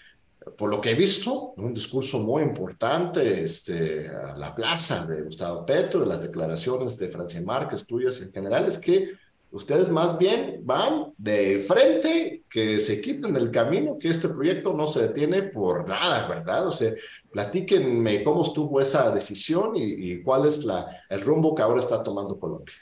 por 0.58 0.70
lo 0.70 0.80
que 0.80 0.92
he 0.92 0.96
visto, 0.96 1.54
un 1.58 1.74
discurso 1.74 2.20
muy 2.20 2.44
importante, 2.44 3.44
este, 3.44 4.08
a 4.08 4.38
la 4.38 4.54
plaza 4.54 5.06
de 5.06 5.24
Gustavo 5.24 5.66
Petro, 5.66 6.06
las 6.06 6.22
declaraciones 6.22 6.98
de 6.98 7.08
Francia 7.08 7.42
Márquez, 7.42 7.86
tuyas 7.86 8.22
en 8.22 8.32
general, 8.32 8.66
es 8.66 8.78
que 8.78 9.14
ustedes 9.52 9.90
más 9.90 10.18
bien 10.18 10.62
van 10.64 11.14
de 11.18 11.60
frente, 11.60 12.44
que 12.50 12.80
se 12.80 13.02
quiten 13.02 13.36
el 13.36 13.52
camino, 13.52 13.98
que 14.00 14.10
este 14.10 14.30
proyecto 14.30 14.74
no 14.74 14.88
se 14.88 15.08
detiene 15.08 15.44
por 15.44 15.88
nada, 15.88 16.28
¿verdad? 16.28 16.68
O 16.68 16.72
sea, 16.72 16.94
platíquenme 17.32 18.24
cómo 18.24 18.44
estuvo 18.44 18.80
esa 18.80 19.12
decisión 19.12 19.74
y, 19.76 20.22
cuál 20.24 20.46
es 20.46 20.66
el 21.10 21.22
rumbo 21.22 21.56
que 21.56 21.62
ahora 21.62 21.80
está 21.80 22.04
tomando 22.04 22.40
Colombia. 22.40 22.76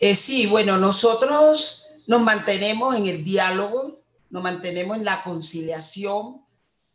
Eh, 0.00 0.14
sí, 0.14 0.46
bueno, 0.46 0.78
nosotros 0.78 1.86
nos 2.06 2.20
mantenemos 2.20 2.96
en 2.96 3.06
el 3.06 3.24
diálogo 3.24 4.02
nos 4.32 4.42
mantenemos 4.42 4.96
en 4.96 5.04
la 5.04 5.22
conciliación, 5.22 6.42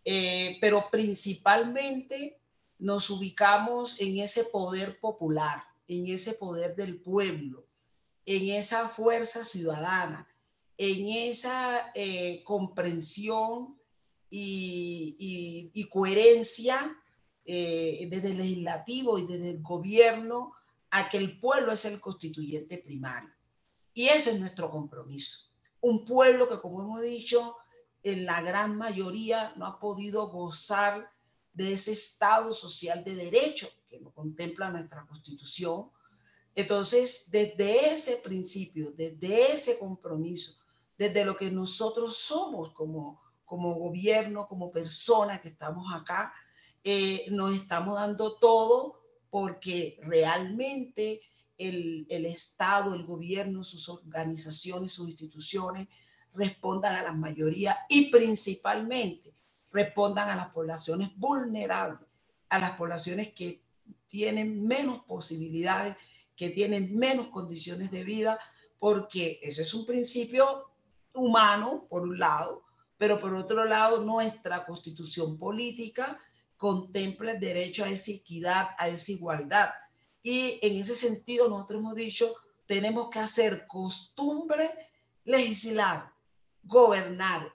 eh, 0.03 0.57
pero 0.59 0.89
principalmente 0.89 2.41
nos 2.79 3.11
ubicamos 3.11 4.01
en 4.01 4.17
ese 4.17 4.43
poder 4.43 4.99
popular, 4.99 5.61
en 5.87 6.07
ese 6.07 6.33
poder 6.33 6.75
del 6.75 6.99
pueblo, 6.99 7.66
en 8.27 8.49
esa 8.49 8.87
fuerza 8.87 9.43
ciudadana, 9.43 10.27
en 10.77 11.07
esa 11.09 11.91
eh, 11.95 12.43
comprensión 12.43 13.75
y, 14.29 15.87
coherencia 15.89 16.77
eh, 17.43 18.07
desde 18.11 18.29
el 18.29 18.37
legislativo 18.37 19.17
y 19.17 19.25
desde 19.25 19.49
el 19.49 19.63
gobierno 19.63 20.51
a 20.91 21.09
que 21.09 21.17
el 21.17 21.39
pueblo 21.39 21.71
es 21.71 21.85
el 21.85 21.99
constituyente 21.99 22.77
primario. 22.77 23.33
Y 23.95 24.09
ese 24.09 24.33
es 24.33 24.39
nuestro 24.39 24.69
compromiso 24.69 25.47
un 25.81 26.05
pueblo 26.05 26.49
que, 26.49 26.59
como 26.59 26.81
hemos 26.81 27.01
dicho, 27.01 27.55
en 28.03 28.25
la 28.25 28.41
gran 28.41 28.77
mayoría 28.77 29.53
no 29.55 29.65
ha 29.65 29.79
podido 29.79 30.27
gozar 30.29 31.11
de 31.53 31.73
ese 31.73 31.91
Estado 31.91 32.53
social 32.53 33.03
de 33.03 33.15
derecho 33.15 33.69
que 33.89 33.99
lo 33.99 34.11
contempla 34.11 34.69
nuestra 34.69 35.05
Constitución. 35.05 35.89
Entonces, 36.57 37.29
desde 37.29 37.91
ese 37.91 38.17
principio, 38.17 38.91
desde 38.91 39.53
ese 39.53 39.77
compromiso, 39.77 40.57
desde 40.97 41.23
lo 41.23 41.37
que 41.37 41.51
nosotros 41.51 42.17
somos 42.17 42.73
como, 42.73 43.21
como 43.45 43.75
gobierno, 43.75 44.47
como 44.47 44.71
personas 44.71 45.39
que 45.39 45.49
estamos 45.49 45.85
acá, 45.93 46.33
eh, 46.83 47.27
nos 47.29 47.55
estamos 47.55 47.93
dando 47.93 48.39
todo 48.39 48.99
porque 49.29 49.99
realmente 50.01 51.21
el, 51.59 52.07
Estado, 52.25 52.95
el 52.95 53.05
gobierno, 53.05 53.63
sus 53.63 53.87
organizaciones, 53.87 54.91
sus 54.91 55.09
instituciones 55.09 55.87
respondan 56.33 56.95
a 56.95 57.03
la 57.03 57.13
mayoría 57.13 57.77
y 57.87 58.09
principalmente 58.09 59.31
respondan 59.71 60.31
a 60.31 60.35
las 60.35 60.47
poblaciones 60.47 61.11
vulnerables, 61.17 62.07
a 62.49 62.57
las 62.57 62.71
poblaciones 62.71 63.31
que 63.35 63.61
tienen 64.07 64.65
menos 64.65 65.03
posibilidades, 65.03 65.95
que 66.37 66.51
tienen 66.51 66.95
menos 66.95 67.27
condiciones 67.27 67.91
de 67.91 68.05
vida, 68.05 68.39
porque 68.79 69.39
ese 69.41 69.63
es 69.63 69.73
un 69.73 69.85
principio 69.85 70.71
humano, 71.13 71.87
por 71.89 72.03
un 72.03 72.17
lado, 72.17 72.63
pero 72.97 73.17
por 73.19 73.33
otro 73.33 73.65
lado, 73.65 74.03
nuestra 74.03 74.65
constitución 74.65 75.37
política 75.37 76.19
contempla 76.55 77.31
el 77.31 77.39
derecho 77.39 77.83
a 77.83 77.89
esa 77.89 78.11
equidad, 78.11 78.69
a 78.77 78.87
esa 78.87 79.11
igualdad. 79.11 79.69
Y 80.21 80.59
en 80.61 80.77
ese 80.77 80.95
sentido 80.95 81.49
nosotros 81.49 81.79
hemos 81.79 81.95
dicho, 81.95 82.35
tenemos 82.65 83.09
que 83.09 83.19
hacer 83.19 83.65
costumbre 83.67 84.69
legislar, 85.23 86.11
gobernar 86.63 87.51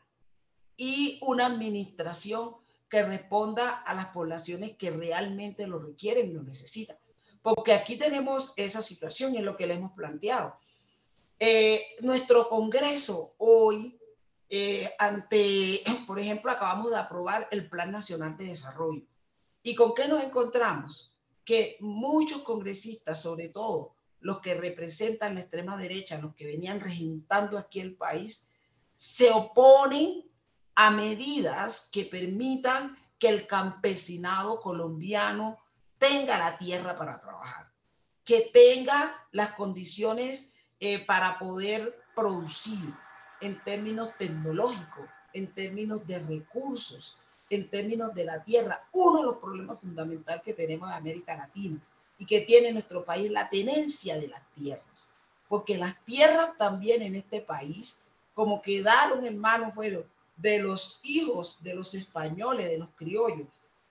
y 0.77 1.19
una 1.23 1.47
administración 1.47 2.57
que 2.89 3.03
responda 3.03 3.71
a 3.71 3.95
las 3.95 4.07
poblaciones 4.07 4.77
que 4.77 4.91
realmente 4.91 5.67
lo 5.67 5.79
requieren 5.79 6.31
y 6.31 6.33
lo 6.35 6.43
necesitan. 6.43 6.97
Porque 7.43 7.73
aquí 7.73 7.97
tenemos 7.97 8.55
esa 8.57 8.83
situación 8.83 9.35
y 9.35 9.39
es 9.39 9.45
lo 9.45 9.57
que 9.57 9.67
le 9.67 9.75
hemos 9.75 9.93
planteado. 9.93 10.57
Eh, 11.39 11.97
nuestro 12.01 12.49
Congreso 12.49 13.35
hoy, 13.39 13.99
eh, 14.49 14.93
ante, 14.99 15.83
por 16.07 16.21
ejemplo, 16.21 16.51
acabamos 16.51 16.91
de 16.91 16.99
aprobar 16.99 17.49
el 17.51 17.69
Plan 17.69 17.91
Nacional 17.91 18.37
de 18.37 18.47
Desarrollo. 18.47 19.03
¿Y 19.63 19.75
con 19.75 19.95
qué 19.95 20.07
nos 20.07 20.23
encontramos? 20.23 21.13
que 21.45 21.77
muchos 21.81 22.43
congresistas, 22.43 23.21
sobre 23.21 23.49
todo 23.49 23.95
los 24.21 24.41
que 24.41 24.55
representan 24.55 25.35
la 25.35 25.41
extrema 25.41 25.77
derecha, 25.77 26.21
los 26.21 26.35
que 26.35 26.47
venían 26.47 26.81
regentando 26.81 27.59
aquí 27.59 27.81
el 27.81 27.97
país, 27.97 28.51
se 28.95 29.31
oponen 29.31 30.25
a 30.75 30.91
medidas 30.91 31.89
que 31.91 32.05
permitan 32.05 32.97
que 33.19 33.29
el 33.29 33.47
campesinado 33.47 34.61
colombiano 34.61 35.59
tenga 36.03 36.37
la 36.37 36.59
tierra 36.59 36.97
para 36.97 37.21
trabajar, 37.21 37.71
que 38.25 38.51
tenga 38.53 39.25
las 39.31 39.53
condiciones 39.53 40.53
eh, 40.81 40.99
para 41.07 41.39
poder 41.39 41.97
producir 42.17 42.93
en 43.41 43.63
términos 43.63 44.11
tecnológicos, 44.19 45.09
en 45.33 45.55
términos 45.55 46.05
de 46.05 46.19
recursos, 46.19 47.19
en 47.51 47.71
términos 47.71 48.13
de 48.15 48.25
la 48.25 48.43
tierra. 48.43 48.85
Uno 48.91 49.19
de 49.19 49.27
los 49.27 49.37
problemas 49.37 49.81
fundamentales 49.81 50.43
que 50.43 50.55
tenemos 50.55 50.89
en 50.89 50.97
América 50.97 51.37
Latina 51.37 51.79
y 52.19 52.27
que 52.27 52.41
tiene 52.41 52.73
nuestro 52.73 53.05
país, 53.05 53.31
la 53.31 53.49
tenencia 53.49 54.19
de 54.19 54.27
las 54.27 54.45
tierras. 54.55 55.13
Porque 55.49 55.79
las 55.79 56.05
tierras 56.05 56.57
también 56.57 57.03
en 57.03 57.15
este 57.15 57.41
país, 57.43 58.09
como 58.35 58.61
quedaron 58.61 59.25
en 59.25 59.39
manos 59.39 59.73
fueron 59.73 60.05
de 60.37 60.59
los 60.59 60.99
hijos 61.05 61.59
de 61.63 61.77
los 61.77 61.95
españoles, 61.95 62.69
de 62.69 62.79
los 62.79 62.89
criollos, 62.97 63.47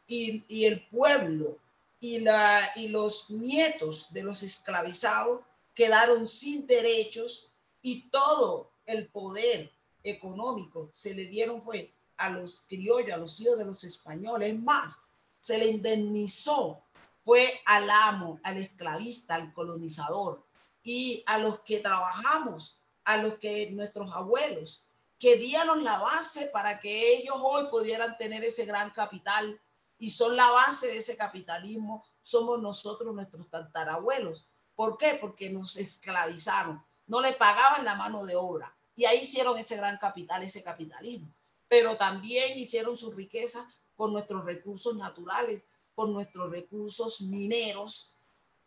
y, 0.08 0.44
y 0.50 0.66
el 0.66 0.86
pueblo 0.88 1.58
y, 2.02 2.20
la, 2.20 2.72
y 2.76 2.90
los 2.90 3.30
nietos 3.30 4.12
de 4.12 4.24
los 4.24 4.42
esclavizados 4.42 5.42
quedaron 5.76 6.26
sin 6.26 6.66
derechos 6.68 7.54
y 7.82 8.10
todo 8.10 8.72
el 8.86 9.08
poder 9.10 9.72
económico 10.04 10.90
se 10.92 11.14
le 11.14 11.28
dieron 11.28 11.64
fue 11.64 11.94
a 12.18 12.30
los 12.30 12.62
criollos, 12.68 13.14
a 13.14 13.18
los 13.18 13.40
hijos 13.40 13.58
de 13.60 13.66
los 13.66 13.84
españoles. 13.84 14.60
más, 14.60 15.00
se 15.40 15.60
le 15.60 15.68
indemnizó, 15.68 16.84
fue 17.24 17.62
al 17.66 17.88
amo, 17.90 18.40
al 18.44 18.58
esclavista, 18.58 19.36
al 19.36 19.54
colonizador 19.54 20.44
y 20.84 21.24
a 21.28 21.38
los 21.38 21.60
que 21.62 21.80
trabajamos, 21.80 22.80
a 23.04 23.18
los 23.18 23.36
que 23.36 23.70
nuestros 23.72 24.12
abuelos, 24.16 24.88
que 25.20 25.36
dieron 25.36 25.84
la 25.84 26.00
base 26.00 26.48
para 26.48 26.80
que 26.80 27.16
ellos 27.18 27.36
hoy 27.40 27.68
pudieran 27.70 28.18
tener 28.18 28.44
ese 28.44 28.66
gran 28.66 28.90
capital 28.90 29.62
y 30.02 30.10
son 30.10 30.36
la 30.36 30.52
base 30.52 30.88
de 30.88 30.98
ese 30.98 31.16
capitalismo, 31.16 32.04
somos 32.24 32.62
nosotros, 32.62 33.16
nuestros 33.16 33.50
tatarabuelos. 33.50 34.50
¿Por 34.76 34.98
qué? 34.98 35.18
Porque 35.22 35.50
nos 35.50 35.78
esclavizaron, 35.78 36.84
no 37.08 37.22
le 37.22 37.32
pagaban 37.34 37.86
la 37.86 37.96
mano 37.96 38.26
de 38.26 38.36
obra 38.36 38.76
y 38.96 39.06
ahí 39.06 39.20
hicieron 39.20 39.58
ese 39.58 39.78
gran 39.78 39.98
capital, 39.98 40.44
ese 40.44 40.62
capitalismo 40.62 41.34
pero 41.72 41.96
también 41.96 42.60
hicieron 42.60 42.98
su 42.98 43.14
riqueza 43.14 43.66
con 43.96 44.12
nuestros 44.12 44.44
recursos 44.44 44.94
naturales, 44.98 45.64
con 45.96 46.12
nuestros 46.12 46.52
recursos 46.52 47.22
mineros. 47.22 48.14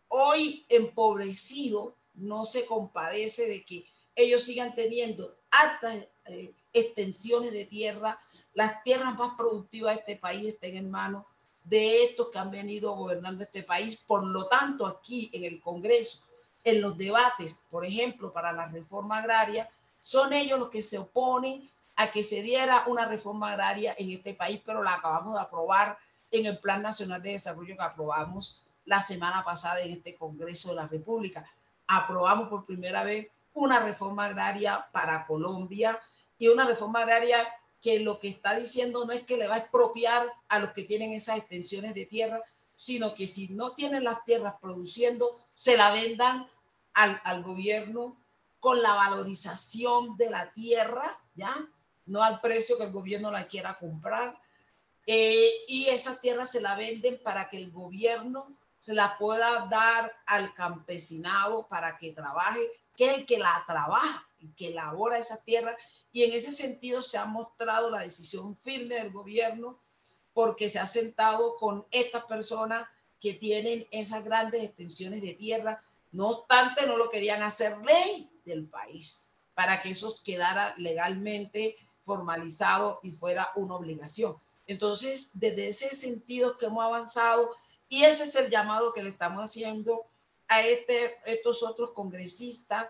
Hoy 0.08 0.64
empobrecido, 0.70 1.98
no 2.14 2.46
se 2.46 2.64
compadece 2.64 3.46
de 3.46 3.62
que 3.62 3.86
ellos 4.14 4.44
sigan 4.44 4.72
teniendo 4.72 5.36
altas 5.50 6.08
eh, 6.24 6.54
extensiones 6.72 7.52
de 7.52 7.66
tierra, 7.66 8.18
las 8.54 8.82
tierras 8.82 9.16
más 9.18 9.34
productivas 9.36 9.94
de 9.94 10.00
este 10.00 10.16
país 10.16 10.46
estén 10.46 10.76
en 10.76 10.90
manos 10.90 11.24
de 11.64 12.04
estos 12.04 12.28
que 12.28 12.38
han 12.38 12.50
venido 12.50 12.94
gobernando 12.94 13.42
este 13.42 13.62
país. 13.62 13.96
Por 13.96 14.24
lo 14.24 14.46
tanto, 14.46 14.86
aquí 14.86 15.30
en 15.32 15.44
el 15.44 15.60
Congreso, 15.60 16.22
en 16.62 16.80
los 16.80 16.96
debates, 16.96 17.62
por 17.70 17.84
ejemplo, 17.84 18.32
para 18.32 18.52
la 18.52 18.68
reforma 18.68 19.18
agraria, 19.18 19.68
son 20.00 20.32
ellos 20.32 20.58
los 20.58 20.70
que 20.70 20.82
se 20.82 20.98
oponen 20.98 21.68
a 21.96 22.10
que 22.10 22.22
se 22.22 22.42
diera 22.42 22.84
una 22.86 23.06
reforma 23.06 23.52
agraria 23.52 23.94
en 23.98 24.10
este 24.10 24.34
país, 24.34 24.60
pero 24.64 24.82
la 24.82 24.94
acabamos 24.94 25.34
de 25.34 25.40
aprobar 25.40 25.98
en 26.30 26.46
el 26.46 26.58
Plan 26.58 26.82
Nacional 26.82 27.22
de 27.22 27.32
Desarrollo 27.32 27.76
que 27.76 27.82
aprobamos 27.82 28.62
la 28.84 29.00
semana 29.00 29.42
pasada 29.42 29.80
en 29.80 29.92
este 29.92 30.16
Congreso 30.16 30.70
de 30.70 30.76
la 30.76 30.86
República. 30.86 31.46
Aprobamos 31.86 32.48
por 32.48 32.64
primera 32.64 33.04
vez 33.04 33.28
una 33.54 33.78
reforma 33.78 34.26
agraria 34.26 34.86
para 34.92 35.26
Colombia 35.26 35.98
y 36.38 36.48
una 36.48 36.64
reforma 36.66 37.00
agraria 37.00 37.46
que 37.84 38.00
lo 38.00 38.18
que 38.18 38.28
está 38.28 38.56
diciendo 38.56 39.04
no 39.04 39.12
es 39.12 39.24
que 39.24 39.36
le 39.36 39.46
va 39.46 39.56
a 39.56 39.58
expropiar 39.58 40.26
a 40.48 40.58
los 40.58 40.70
que 40.70 40.84
tienen 40.84 41.12
esas 41.12 41.36
extensiones 41.36 41.92
de 41.92 42.06
tierra, 42.06 42.40
sino 42.74 43.14
que 43.14 43.26
si 43.26 43.48
no 43.48 43.72
tienen 43.72 44.04
las 44.04 44.24
tierras 44.24 44.54
produciendo, 44.58 45.38
se 45.52 45.76
la 45.76 45.92
vendan 45.92 46.48
al, 46.94 47.20
al 47.24 47.42
gobierno 47.42 48.16
con 48.58 48.80
la 48.80 48.94
valorización 48.94 50.16
de 50.16 50.30
la 50.30 50.50
tierra, 50.54 51.04
¿ya? 51.34 51.54
No 52.06 52.22
al 52.22 52.40
precio 52.40 52.78
que 52.78 52.84
el 52.84 52.92
gobierno 52.92 53.30
la 53.30 53.48
quiera 53.48 53.78
comprar. 53.78 54.40
Eh, 55.06 55.50
y 55.68 55.88
esa 55.88 56.18
tierra 56.18 56.46
se 56.46 56.62
la 56.62 56.76
venden 56.76 57.20
para 57.22 57.50
que 57.50 57.58
el 57.58 57.70
gobierno 57.70 58.56
se 58.80 58.94
la 58.94 59.18
pueda 59.18 59.66
dar 59.70 60.10
al 60.24 60.54
campesinado 60.54 61.66
para 61.66 61.98
que 61.98 62.12
trabaje, 62.12 62.66
que 62.96 63.10
el 63.10 63.26
que 63.26 63.38
la 63.38 63.62
trabaja, 63.66 64.26
que 64.56 64.68
elabora 64.68 65.18
esa 65.18 65.36
tierra. 65.42 65.76
Y 66.14 66.22
en 66.22 66.32
ese 66.32 66.52
sentido 66.52 67.02
se 67.02 67.18
ha 67.18 67.24
mostrado 67.24 67.90
la 67.90 68.02
decisión 68.02 68.56
firme 68.56 68.94
del 68.94 69.10
gobierno 69.10 69.80
porque 70.32 70.68
se 70.68 70.78
ha 70.78 70.86
sentado 70.86 71.56
con 71.56 71.84
estas 71.90 72.22
personas 72.26 72.88
que 73.18 73.34
tienen 73.34 73.84
esas 73.90 74.22
grandes 74.22 74.62
extensiones 74.62 75.22
de 75.22 75.34
tierra. 75.34 75.82
No 76.12 76.28
obstante, 76.28 76.86
no 76.86 76.96
lo 76.96 77.10
querían 77.10 77.42
hacer 77.42 77.76
ley 77.78 78.30
del 78.44 78.68
país 78.68 79.28
para 79.54 79.82
que 79.82 79.90
eso 79.90 80.16
quedara 80.24 80.76
legalmente 80.78 81.74
formalizado 82.02 83.00
y 83.02 83.10
fuera 83.10 83.50
una 83.56 83.74
obligación. 83.74 84.36
Entonces, 84.68 85.30
desde 85.34 85.66
ese 85.66 85.96
sentido 85.96 86.56
que 86.58 86.66
hemos 86.66 86.84
avanzado 86.84 87.50
y 87.88 88.04
ese 88.04 88.22
es 88.22 88.36
el 88.36 88.50
llamado 88.50 88.92
que 88.92 89.02
le 89.02 89.10
estamos 89.10 89.42
haciendo 89.42 90.06
a 90.46 90.60
este, 90.60 91.16
estos 91.26 91.64
otros 91.64 91.90
congresistas, 91.90 92.86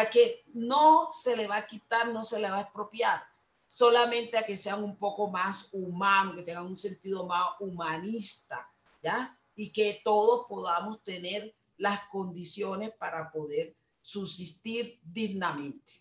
a 0.00 0.10
que 0.10 0.44
no 0.52 1.08
se 1.10 1.36
le 1.36 1.46
va 1.46 1.56
a 1.56 1.66
quitar, 1.66 2.08
no 2.08 2.22
se 2.22 2.38
le 2.38 2.50
va 2.50 2.58
a 2.58 2.62
expropiar, 2.62 3.20
solamente 3.66 4.36
a 4.36 4.44
que 4.44 4.56
sean 4.56 4.82
un 4.84 4.96
poco 4.96 5.30
más 5.30 5.68
humanos, 5.72 6.34
que 6.36 6.42
tengan 6.42 6.66
un 6.66 6.76
sentido 6.76 7.26
más 7.26 7.50
humanista, 7.60 8.70
¿ya? 9.02 9.38
Y 9.54 9.72
que 9.72 10.00
todos 10.04 10.46
podamos 10.48 11.02
tener 11.02 11.54
las 11.78 12.06
condiciones 12.08 12.90
para 12.98 13.30
poder 13.30 13.74
subsistir 14.02 15.00
dignamente. 15.02 15.92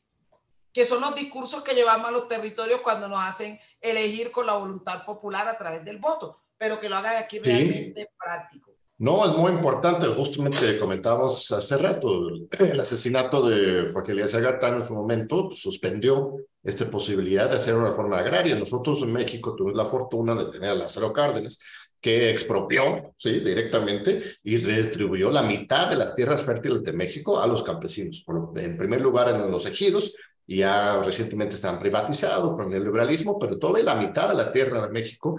Que 0.72 0.86
son 0.86 1.02
los 1.02 1.16
discursos 1.16 1.64
que 1.64 1.74
llevamos 1.74 2.08
a 2.08 2.12
los 2.12 2.28
territorios 2.28 2.82
cuando 2.82 3.08
nos 3.08 3.20
hacen 3.20 3.60
elegir 3.80 4.32
con 4.32 4.46
la 4.46 4.54
voluntad 4.54 5.06
popular 5.06 5.48
a 5.48 5.58
través 5.58 5.86
del 5.86 5.98
voto, 5.98 6.42
pero 6.58 6.80
que 6.80 6.90
lo 6.90 6.98
hagan 6.98 7.16
aquí 7.16 7.40
realmente 7.40 8.10
práctico. 8.18 8.75
No, 8.98 9.26
es 9.26 9.38
muy 9.38 9.52
importante. 9.52 10.08
Justamente 10.08 10.80
comentamos 10.80 11.52
hace 11.52 11.78
rato, 11.78 12.30
el 12.30 12.80
asesinato 12.80 13.46
de 13.46 13.92
Joaquín 13.92 14.14
Elías 14.14 14.34
Agatán 14.36 14.76
en 14.76 14.82
su 14.82 14.94
momento 14.94 15.50
pues, 15.50 15.60
suspendió 15.60 16.38
esta 16.64 16.90
posibilidad 16.90 17.50
de 17.50 17.58
hacer 17.58 17.76
una 17.76 17.90
reforma 17.90 18.20
agraria. 18.20 18.56
Nosotros 18.56 19.02
en 19.02 19.12
México 19.12 19.54
tuvimos 19.54 19.76
la 19.76 19.84
fortuna 19.84 20.34
de 20.34 20.46
tener 20.46 20.70
a 20.70 20.76
Lázaro 20.76 21.12
Cárdenas, 21.12 21.60
que 22.00 22.30
expropió 22.30 23.14
¿sí? 23.18 23.42
directamente 23.42 24.22
y 24.44 24.58
redistribuyó 24.58 25.30
la 25.30 25.42
mitad 25.42 25.90
de 25.90 25.98
las 25.98 26.16
tierras 26.16 26.44
fértiles 26.44 26.82
de 26.82 26.94
México 26.94 27.42
a 27.42 27.48
los 27.48 27.64
campesinos. 27.64 28.24
En 28.56 28.78
primer 28.78 29.02
lugar 29.02 29.28
en 29.30 29.52
los 29.52 29.66
ejidos, 29.66 30.14
y 30.48 30.58
ya 30.58 31.02
recientemente 31.02 31.56
están 31.56 31.80
privatizados 31.80 32.56
con 32.56 32.72
el 32.72 32.84
liberalismo, 32.84 33.38
pero 33.40 33.58
toda 33.58 33.82
la 33.82 33.96
mitad 33.96 34.30
de 34.30 34.36
la 34.36 34.54
tierra 34.54 34.86
de 34.86 34.92
México 34.92 35.38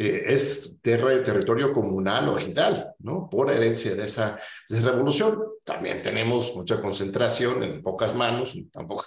eh, 0.00 0.26
es 0.28 0.76
territorio 0.80 1.72
comunal 1.72 2.28
original, 2.28 2.94
¿no? 3.00 3.28
Por 3.28 3.50
herencia 3.50 3.96
de 3.96 4.04
esa, 4.04 4.38
de 4.68 4.80
revolución. 4.80 5.42
También 5.64 6.00
tenemos 6.02 6.54
mucha 6.54 6.80
concentración 6.80 7.64
en 7.64 7.82
pocas 7.82 8.14
manos, 8.14 8.56
tampoco 8.72 9.04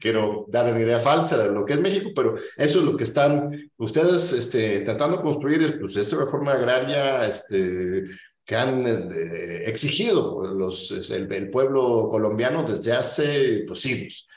quiero 0.00 0.46
dar 0.48 0.70
una 0.70 0.80
idea 0.80 1.00
falsa 1.00 1.36
de 1.42 1.50
lo 1.50 1.64
que 1.64 1.72
es 1.72 1.80
México, 1.80 2.10
pero 2.14 2.36
eso 2.56 2.78
es 2.78 2.84
lo 2.84 2.96
que 2.96 3.02
están 3.02 3.72
ustedes 3.78 4.32
este, 4.32 4.80
tratando 4.82 5.16
de 5.16 5.24
construir, 5.24 5.80
pues, 5.80 5.96
esta 5.96 6.16
reforma 6.16 6.52
agraria 6.52 7.26
este, 7.26 8.04
que 8.44 8.54
han 8.54 8.86
eh, 8.86 9.64
exigido 9.66 10.46
los, 10.46 11.10
el, 11.10 11.32
el, 11.32 11.50
pueblo 11.50 12.08
colombiano 12.08 12.62
desde 12.62 12.92
hace 12.92 13.64
pues, 13.66 13.80
siglos. 13.80 14.28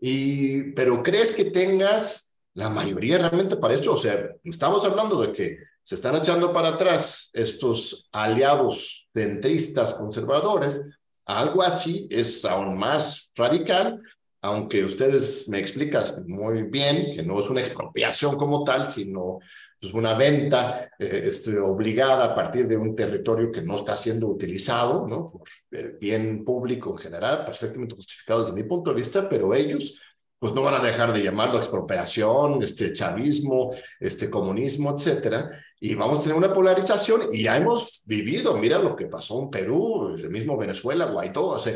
Y, 0.00 0.72
pero 0.72 1.02
¿crees 1.02 1.32
que 1.32 1.46
tengas 1.46 2.30
la 2.54 2.68
mayoría 2.70 3.18
realmente 3.18 3.56
para 3.56 3.74
esto, 3.74 3.92
o 3.92 3.98
sea, 3.98 4.30
estamos 4.44 4.84
hablando 4.84 5.20
de 5.20 5.32
que 5.32 5.58
se 5.82 5.96
están 5.96 6.16
echando 6.16 6.52
para 6.52 6.68
atrás 6.70 7.30
estos 7.32 8.08
aliados 8.12 9.08
centristas 9.12 9.94
conservadores, 9.94 10.82
algo 11.26 11.62
así 11.62 12.06
es 12.10 12.44
aún 12.44 12.78
más 12.78 13.32
radical, 13.36 14.00
aunque 14.40 14.84
ustedes 14.84 15.48
me 15.48 15.58
explicas 15.58 16.22
muy 16.26 16.64
bien 16.64 17.14
que 17.14 17.22
no 17.22 17.38
es 17.38 17.48
una 17.48 17.60
expropiación 17.60 18.36
como 18.36 18.62
tal, 18.62 18.90
sino 18.90 19.38
pues 19.80 19.92
una 19.94 20.14
venta 20.14 20.90
eh, 20.98 21.22
este, 21.24 21.58
obligada 21.58 22.26
a 22.26 22.34
partir 22.34 22.68
de 22.68 22.76
un 22.76 22.94
territorio 22.94 23.50
que 23.50 23.62
no 23.62 23.76
está 23.76 23.96
siendo 23.96 24.28
utilizado, 24.28 25.06
¿no? 25.08 25.28
Por 25.28 25.48
eh, 25.70 25.96
bien 25.98 26.44
público 26.44 26.90
en 26.90 26.98
general, 26.98 27.44
perfectamente 27.44 27.96
justificado 27.96 28.42
desde 28.42 28.54
mi 28.54 28.64
punto 28.64 28.90
de 28.90 28.96
vista, 28.96 29.28
pero 29.28 29.54
ellos 29.54 29.98
pues 30.44 30.52
no 30.52 30.60
van 30.60 30.74
a 30.74 30.84
dejar 30.84 31.10
de 31.14 31.22
llamarlo 31.22 31.56
expropiación, 31.56 32.62
este 32.62 32.92
chavismo, 32.92 33.74
este 33.98 34.28
comunismo, 34.28 34.94
etcétera, 34.94 35.48
y 35.80 35.94
vamos 35.94 36.18
a 36.18 36.22
tener 36.24 36.36
una 36.36 36.52
polarización 36.52 37.30
y 37.32 37.44
ya 37.44 37.56
hemos 37.56 38.02
vivido, 38.04 38.54
mira 38.58 38.78
lo 38.78 38.94
que 38.94 39.06
pasó 39.06 39.40
en 39.40 39.48
Perú, 39.48 40.14
el 40.14 40.28
mismo 40.28 40.58
Venezuela, 40.58 41.06
Guaidó, 41.06 41.46
o 41.46 41.58
sea, 41.58 41.74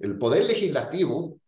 el 0.00 0.18
poder 0.18 0.44
legislativo 0.44 1.38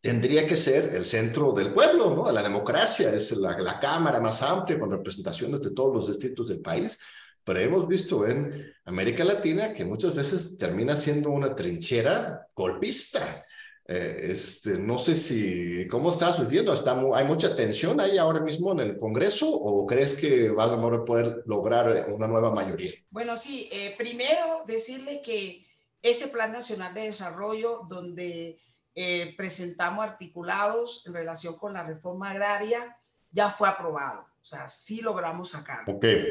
tendría 0.00 0.46
que 0.46 0.54
ser 0.54 0.94
el 0.94 1.04
centro 1.04 1.50
del 1.50 1.74
pueblo, 1.74 2.14
¿no? 2.14 2.30
La 2.30 2.44
democracia, 2.44 3.12
es 3.12 3.36
la, 3.38 3.58
la 3.58 3.80
cámara 3.80 4.20
más 4.20 4.40
amplia 4.40 4.78
con 4.78 4.92
representaciones 4.92 5.62
de 5.62 5.72
todos 5.72 5.96
los 5.96 6.06
distritos 6.06 6.46
del 6.46 6.60
país, 6.60 6.96
pero 7.42 7.58
hemos 7.58 7.88
visto 7.88 8.24
en 8.24 8.72
América 8.84 9.24
Latina 9.24 9.74
que 9.74 9.84
muchas 9.84 10.14
veces 10.14 10.56
termina 10.58 10.96
siendo 10.96 11.30
una 11.30 11.56
trinchera 11.56 12.46
golpista 12.54 13.44
eh, 13.86 14.30
este, 14.30 14.78
no 14.78 14.96
sé 14.96 15.14
si, 15.14 15.86
¿cómo 15.88 16.08
estás 16.08 16.40
viviendo? 16.40 16.72
Está, 16.72 16.98
¿Hay 17.14 17.26
mucha 17.26 17.54
tensión 17.54 18.00
ahí 18.00 18.16
ahora 18.16 18.40
mismo 18.40 18.72
en 18.72 18.80
el 18.80 18.96
Congreso 18.96 19.52
o 19.52 19.86
crees 19.86 20.18
que 20.18 20.48
vas 20.48 20.72
a 20.72 20.80
poder 20.80 21.42
lograr 21.44 22.10
una 22.10 22.26
nueva 22.26 22.50
mayoría? 22.50 22.92
Bueno, 23.10 23.36
sí, 23.36 23.68
eh, 23.70 23.94
primero 23.98 24.64
decirle 24.66 25.20
que 25.20 25.66
ese 26.00 26.28
Plan 26.28 26.52
Nacional 26.52 26.94
de 26.94 27.02
Desarrollo 27.02 27.82
donde 27.86 28.58
eh, 28.94 29.34
presentamos 29.36 30.02
articulados 30.02 31.04
en 31.06 31.14
relación 31.14 31.58
con 31.58 31.74
la 31.74 31.82
reforma 31.82 32.30
agraria 32.30 32.96
ya 33.32 33.50
fue 33.50 33.68
aprobado, 33.68 34.22
o 34.22 34.44
sea, 34.44 34.66
sí 34.68 35.02
logramos 35.02 35.50
sacarlo. 35.50 35.96
Okay. 35.96 36.24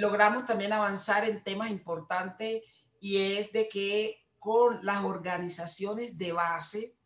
logramos 0.00 0.46
también 0.46 0.72
avanzar 0.72 1.28
en 1.28 1.42
temas 1.44 1.70
importantes 1.70 2.62
y 3.00 3.34
es 3.36 3.52
de 3.52 3.68
que 3.68 4.20
con 4.40 4.84
las 4.84 5.04
organizaciones 5.04 6.18
de 6.18 6.32
base, 6.32 6.96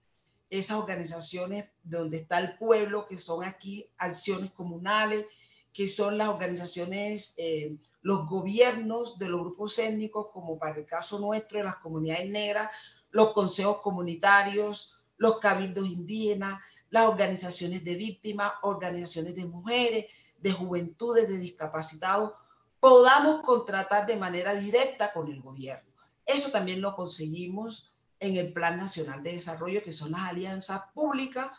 esas 0.49 0.79
organizaciones 0.79 1.67
donde 1.83 2.19
está 2.19 2.39
el 2.39 2.57
pueblo, 2.57 3.07
que 3.07 3.19
son 3.19 3.45
aquí 3.45 3.91
acciones 3.99 4.53
comunales, 4.53 5.27
que 5.73 5.89
son 5.89 6.17
las 6.17 6.29
organizaciones, 6.29 7.35
eh, 7.37 7.77
los 8.03 8.27
gobiernos 8.27 9.19
de 9.19 9.29
los 9.29 9.41
grupos 9.41 9.79
étnicos, 9.81 10.29
como 10.33 10.59
para 10.59 10.79
el 10.79 10.87
caso 10.87 11.19
nuestro 11.19 11.59
de 11.59 11.65
las 11.65 11.77
comunidades 11.77 12.31
negras, 12.31 12.71
los 13.11 13.33
consejos 13.33 13.81
comunitarios, 13.81 14.97
los 15.17 15.39
cabildos 15.41 15.89
indígenas, 15.89 16.63
las 16.91 17.09
organizaciones 17.09 17.83
de 17.83 17.97
víctimas, 17.97 18.53
organizaciones 18.63 19.35
de 19.35 19.47
mujeres, 19.47 20.07
de 20.39 20.53
juventudes, 20.53 21.29
de 21.29 21.39
discapacitados, 21.39 22.33
podamos 22.79 23.43
contratar 23.43 24.07
de 24.07 24.17
manera 24.17 24.55
directa 24.55 25.13
con 25.13 25.29
el 25.33 25.41
gobierno. 25.41 25.94
Eso 26.27 26.51
también 26.51 26.81
lo 26.81 26.95
conseguimos 26.95 27.93
en 28.21 28.37
el 28.37 28.53
Plan 28.53 28.77
Nacional 28.77 29.23
de 29.23 29.33
Desarrollo, 29.33 29.83
que 29.83 29.93
son 29.93 30.13
las 30.13 30.23
alianzas 30.23 30.83
públicas 30.95 31.51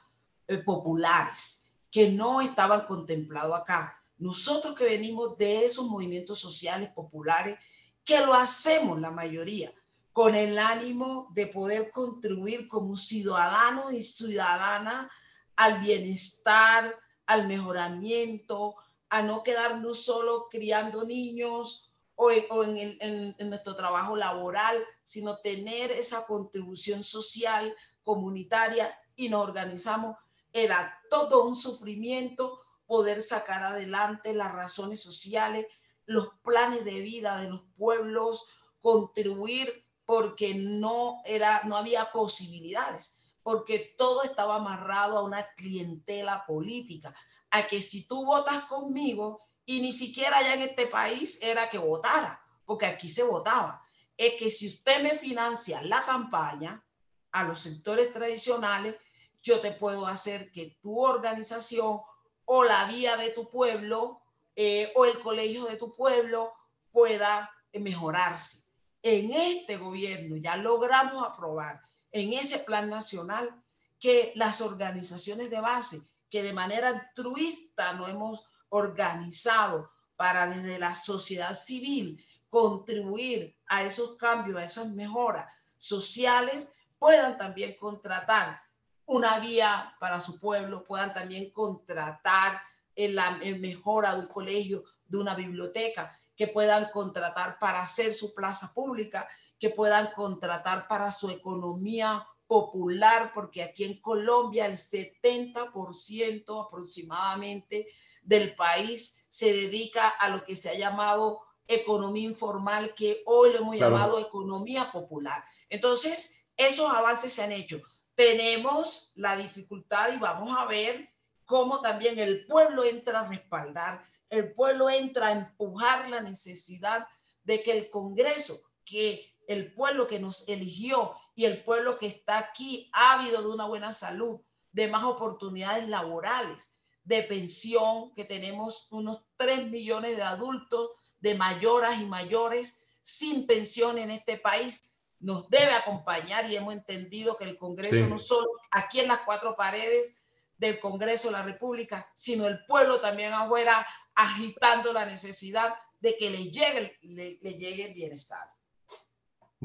eh, 0.47 0.57
populares, 0.57 1.74
que 1.91 2.11
no 2.11 2.41
estaban 2.41 2.86
contemplados 2.86 3.59
acá. 3.59 3.99
Nosotros 4.18 4.76
que 4.76 4.86
venimos 4.86 5.38
de 5.38 5.66
esos 5.66 5.86
movimientos 5.88 6.39
sociales 6.39 6.89
populares, 6.89 7.59
que 8.03 8.20
lo 8.26 8.34
hacemos 8.34 8.99
la 8.99 9.11
mayoría, 9.11 9.72
con 10.13 10.34
el 10.34 10.57
ánimo 10.57 11.28
de 11.34 11.47
poder 11.47 11.91
contribuir 11.91 12.68
como 12.68 12.95
ciudadano 12.95 13.91
y 13.91 14.01
ciudadana 14.01 15.11
al 15.55 15.82
bienestar, 15.82 16.95
al 17.26 17.47
mejoramiento, 17.47 18.76
a 19.09 19.22
no 19.22 19.43
quedarnos 19.43 20.03
solo 20.03 20.47
criando 20.49 21.03
niños 21.05 21.91
o, 22.16 22.32
en, 22.32 23.36
nuestro 23.49 23.76
trabajo 23.76 24.16
laboral, 24.16 24.84
sino 25.03 25.39
tener 25.39 25.91
esa 25.91 26.26
contribución 26.26 27.03
social, 27.03 27.76
comunitaria 28.03 28.97
y 29.16 29.30
nos 29.30 29.43
organizamos 29.43 30.16
era 30.55 30.97
todo 31.09 31.43
un 31.43 31.53
sufrimiento 31.53 32.61
poder 32.86 33.22
sacar 33.22 33.61
adelante 33.61 34.34
las 34.34 34.53
razones 34.53 35.01
sociales, 35.01 35.66
los 36.05 36.30
planes 36.43 36.86
de 36.86 37.01
vida 37.01 37.41
de 37.41 37.49
los 37.49 37.63
pueblos, 37.78 38.45
contribuir 38.80 39.84
porque 40.05 40.53
no 40.55 41.20
era 41.26 41.63
no 41.66 41.76
había 41.76 42.09
posibilidades, 42.13 43.18
porque 43.43 43.95
todo 43.97 44.24
estaba 44.24 44.55
amarrado 44.55 45.18
a 45.18 45.24
una 45.24 45.45
clientela 45.55 46.45
política, 46.45 47.13
a 47.49 47.68
que 47.68 47.82
si 47.82 48.07
tú 48.07 48.24
votas 48.26 48.63
conmigo 48.66 49.45
y 49.66 49.82
ni 49.82 49.91
siquiera 49.91 50.38
allá 50.38 50.53
en 50.53 50.61
este 50.61 50.88
país 50.88 51.39
era 51.41 51.70
que 51.70 51.78
votara, 51.78 52.41
porque 52.66 52.86
aquí 52.86 53.09
se 53.09 53.24
votaba, 53.24 53.84
es 54.18 54.36
que 54.36 54.49
si 54.49 54.68
usted 54.68 55.01
me 55.03 55.11
financia 55.11 55.82
la 55.82 56.03
campaña 56.03 56.84
a 57.32 57.43
los 57.43 57.59
sectores 57.59 58.13
tradicionales, 58.13 58.95
yo 59.41 59.59
te 59.59 59.72
puedo 59.72 60.07
hacer 60.07 60.51
que 60.51 60.78
tu 60.82 60.99
organización 60.99 62.01
o 62.45 62.63
la 62.63 62.86
vía 62.86 63.18
de 63.18 63.32
tu 63.32 63.49
pueblo 63.49 64.22
eh, 64.55 64.91
o 64.95 65.05
el 65.05 65.20
colegio 65.20 65.66
de 65.66 65.76
tu 65.76 65.93
pueblo 65.93 66.53
pueda 66.91 67.51
mejorarse. 67.74 68.63
En 69.03 69.32
este 69.34 69.78
gobierno 69.78 70.38
ya 70.38 70.55
logramos 70.57 71.24
aprobar 71.26 71.82
en 72.11 72.34
ese 72.34 72.59
plan 72.59 72.89
nacional 72.89 73.63
que 73.99 74.32
las 74.36 74.61
organizaciones 74.61 75.49
de 75.49 75.59
base 75.59 76.01
que 76.30 76.43
de 76.43 76.53
manera 76.53 76.89
altruista 76.89 77.93
no 77.93 78.07
hemos 78.07 78.45
organizado 78.76 79.92
para 80.16 80.48
desde 80.48 80.80
la 80.80 80.96
sociedad 80.96 81.58
civil 81.58 82.24
contribuir 82.50 83.56
a 83.68 83.84
esos 83.84 84.16
cambios, 84.16 84.60
a 84.60 84.64
esas 84.64 84.90
mejoras 84.90 85.52
sociales, 85.78 86.72
puedan 87.00 87.38
también 87.38 87.76
contratar 87.76 88.60
una 89.06 89.40
vía 89.40 89.96
para 90.00 90.20
su 90.20 90.40
pueblo, 90.40 90.84
puedan 90.84 91.14
también 91.14 91.52
contratar 91.52 92.62
en 92.96 93.16
la 93.16 93.32
mejora 93.60 94.14
de 94.14 94.22
un 94.22 94.28
colegio, 94.28 94.84
de 95.06 95.18
una 95.18 95.36
biblioteca, 95.36 96.18
que 96.36 96.48
puedan 96.48 96.90
contratar 96.92 97.58
para 97.60 97.82
hacer 97.82 98.14
su 98.14 98.34
plaza 98.34 98.74
pública, 98.74 99.28
que 99.60 99.70
puedan 99.70 100.12
contratar 100.12 100.88
para 100.88 101.12
su 101.12 101.30
economía 101.30 102.26
popular, 102.48 103.32
porque 103.34 103.64
aquí 103.64 103.84
en 103.84 104.02
Colombia 104.02 104.66
el 104.66 104.74
70% 104.78 106.66
aproximadamente 106.66 107.88
del 108.22 108.56
país 108.56 109.26
se 109.30 109.54
dedica 109.54 110.08
a 110.08 110.30
lo 110.30 110.43
que 110.43 110.56
se 110.56 110.70
ha 110.70 110.76
llamado 110.76 111.41
economía 111.68 112.26
informal, 112.26 112.93
que 112.93 113.24
hoy 113.26 113.52
lo 113.52 113.60
hemos 113.60 113.78
llamado 113.78 114.20
economía 114.20 114.91
popular. 114.91 115.43
Entonces, 115.70 116.46
esos 116.56 116.89
avances 116.89 117.34
se 117.34 117.43
han 117.43 117.52
hecho 117.52 117.82
tenemos 118.16 119.12
la 119.16 119.36
dificultad 119.36 120.14
y 120.14 120.18
vamos 120.18 120.56
a 120.58 120.66
ver 120.66 121.10
cómo 121.46 121.82
también 121.82 122.18
el 122.18 122.46
pueblo 122.48 122.84
entra 122.84 123.22
a 123.22 123.28
respaldar, 123.28 124.02
el 124.30 124.54
pueblo 124.54 124.89
entra 124.89 125.28
a 125.28 125.32
empujar 125.32 126.10
la 126.10 126.22
necesidad 126.22 127.08
de 127.43 127.62
que 127.62 127.72
el 127.74 127.89
Congreso, 127.89 128.60
que 128.84 129.36
el 129.48 129.74
pueblo 129.74 130.08
que 130.08 130.20
nos 130.20 130.48
eligió 130.48 131.14
y 131.36 131.46
el 131.46 131.64
pueblo 131.64 132.00
que 132.00 132.08
está 132.08 132.38
aquí 132.38 132.90
ávido 132.94 133.42
de 133.42 133.50
una 133.50 133.66
buena 133.66 133.92
salud, 133.92 134.42
de 134.72 134.88
más 134.88 135.04
oportunidades 135.04 135.88
laborales, 135.88 136.80
de 137.04 137.24
pensión, 137.24 138.14
que 138.14 138.26
tenemos 138.26 138.88
unos 138.92 139.26
3 139.38 139.70
millones 139.70 140.18
de 140.18 140.24
adultos, 140.24 140.90
de 141.20 141.36
mayoras 141.36 142.00
y 142.00 142.06
mayores 142.06 142.88
sin 143.02 143.46
pensión 143.46 143.98
en 143.98 144.12
este 144.12 144.38
país, 144.38 144.82
nos 145.20 145.50
debe 145.50 145.72
acompañar 145.72 146.50
y 146.50 146.56
hemos 146.56 146.74
entendido 146.74 147.38
que 147.38 147.46
el 147.46 147.58
Congreso 147.58 148.08
no 148.08 148.20
solo 148.20 148.48
aquí 148.72 149.00
en 149.00 149.08
las 149.08 149.22
cuatro 149.22 149.56
paredes 149.56 150.16
del 150.58 150.80
Congreso 150.80 151.28
de 151.28 151.34
la 151.34 151.44
República, 151.44 152.10
sino 152.16 152.48
el 152.48 152.66
pueblo 152.66 153.00
también 153.00 153.34
afuera 153.34 153.86
agitando 154.14 154.94
la 154.94 155.06
necesidad 155.06 155.76
de 156.00 156.18
que 156.18 156.30
le 156.30 156.52
llegue, 156.52 156.98
le, 157.02 157.36
llegue 157.38 157.86
el 157.88 157.94
bienestar. 157.94 158.55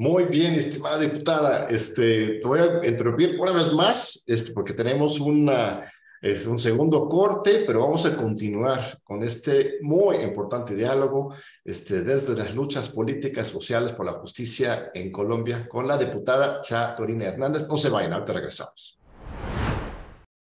Muy 0.01 0.23
bien, 0.23 0.55
estimada 0.55 0.97
diputada. 0.97 1.67
Este, 1.67 2.39
te 2.39 2.47
voy 2.47 2.59
a 2.59 2.81
interrumpir 2.83 3.39
una 3.39 3.51
vez 3.51 3.71
más, 3.71 4.23
este, 4.25 4.51
porque 4.51 4.73
tenemos 4.73 5.19
una, 5.19 5.93
es 6.19 6.47
un 6.47 6.57
segundo 6.57 7.07
corte, 7.07 7.65
pero 7.67 7.81
vamos 7.81 8.03
a 8.07 8.17
continuar 8.17 8.99
con 9.03 9.21
este 9.21 9.77
muy 9.83 10.15
importante 10.15 10.73
diálogo 10.73 11.35
este, 11.63 12.01
desde 12.01 12.35
las 12.35 12.55
luchas 12.55 12.89
políticas 12.89 13.49
sociales 13.49 13.93
por 13.93 14.07
la 14.07 14.13
justicia 14.13 14.89
en 14.91 15.11
Colombia 15.11 15.69
con 15.69 15.87
la 15.87 15.99
diputada 15.99 16.61
Cha 16.61 16.95
Dorina 16.97 17.25
Hernández. 17.25 17.67
No 17.69 17.77
se 17.77 17.89
vayan, 17.89 18.13
ahorita 18.13 18.33
regresamos. 18.33 18.97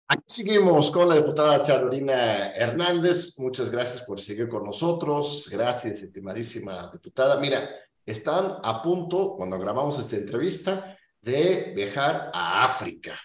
Aquí 0.07 0.23
seguimos 0.25 0.89
con 0.89 1.07
la 1.07 1.17
diputada 1.17 1.61
Charolina 1.61 2.53
Hernández. 2.53 3.37
Muchas 3.37 3.69
gracias 3.69 4.01
por 4.01 4.19
seguir 4.19 4.49
con 4.49 4.63
nosotros. 4.63 5.47
Gracias, 5.51 6.01
estimadísima 6.01 6.89
diputada. 6.91 7.39
Mira, 7.39 7.69
están 8.05 8.57
a 8.63 8.81
punto, 8.81 9.35
cuando 9.37 9.57
grabamos 9.59 9.99
esta 9.99 10.15
entrevista, 10.15 10.97
de 11.21 11.73
viajar 11.75 12.31
a 12.33 12.65
África 12.65 13.17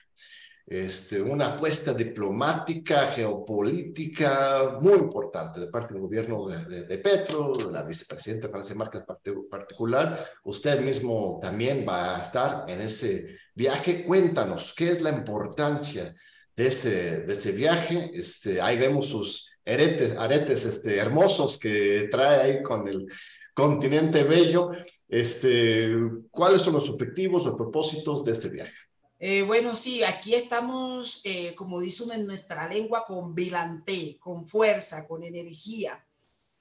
este, 0.71 1.23
una 1.23 1.55
apuesta 1.55 1.95
diplomática, 1.95 3.07
geopolítica 3.07 4.77
muy 4.83 4.99
importante 4.99 5.61
de 5.61 5.69
parte 5.69 5.95
del 5.95 6.03
gobierno 6.03 6.47
de, 6.47 6.85
de, 6.85 6.99
Petro, 6.99 7.53
de 7.53 7.73
la 7.73 7.83
vicepresidenta 7.85 8.51
Francia 8.51 8.75
Márquez 8.75 9.03
particular. 9.51 10.27
Usted 10.45 10.83
mismo 10.83 11.39
también 11.41 11.87
va 11.89 12.19
a 12.19 12.21
estar 12.21 12.65
en 12.69 12.83
ese 12.83 13.39
viaje. 13.55 14.05
Cuéntanos, 14.05 14.75
¿qué 14.77 14.91
es 14.91 15.01
la 15.01 15.09
importancia 15.09 16.15
de 16.55 16.67
ese, 16.67 17.23
de 17.23 17.33
ese 17.33 17.53
viaje? 17.53 18.11
Este, 18.13 18.61
ahí 18.61 18.77
vemos 18.77 19.07
sus 19.07 19.51
aretes, 19.65 20.17
aretes 20.19 20.67
este, 20.67 20.99
hermosos 20.99 21.59
que 21.59 22.09
trae 22.11 22.43
ahí 22.43 22.63
con 22.63 22.87
el 22.87 23.07
continente 23.59 24.23
bello. 24.23 24.71
Este, 25.09 25.91
¿Cuáles 26.31 26.63
son 26.63 26.75
los 26.75 26.89
objetivos, 26.89 27.45
los 27.45 27.57
propósitos 27.57 28.25
de 28.25 28.33
este 28.33 28.49
viaje? 28.49 28.73
Eh, 29.19 29.43
bueno, 29.43 29.75
sí, 29.75 30.05
aquí 30.05 30.35
estamos, 30.35 31.21
eh, 31.25 31.55
como 31.57 31.81
dice 31.81 32.05
en 32.15 32.27
nuestra 32.27 32.69
lengua, 32.69 33.05
con 33.05 33.35
vilante, 33.35 34.17
con 34.21 34.47
fuerza, 34.47 35.09
con 35.09 35.25
energía, 35.25 36.07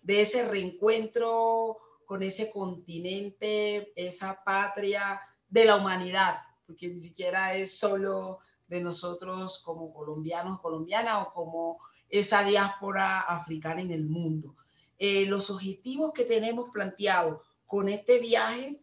de 0.02 0.22
ese 0.22 0.44
reencuentro 0.48 1.78
con 2.08 2.24
ese 2.24 2.50
continente, 2.50 3.92
esa 3.94 4.42
patria 4.46 5.20
de 5.50 5.66
la 5.66 5.76
humanidad, 5.76 6.38
porque 6.66 6.88
ni 6.88 7.00
siquiera 7.00 7.54
es 7.54 7.78
solo 7.78 8.40
de 8.66 8.80
nosotros 8.80 9.60
como 9.60 9.94
colombianos, 9.94 10.62
colombianas 10.62 11.28
o 11.28 11.34
como 11.34 11.80
esa 12.10 12.44
diáspora 12.44 13.20
africana 13.20 13.82
en 13.82 13.92
el 13.92 14.06
mundo. 14.06 14.56
Eh, 15.00 15.26
los 15.28 15.50
objetivos 15.50 16.12
que 16.14 16.26
tenemos 16.26 16.70
planteados 16.72 17.42
con 17.66 17.90
este 17.90 18.20
viaje 18.20 18.80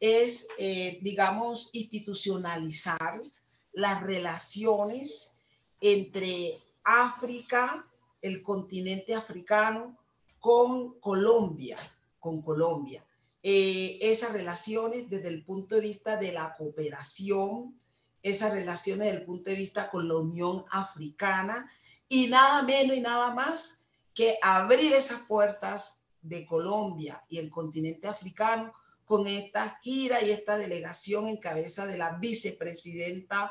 es, 0.00 0.48
eh, 0.58 0.98
digamos, 1.02 1.70
institucionalizar 1.72 3.20
las 3.72 4.02
relaciones 4.02 5.38
entre 5.80 6.60
África, 6.84 7.86
el 8.20 8.42
continente 8.42 9.14
africano, 9.14 9.98
con 10.38 10.98
Colombia, 11.00 11.78
con 12.18 12.42
Colombia. 12.42 13.04
Eh, 13.42 13.98
esas 14.00 14.32
relaciones 14.32 15.10
desde 15.10 15.28
el 15.28 15.44
punto 15.44 15.74
de 15.74 15.82
vista 15.82 16.16
de 16.16 16.32
la 16.32 16.54
cooperación, 16.56 17.78
esas 18.22 18.52
relaciones 18.52 19.06
desde 19.06 19.20
el 19.20 19.26
punto 19.26 19.50
de 19.50 19.56
vista 19.56 19.90
con 19.90 20.08
la 20.08 20.16
Unión 20.16 20.64
Africana 20.70 21.68
y 22.08 22.28
nada 22.28 22.62
menos 22.62 22.96
y 22.96 23.00
nada 23.00 23.34
más 23.34 23.81
que 24.14 24.36
abrir 24.42 24.92
esas 24.92 25.20
puertas 25.22 26.04
de 26.20 26.46
Colombia 26.46 27.22
y 27.28 27.38
el 27.38 27.50
continente 27.50 28.08
africano 28.08 28.72
con 29.04 29.26
esta 29.26 29.78
gira 29.82 30.22
y 30.22 30.30
esta 30.30 30.56
delegación 30.56 31.26
en 31.26 31.38
cabeza 31.38 31.86
de 31.86 31.98
la 31.98 32.16
vicepresidenta 32.16 33.50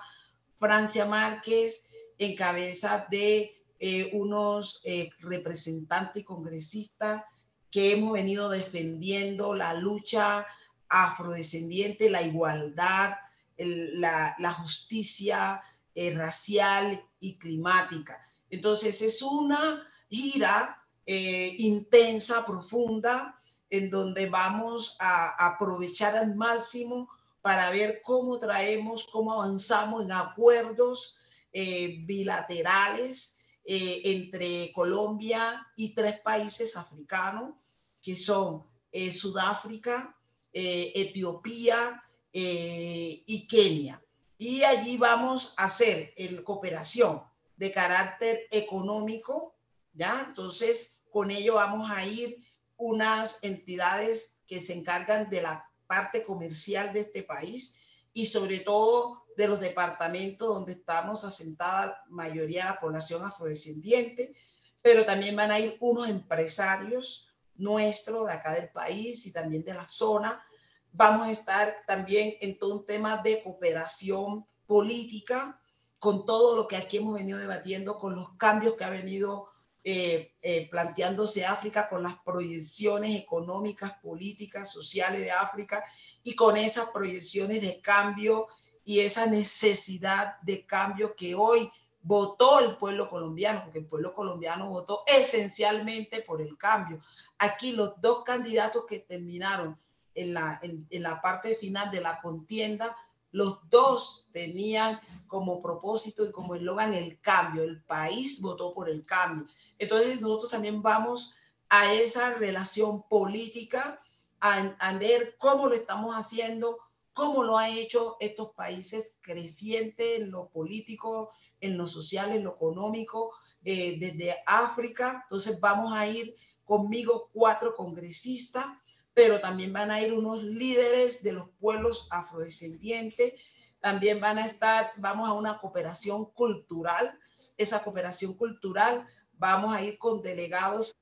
Francia 0.56 1.06
Márquez, 1.06 1.84
en 2.18 2.36
cabeza 2.36 3.08
de 3.10 3.62
eh, 3.80 4.12
unos 4.14 4.82
eh, 4.84 5.10
representantes 5.20 6.22
y 6.22 6.26
congresistas 6.26 7.24
que 7.72 7.94
hemos 7.94 8.14
venido 8.14 8.50
defendiendo 8.50 9.56
la 9.56 9.74
lucha 9.74 10.46
afrodescendiente, 10.88 12.10
la 12.10 12.22
igualdad, 12.22 13.16
la, 13.58 14.54
justicia 14.60 15.62
eh, 15.96 16.14
racial 16.16 17.04
y 17.20 17.38
climática. 17.38 18.22
Entonces 18.50 19.02
es 19.02 19.22
una 19.22 19.82
gira 20.12 20.78
intensa, 21.06 22.46
profunda, 22.46 23.42
en 23.72 23.90
donde 23.90 24.30
vamos 24.30 24.96
a 25.00 25.48
aprovechar 25.48 26.16
al 26.16 26.36
máximo 26.36 27.10
para 27.42 27.70
ver 27.72 28.02
cómo 28.04 28.38
traemos, 28.38 29.06
cómo 29.12 29.34
avanzamos 29.34 30.04
en 30.04 30.12
acuerdos 30.12 31.18
eh, 31.54 31.98
bilaterales 32.02 33.40
eh, 33.66 34.02
entre 34.06 34.72
Colombia 34.74 35.68
y 35.76 35.94
tres 35.96 36.20
países 36.20 36.76
africanos, 36.78 37.56
que 38.02 38.16
son 38.16 38.64
eh, 38.92 39.12
Sudáfrica, 39.12 40.16
Etiopía 40.54 42.04
y 42.34 43.48
Kenia. 43.48 44.04
Y 44.38 44.64
allí 44.64 44.98
vamos 44.98 45.54
a 45.56 45.66
hacer 45.66 46.12
en 46.18 46.44
cooperación 46.44 47.22
de 47.56 47.72
carácter 47.72 48.48
económico, 48.52 49.51
¿ya? 49.94 50.26
Entonces, 50.28 51.02
con 51.10 51.32
ello 51.32 51.56
vamos 51.56 51.90
a 51.92 52.06
ir 52.06 52.38
unas 52.78 53.44
entidades 53.44 54.38
que 54.48 54.62
se 54.62 54.74
encargan 54.74 55.30
de 55.30 55.42
la 55.42 55.70
parte 55.88 56.24
comercial 56.24 56.94
de 56.94 57.02
este 57.02 57.24
país 57.24 57.80
y 58.14 58.26
sobre 58.26 58.60
todo 58.60 59.26
de 59.38 59.48
los 59.48 59.60
departamentos 59.60 60.48
donde 60.48 60.74
estamos 60.74 61.24
asentada 61.24 61.86
la 61.86 62.04
mayoría 62.10 62.64
de 62.64 62.70
la 62.72 62.80
población 62.80 63.24
afrodescendiente, 63.24 64.36
pero 64.82 65.06
también 65.06 65.36
van 65.36 65.52
a 65.52 65.60
ir 65.60 65.78
unos 65.80 66.10
empresarios 66.10 67.30
nuestros 67.56 68.28
de 68.28 68.34
acá 68.34 68.54
del 68.56 68.70
país 68.70 69.26
y 69.26 69.32
también 69.32 69.64
de 69.64 69.74
la 69.74 69.88
zona. 69.88 70.44
Vamos 70.92 71.28
a 71.28 71.32
estar 71.32 71.78
también 71.86 72.36
en 72.42 72.58
todo 72.58 72.80
un 72.80 72.86
tema 72.86 73.18
de 73.18 73.44
cooperación 73.44 74.46
política 74.66 75.60
con 76.00 76.26
todo 76.26 76.58
lo 76.58 76.68
que 76.68 76.78
aquí 76.78 76.98
hemos 76.98 77.14
venido 77.14 77.38
debatiendo, 77.38 78.00
con 78.00 78.16
los 78.16 78.36
cambios 78.38 78.74
que 78.74 78.84
ha 78.84 78.90
venido 78.90 79.51
eh, 79.84 80.34
eh, 80.42 80.70
planteándose 80.70 81.44
África, 81.44 81.90
con 81.90 82.04
las 82.04 82.16
proyecciones 82.24 83.16
económicas, 83.20 83.94
políticas, 84.02 84.72
sociales 84.72 85.22
de 85.22 85.32
África 85.32 85.84
y 86.22 86.36
con 86.36 86.56
esas 86.56 86.90
proyecciones 86.90 87.62
de 87.62 87.82
cambio 87.82 88.46
y 88.86 89.00
esa 89.00 89.26
necesidad 89.26 90.40
de 90.42 90.66
cambio 90.68 91.16
que 91.16 91.34
hoy 91.34 91.72
votó 92.04 92.60
el 92.60 92.78
pueblo 92.78 93.10
colombiano, 93.10 93.64
porque 93.64 93.80
el 93.80 93.88
pueblo 93.88 94.14
colombiano 94.14 94.70
votó 94.70 95.04
esencialmente 95.08 96.22
por 96.22 96.42
el 96.42 96.58
cambio. 96.58 97.00
Aquí 97.40 97.72
los 97.72 98.00
dos 98.00 98.24
candidatos 98.24 98.86
que 98.88 99.00
terminaron 99.00 99.78
en 100.14 100.34
la, 100.34 100.60
en, 100.62 100.86
en 100.90 101.04
la 101.04 101.22
parte 101.22 101.56
final 101.56 101.90
de 101.90 102.02
la 102.02 102.20
contienda, 102.22 102.96
los 103.32 103.70
dos 103.70 104.28
tenían 104.32 105.00
como 105.28 105.60
propósito 105.60 106.26
y 106.26 106.32
como 106.32 106.56
eslogan 106.56 106.94
el 106.94 107.20
cambio. 107.22 107.64
El 107.64 107.82
país 107.84 108.42
votó 108.42 108.74
por 108.74 108.90
el 108.90 109.06
cambio. 109.06 109.48
Entonces 109.78 110.22
nosotros 110.22 110.52
también 110.52 110.82
vamos 110.82 111.34
a 111.70 111.94
esa 111.94 112.34
relación 112.34 113.08
política, 113.08 114.02
a, 114.40 114.76
a 114.80 114.98
ver 114.98 115.36
cómo 115.38 115.68
lo 115.68 115.76
estamos 115.76 116.16
haciendo, 116.16 116.78
cómo 117.14 117.44
lo 117.44 117.58
han 117.58 117.72
hecho 117.72 118.18
estos 118.20 118.52
países 118.54 119.18
crecientes 119.22 120.20
en 120.20 120.32
lo 120.32 120.50
político, 120.50 121.30
en 121.60 121.78
lo 121.78 121.88
social, 121.88 122.32
en 122.32 122.44
lo 122.44 122.56
económico, 122.56 123.32
eh, 123.64 123.98
desde 124.00 124.36
África. 124.46 125.22
Entonces 125.24 125.60
vamos 125.60 125.94
a 125.94 126.08
ir 126.08 126.36
conmigo 126.64 127.30
cuatro 127.34 127.76
congresistas, 127.76 128.66
pero 129.14 129.40
también 129.42 129.74
van 129.74 129.92
a 129.92 130.02
ir 130.02 130.14
unos 130.14 130.44
líderes 130.44 131.24
de 131.24 131.34
los 131.34 131.50
pueblos 131.60 132.08
afrodescendientes. 132.12 133.34
También 133.80 134.20
van 134.20 134.38
a 134.38 134.46
estar, 134.46 134.92
vamos 134.98 135.28
a 135.28 135.34
una 135.34 135.60
cooperación 135.60 136.32
cultural. 136.32 137.18
Esa 137.58 137.84
cooperación 137.84 138.36
cultural, 138.36 139.06
vamos 139.34 139.74
a 139.74 139.82
ir 139.82 139.98
con 139.98 140.22
delegados, 140.22 140.96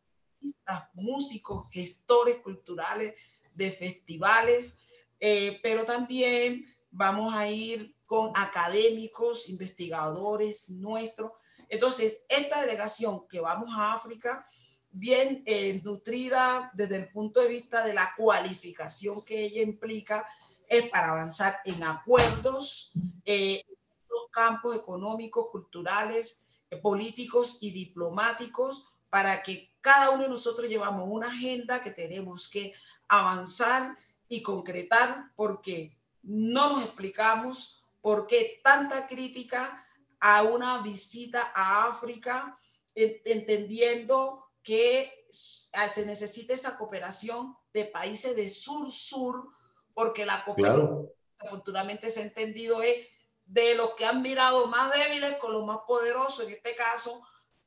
músicos, 0.94 1.68
gestores 1.72 2.38
culturales 2.38 3.14
de 3.54 3.72
festivales, 3.72 4.80
eh, 5.20 5.60
pero 5.62 5.86
también 5.86 6.66
vamos 6.92 7.34
a 7.34 7.48
ir 7.48 7.96
con 8.06 8.32
académicos, 8.36 9.50
investigadores 9.50 10.70
nuestros. 10.70 11.32
Entonces, 11.68 12.24
esta 12.30 12.62
delegación 12.62 13.28
que 13.28 13.40
vamos 13.40 13.70
a 13.74 13.94
África, 13.94 14.50
bien 14.92 15.44
eh, 15.46 15.82
nutrida 15.84 16.72
desde 16.74 16.98
el 16.98 17.10
punto 17.10 17.42
de 17.42 17.48
vista 17.48 17.86
de 17.86 17.94
la 17.94 18.14
cualificación 18.16 19.24
que 19.24 19.46
ella 19.46 19.62
implica, 19.62 20.26
es 20.68 20.90
para 20.90 21.10
avanzar 21.10 21.60
en 21.66 21.84
acuerdos 21.84 22.92
eh, 23.26 23.64
en 23.68 23.78
los 24.10 24.30
campos 24.32 24.76
económicos, 24.76 25.48
culturales, 25.52 26.46
políticos 26.82 27.58
y 27.62 27.72
diplomáticos, 27.72 28.86
para 29.10 29.42
que 29.42 29.74
cada 29.82 30.12
uno 30.12 30.24
de 30.24 30.30
nosotros 30.30 30.70
llevamos 30.70 31.08
una 31.10 31.28
agenda 31.28 31.82
que 31.82 31.92
tenemos 31.92 32.48
que 32.48 32.74
avanzar 33.08 33.96
y 34.28 34.44
concretar 34.44 35.32
porque 35.36 35.98
no 36.22 36.70
nos 36.70 36.84
explicamos 36.84 37.84
por 38.02 38.28
qué 38.28 38.62
tanta 38.64 39.08
crítica 39.08 39.84
a 40.20 40.44
una 40.44 40.82
visita 40.82 41.52
a 41.56 41.86
África, 41.86 42.58
entendiendo 42.96 44.39
que 44.64 45.28
se 45.30 46.06
necesita 46.06 46.54
esa 46.54 46.78
cooperación 46.78 47.56
de 47.74 47.86
países 47.86 48.36
de 48.36 48.50
sur-sur, 48.50 49.50
porque 49.94 50.26
la 50.26 50.44
cooperación, 50.44 51.10
afortunadamente 51.40 52.10
se 52.10 52.22
ha 52.22 52.26
entendido, 52.26 52.82
es 52.82 53.08
de 53.46 53.76
los 53.76 53.96
que 53.96 54.06
han 54.06 54.22
mirado 54.22 54.68
más 54.68 54.92
débiles 54.94 55.36
con 55.38 55.54
los 55.54 55.66
más 55.66 55.80
poderosos, 55.88 56.46
en 56.46 56.54
este 56.54 56.76
caso, 56.76 57.22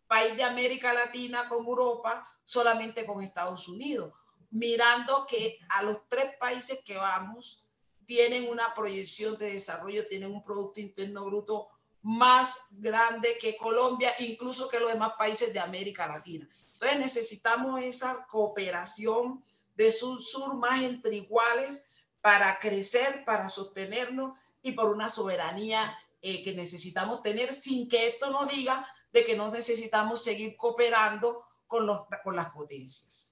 país 0.06 0.36
de 0.36 0.44
América 0.44 0.92
Latina 0.92 1.48
con 1.48 1.64
Europa, 1.64 2.26
solamente 2.44 3.06
con 3.06 3.22
Estados 3.22 3.68
Unidos 3.68 4.12
mirando 4.52 5.26
que 5.26 5.58
a 5.70 5.82
los 5.82 6.06
tres 6.08 6.36
países 6.38 6.80
que 6.84 6.96
vamos 6.96 7.66
tienen 8.04 8.48
una 8.48 8.74
proyección 8.74 9.38
de 9.38 9.52
desarrollo, 9.52 10.06
tienen 10.06 10.30
un 10.30 10.42
Producto 10.42 10.80
Interno 10.80 11.24
Bruto 11.24 11.68
más 12.02 12.66
grande 12.72 13.38
que 13.40 13.56
Colombia, 13.56 14.12
incluso 14.18 14.68
que 14.68 14.80
los 14.80 14.92
demás 14.92 15.12
países 15.16 15.52
de 15.52 15.60
América 15.60 16.06
Latina. 16.06 16.48
Entonces 16.82 16.98
necesitamos 16.98 17.80
esa 17.80 18.26
cooperación 18.26 19.44
de 19.76 19.92
sur-sur 19.92 20.56
más 20.56 20.82
entre 20.82 21.14
iguales 21.14 21.84
para 22.20 22.58
crecer, 22.58 23.24
para 23.24 23.48
sostenernos 23.48 24.36
y 24.62 24.72
por 24.72 24.90
una 24.90 25.08
soberanía 25.08 25.96
eh, 26.20 26.42
que 26.42 26.54
necesitamos 26.54 27.22
tener 27.22 27.54
sin 27.54 27.88
que 27.88 28.08
esto 28.08 28.30
nos 28.30 28.50
diga 28.50 28.84
de 29.12 29.24
que 29.24 29.36
no 29.36 29.48
necesitamos 29.52 30.24
seguir 30.24 30.56
cooperando 30.56 31.44
con, 31.68 31.86
los, 31.86 32.00
con 32.24 32.34
las 32.34 32.50
potencias. 32.50 33.31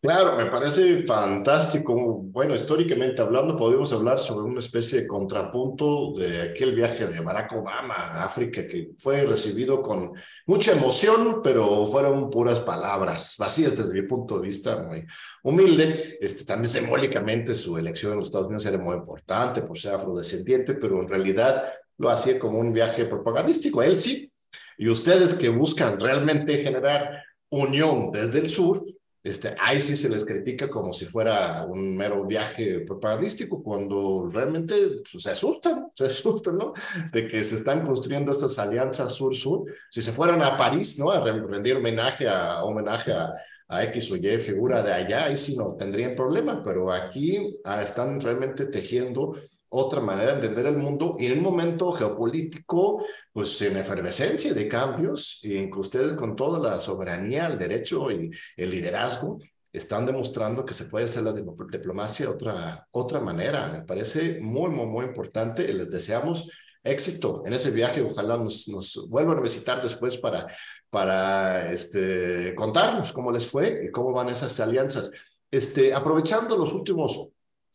Claro, 0.00 0.36
me 0.36 0.46
parece 0.46 1.02
fantástico. 1.04 1.92
Bueno, 2.22 2.54
históricamente 2.54 3.20
hablando, 3.20 3.56
podemos 3.56 3.92
hablar 3.92 4.20
sobre 4.20 4.44
una 4.44 4.60
especie 4.60 5.00
de 5.00 5.08
contrapunto 5.08 6.12
de 6.16 6.40
aquel 6.40 6.72
viaje 6.76 7.04
de 7.08 7.18
Barack 7.18 7.52
Obama 7.54 7.94
a 7.96 8.24
África 8.24 8.64
que 8.64 8.92
fue 8.96 9.26
recibido 9.26 9.82
con 9.82 10.12
mucha 10.46 10.70
emoción, 10.70 11.40
pero 11.42 11.84
fueron 11.86 12.30
puras 12.30 12.60
palabras 12.60 13.34
vacías 13.40 13.76
desde 13.76 13.92
mi 13.92 14.02
punto 14.06 14.36
de 14.36 14.42
vista, 14.42 14.80
muy 14.84 15.04
humilde. 15.42 16.16
Este, 16.20 16.44
también 16.44 16.70
simbólicamente 16.70 17.52
su 17.52 17.76
elección 17.76 18.12
en 18.12 18.18
los 18.18 18.28
Estados 18.28 18.46
Unidos 18.46 18.66
era 18.66 18.78
muy 18.78 18.94
importante 18.94 19.62
por 19.62 19.76
ser 19.76 19.94
afrodescendiente, 19.94 20.74
pero 20.74 21.02
en 21.02 21.08
realidad 21.08 21.72
lo 21.96 22.08
hacía 22.08 22.38
como 22.38 22.60
un 22.60 22.72
viaje 22.72 23.06
propagandístico. 23.06 23.82
Él 23.82 23.96
sí. 23.96 24.32
Y 24.76 24.88
ustedes 24.88 25.34
que 25.34 25.48
buscan 25.48 25.98
realmente 25.98 26.62
generar 26.62 27.24
unión 27.50 28.12
desde 28.12 28.38
el 28.38 28.48
sur, 28.48 28.80
este, 29.28 29.54
ahí 29.60 29.78
sí 29.80 29.96
se 29.96 30.08
les 30.08 30.24
critica 30.24 30.68
como 30.68 30.92
si 30.92 31.06
fuera 31.06 31.64
un 31.64 31.96
mero 31.96 32.24
viaje 32.24 32.80
propagandístico, 32.80 33.62
cuando 33.62 34.26
realmente 34.32 34.74
pues, 35.10 35.22
se 35.22 35.30
asustan, 35.30 35.90
se 35.94 36.04
asustan, 36.04 36.56
¿no? 36.56 36.72
De 37.12 37.28
que 37.28 37.42
se 37.44 37.56
están 37.56 37.84
construyendo 37.84 38.32
estas 38.32 38.58
alianzas 38.58 39.14
sur-sur. 39.14 39.64
Si 39.90 40.02
se 40.02 40.12
fueran 40.12 40.42
a 40.42 40.56
París, 40.56 40.98
¿no? 40.98 41.10
A 41.10 41.20
rendir 41.20 41.76
homenaje 41.76 42.28
a, 42.28 42.64
homenaje 42.64 43.12
a, 43.12 43.34
a 43.68 43.84
X 43.84 44.10
o 44.10 44.16
Y 44.16 44.38
figura 44.38 44.82
de 44.82 44.92
allá, 44.92 45.24
ahí 45.24 45.36
sí 45.36 45.56
no 45.56 45.76
tendrían 45.76 46.14
problema, 46.14 46.62
pero 46.62 46.90
aquí 46.90 47.58
ah, 47.64 47.82
están 47.82 48.20
realmente 48.20 48.66
tejiendo 48.66 49.34
otra 49.70 50.00
manera 50.00 50.32
de 50.32 50.46
entender 50.46 50.66
el 50.66 50.78
mundo 50.78 51.16
y 51.18 51.26
en 51.26 51.38
un 51.38 51.44
momento 51.44 51.92
geopolítico, 51.92 53.04
pues 53.32 53.60
en 53.62 53.76
efervescencia 53.76 54.54
de 54.54 54.68
cambios, 54.68 55.40
y 55.42 55.56
en 55.56 55.70
que 55.70 55.78
ustedes 55.78 56.14
con 56.14 56.36
toda 56.36 56.58
la 56.58 56.80
soberanía, 56.80 57.46
el 57.46 57.58
derecho 57.58 58.10
y 58.10 58.30
el 58.56 58.70
liderazgo, 58.70 59.38
están 59.72 60.06
demostrando 60.06 60.64
que 60.64 60.74
se 60.74 60.86
puede 60.86 61.04
hacer 61.04 61.22
la 61.22 61.32
diplomacia 61.32 62.26
de 62.26 62.32
otra, 62.32 62.88
otra 62.90 63.20
manera. 63.20 63.68
Me 63.68 63.82
parece 63.82 64.40
muy, 64.40 64.70
muy, 64.70 64.86
muy 64.86 65.04
importante. 65.04 65.72
Les 65.72 65.90
deseamos 65.90 66.50
éxito 66.82 67.42
en 67.44 67.52
ese 67.52 67.70
viaje. 67.70 68.02
Ojalá 68.02 68.36
nos, 68.36 68.66
nos 68.68 69.06
vuelvan 69.08 69.38
a 69.38 69.42
visitar 69.42 69.82
después 69.82 70.16
para, 70.16 70.46
para 70.90 71.70
este, 71.70 72.54
contarnos 72.54 73.12
cómo 73.12 73.30
les 73.30 73.46
fue 73.46 73.82
y 73.84 73.90
cómo 73.90 74.12
van 74.12 74.30
esas 74.30 74.58
alianzas. 74.60 75.10
Este, 75.50 75.94
aprovechando 75.94 76.56
los 76.56 76.72
últimos 76.72 77.28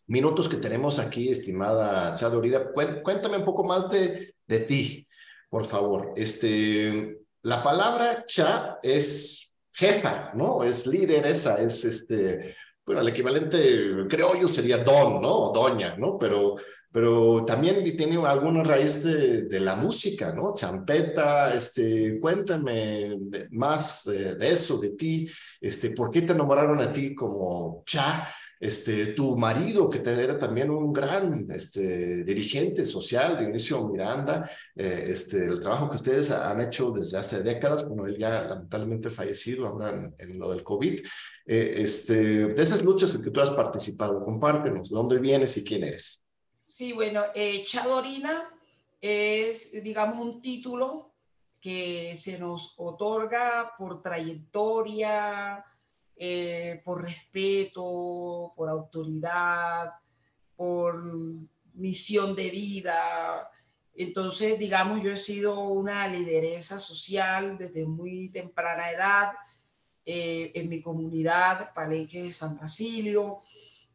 minutos 0.07 0.49
que 0.49 0.57
tenemos 0.57 0.99
aquí, 0.99 1.29
estimada 1.29 2.15
Chad 2.15 2.35
Orida, 2.35 2.71
cuéntame 2.73 3.37
un 3.37 3.45
poco 3.45 3.63
más 3.63 3.89
de, 3.89 4.35
de 4.45 4.59
ti, 4.59 5.07
por 5.49 5.65
favor. 5.65 6.13
Este, 6.15 7.19
la 7.43 7.63
palabra 7.63 8.25
Cha 8.25 8.79
es 8.81 9.53
jefa, 9.71 10.31
¿no? 10.33 10.63
Es 10.63 10.85
líder, 10.87 11.25
esa 11.25 11.61
es 11.61 11.83
este, 11.83 12.55
bueno, 12.85 13.01
el 13.01 13.07
equivalente 13.07 14.07
criollo 14.09 14.47
sería 14.47 14.83
don, 14.83 15.21
¿no? 15.21 15.49
O 15.49 15.53
doña, 15.53 15.95
¿no? 15.97 16.17
Pero, 16.17 16.55
pero 16.91 17.45
también 17.45 17.83
tiene 17.95 18.17
alguna 18.25 18.63
raíz 18.63 19.03
de, 19.03 19.59
la 19.59 19.75
música, 19.75 20.33
¿no? 20.33 20.53
Champeta, 20.53 21.53
este, 21.53 22.19
cuéntame 22.19 23.17
más 23.51 24.03
de, 24.03 24.35
de, 24.35 24.49
eso, 24.49 24.77
de 24.79 24.91
ti, 24.91 25.27
este, 25.61 25.91
¿por 25.91 26.11
qué 26.11 26.23
te 26.23 26.35
nombraron 26.35 26.81
a 26.81 26.91
ti 26.91 27.15
como 27.15 27.83
Cha? 27.85 28.29
Este, 28.63 29.07
tu 29.07 29.35
marido, 29.35 29.89
que 29.89 29.97
era 29.97 30.39
también 30.39 30.71
un 30.71 30.93
gran 30.93 31.45
este, 31.51 32.23
dirigente 32.23 32.85
social, 32.85 33.37
Dionisio 33.37 33.89
Miranda, 33.89 34.49
eh, 34.73 35.07
este, 35.09 35.47
el 35.47 35.59
trabajo 35.59 35.89
que 35.89 35.97
ustedes 35.97 36.31
han 36.31 36.61
hecho 36.61 36.91
desde 36.91 37.17
hace 37.17 37.43
décadas, 37.43 37.85
bueno, 37.85 38.05
él 38.05 38.17
ya 38.17 38.43
lamentablemente 38.43 39.09
fallecido 39.09 39.67
ahora 39.67 40.09
en, 40.17 40.39
lo 40.39 40.49
del 40.49 40.63
COVID, 40.63 40.97
eh, 41.45 41.73
este, 41.77 42.47
de 42.47 42.63
esas 42.63 42.81
luchas 42.83 43.13
en 43.15 43.23
que 43.23 43.31
tú 43.31 43.41
has 43.41 43.49
participado, 43.49 44.23
compártenos, 44.23 44.89
¿de 44.89 44.95
dónde 44.95 45.19
vienes 45.19 45.57
y 45.57 45.65
quién 45.65 45.83
eres? 45.83 46.23
Sí, 46.61 46.93
bueno, 46.93 47.21
eh, 47.35 47.65
Chadorina 47.65 48.49
es, 49.01 49.73
digamos, 49.83 50.25
un 50.25 50.41
título 50.41 51.11
que 51.59 52.15
se 52.15 52.39
nos 52.39 52.75
otorga 52.77 53.73
por 53.77 54.01
trayectoria, 54.01 55.65
eh, 56.25 56.81
por 56.85 57.03
respeto, 57.03 58.53
por 58.55 58.69
autoridad, 58.69 59.91
por 60.55 60.97
misión 61.73 62.33
de 62.33 62.49
vida. 62.49 63.49
Entonces, 63.93 64.57
digamos, 64.57 65.03
yo 65.03 65.11
he 65.11 65.17
sido 65.17 65.59
una 65.59 66.07
lideresa 66.07 66.79
social 66.79 67.57
desde 67.57 67.85
muy 67.85 68.29
temprana 68.29 68.89
edad 68.89 69.33
eh, 70.05 70.53
en 70.55 70.69
mi 70.69 70.81
comunidad, 70.81 71.73
Palenque 71.73 72.23
de 72.23 72.31
San 72.31 72.57
Basilio, 72.57 73.39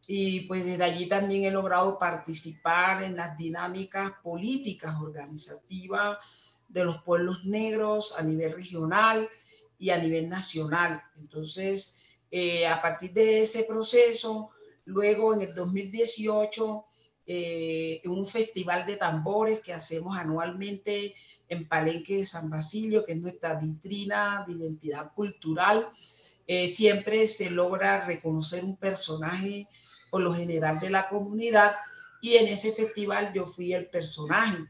y 0.07 0.41
pues 0.41 0.67
desde 0.67 0.85
allí 0.85 1.09
también 1.09 1.45
he 1.45 1.51
logrado 1.51 1.99
participar 1.99 3.05
en 3.05 3.17
las 3.17 3.39
dinámicas 3.39 4.13
políticas 4.23 4.97
organizativas 5.01 6.19
de 6.69 6.85
los 6.85 7.03
pueblos 7.05 7.47
negros 7.47 8.15
a 8.19 8.23
nivel 8.23 8.53
regional 8.53 9.31
y 9.79 9.89
a 9.89 9.97
nivel 9.97 10.29
nacional. 10.29 11.03
Entonces, 11.17 11.98
eh, 12.31 12.67
a 12.67 12.81
partir 12.81 13.13
de 13.13 13.43
ese 13.43 13.65
proceso, 13.65 14.51
luego 14.85 15.35
en 15.35 15.43
el 15.43 15.55
2018, 15.55 16.85
eh, 17.27 18.01
un 18.07 18.27
festival 18.27 18.87
de 18.87 18.97
tambores 18.97 19.61
que 19.61 19.73
hacemos 19.73 20.17
anualmente 20.17 21.15
en 21.49 21.69
Palenque 21.69 22.17
de 22.17 22.27
San 22.27 22.51
Basilio, 22.51 23.05
que 23.05 23.13
es 23.13 23.21
nuestra 23.21 23.55
vitrina 23.55 24.45
de 24.47 24.55
identidad 24.55 25.13
cultural, 25.15 25.89
eh, 26.47 26.69
siempre 26.69 27.27
se 27.27 27.51
logra 27.51 28.07
reconocer 28.07 28.65
un 28.65 28.77
personaje 28.77 29.69
por 30.11 30.23
lo 30.23 30.33
general 30.33 30.81
de 30.81 30.91
la 30.91 31.09
comunidad 31.09 31.75
y 32.23 32.37
en 32.37 32.49
ese 32.49 32.73
festival 32.73 33.33
yo 33.35 33.47
fui 33.47 33.73
el 33.73 33.87
personaje. 33.87 34.65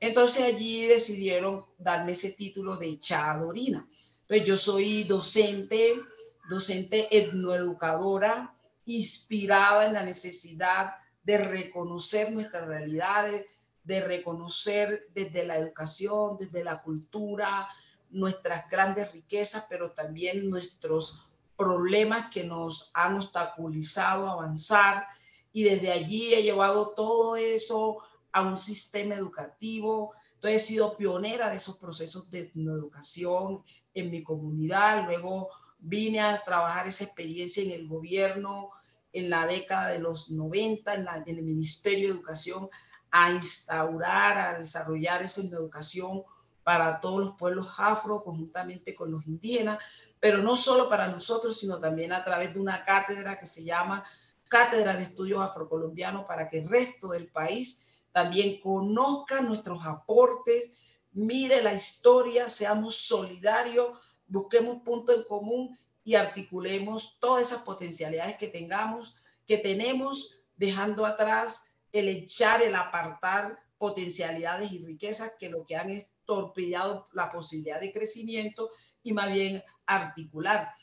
Entonces 0.00 0.42
allí 0.42 0.86
decidieron 0.86 1.64
darme 1.76 2.12
ese 2.12 2.32
título 2.32 2.76
de 2.76 2.98
Chadorina. 2.98 3.86
Pues 4.26 4.44
yo 4.44 4.56
soy 4.56 5.04
docente, 5.04 6.00
docente 6.48 7.08
etnoeducadora, 7.16 8.54
inspirada 8.86 9.86
en 9.86 9.92
la 9.92 10.02
necesidad 10.02 10.94
de 11.22 11.38
reconocer 11.38 12.32
nuestras 12.32 12.66
realidades, 12.66 13.44
de 13.84 14.00
reconocer 14.00 15.08
desde 15.14 15.44
la 15.44 15.56
educación, 15.58 16.36
desde 16.38 16.64
la 16.64 16.82
cultura, 16.82 17.68
nuestras 18.10 18.68
grandes 18.70 19.12
riquezas, 19.12 19.66
pero 19.68 19.92
también 19.92 20.48
nuestros 20.48 21.26
problemas 21.56 22.30
que 22.30 22.44
nos 22.44 22.90
han 22.94 23.16
obstaculizado 23.16 24.28
avanzar. 24.28 25.06
Y 25.52 25.64
desde 25.64 25.92
allí 25.92 26.32
he 26.34 26.42
llevado 26.42 26.94
todo 26.94 27.36
eso 27.36 27.98
a 28.32 28.42
un 28.42 28.56
sistema 28.56 29.14
educativo. 29.14 30.12
Entonces 30.34 30.62
he 30.62 30.66
sido 30.66 30.96
pionera 30.96 31.50
de 31.50 31.56
esos 31.56 31.76
procesos 31.78 32.30
de 32.30 32.50
educación 32.54 33.64
en 33.92 34.10
mi 34.10 34.22
comunidad. 34.22 35.04
Luego 35.06 35.48
vine 35.78 36.20
a 36.20 36.42
trabajar 36.42 36.86
esa 36.86 37.04
experiencia 37.04 37.62
en 37.62 37.70
el 37.70 37.88
gobierno 37.88 38.70
en 39.12 39.30
la 39.30 39.46
década 39.46 39.88
de 39.88 39.98
los 39.98 40.30
90, 40.30 40.94
en, 40.94 41.08
el 41.26 41.42
Ministerio 41.42 42.08
de 42.08 42.14
Educación, 42.14 42.68
a 43.10 43.30
instaurar, 43.32 44.38
a 44.38 44.58
desarrollar 44.58 45.22
esa 45.22 45.40
educación 45.40 46.22
para 46.62 47.00
todos 47.00 47.20
los 47.20 47.36
pueblos 47.36 47.68
afro, 47.78 48.22
conjuntamente 48.22 48.94
con 48.94 49.10
los 49.10 49.26
indígenas, 49.26 49.78
pero 50.20 50.38
no 50.38 50.56
solo 50.56 50.88
para 50.88 51.08
nosotros, 51.08 51.58
sino 51.58 51.80
también 51.80 52.12
a 52.12 52.22
través 52.22 52.52
de 52.52 52.60
una 52.60 52.84
cátedra 52.84 53.38
que 53.38 53.46
se 53.46 53.64
llama 53.64 54.04
Cátedra 54.48 54.96
de 54.96 55.02
Estudios 55.02 55.40
Afrocolombianos 55.40 56.26
para 56.26 56.48
que 56.48 56.58
el 56.58 56.68
resto 56.68 57.08
del 57.08 57.28
país 57.28 57.86
también 58.12 58.60
conozca 58.60 59.40
nuestros 59.40 59.86
aportes, 59.86 60.78
mire 61.12 61.62
la 61.62 61.72
historia, 61.72 62.50
seamos 62.50 62.96
solidarios, 62.96 63.98
busquemos 64.28 64.82
puntos 64.82 65.16
en 65.16 65.24
común 65.24 65.76
y 66.04 66.14
articulemos 66.14 67.18
todas 67.20 67.46
esas 67.46 67.62
potencialidades 67.62 68.38
que 68.38 68.48
tengamos, 68.48 69.14
que 69.46 69.58
tenemos, 69.58 70.36
dejando 70.56 71.04
atrás 71.04 71.74
el 71.92 72.08
echar, 72.08 72.62
el 72.62 72.74
apartar 72.74 73.58
potencialidades 73.78 74.72
y 74.72 74.84
riquezas 74.84 75.32
que 75.38 75.48
lo 75.48 75.64
que 75.64 75.76
han 75.76 75.90
es 75.90 76.08
torpedeado 76.24 77.08
la 77.12 77.30
posibilidad 77.30 77.80
de 77.80 77.92
crecimiento 77.92 78.68
y 79.02 79.12
más 79.12 79.32
bien 79.32 79.62
articular. 79.86 80.74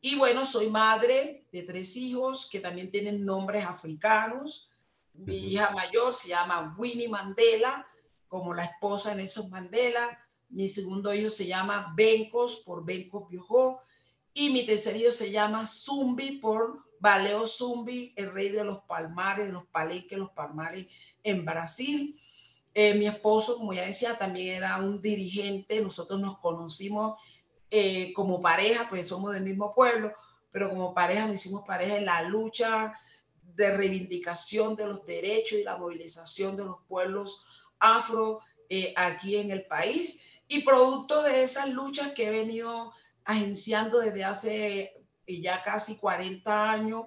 Y 0.00 0.16
bueno, 0.16 0.46
soy 0.46 0.70
madre 0.70 1.46
de 1.50 1.62
tres 1.62 1.96
hijos 1.96 2.48
que 2.50 2.60
también 2.60 2.90
tienen 2.90 3.24
nombres 3.24 3.64
africanos. 3.66 4.70
Mi 5.14 5.36
hija 5.52 5.70
mayor 5.70 6.12
se 6.12 6.28
llama 6.28 6.74
Winnie 6.78 7.08
Mandela, 7.08 7.86
como 8.28 8.54
la 8.54 8.64
esposa 8.64 9.10
de 9.10 9.16
Nelson 9.16 9.50
Mandela. 9.50 10.23
Mi 10.54 10.68
segundo 10.68 11.12
hijo 11.12 11.28
se 11.28 11.46
llama 11.46 11.92
Bencos, 11.96 12.62
por 12.64 12.84
Bencos 12.84 13.28
Biojó. 13.28 13.80
Y 14.32 14.50
mi 14.50 14.64
tercer 14.64 14.96
hijo 14.96 15.10
se 15.10 15.30
llama 15.30 15.66
Zumbi, 15.66 16.38
por 16.38 16.84
Baleo 17.00 17.46
Zumbi, 17.46 18.12
el 18.16 18.32
rey 18.32 18.50
de 18.50 18.64
los 18.64 18.78
palmares, 18.84 19.46
de 19.46 19.52
los 19.52 19.66
palenques, 19.66 20.16
los 20.16 20.30
palmares 20.30 20.86
en 21.22 21.44
Brasil. 21.44 22.18
Eh, 22.72 22.94
mi 22.94 23.06
esposo, 23.06 23.56
como 23.56 23.72
ya 23.72 23.84
decía, 23.84 24.16
también 24.16 24.56
era 24.56 24.78
un 24.78 25.00
dirigente. 25.00 25.80
Nosotros 25.80 26.20
nos 26.20 26.38
conocimos 26.38 27.20
eh, 27.70 28.12
como 28.14 28.40
pareja, 28.40 28.86
pues 28.88 29.08
somos 29.08 29.32
del 29.32 29.42
mismo 29.42 29.72
pueblo, 29.72 30.12
pero 30.52 30.70
como 30.70 30.94
pareja 30.94 31.26
nos 31.26 31.40
hicimos 31.40 31.64
pareja 31.66 31.96
en 31.96 32.04
la 32.04 32.22
lucha 32.22 32.92
de 33.42 33.76
reivindicación 33.76 34.76
de 34.76 34.86
los 34.86 35.04
derechos 35.04 35.58
y 35.58 35.64
la 35.64 35.76
movilización 35.76 36.56
de 36.56 36.64
los 36.64 36.76
pueblos 36.86 37.42
afro 37.80 38.40
eh, 38.68 38.94
aquí 38.96 39.36
en 39.36 39.50
el 39.50 39.66
país. 39.66 40.20
Y 40.48 40.62
producto 40.62 41.22
de 41.22 41.42
esas 41.42 41.68
luchas 41.70 42.12
que 42.12 42.26
he 42.26 42.30
venido 42.30 42.92
agenciando 43.24 43.98
desde 44.00 44.24
hace 44.24 44.80
eh, 45.26 45.40
ya 45.40 45.62
casi 45.62 45.96
40 45.96 46.70
años, 46.70 47.06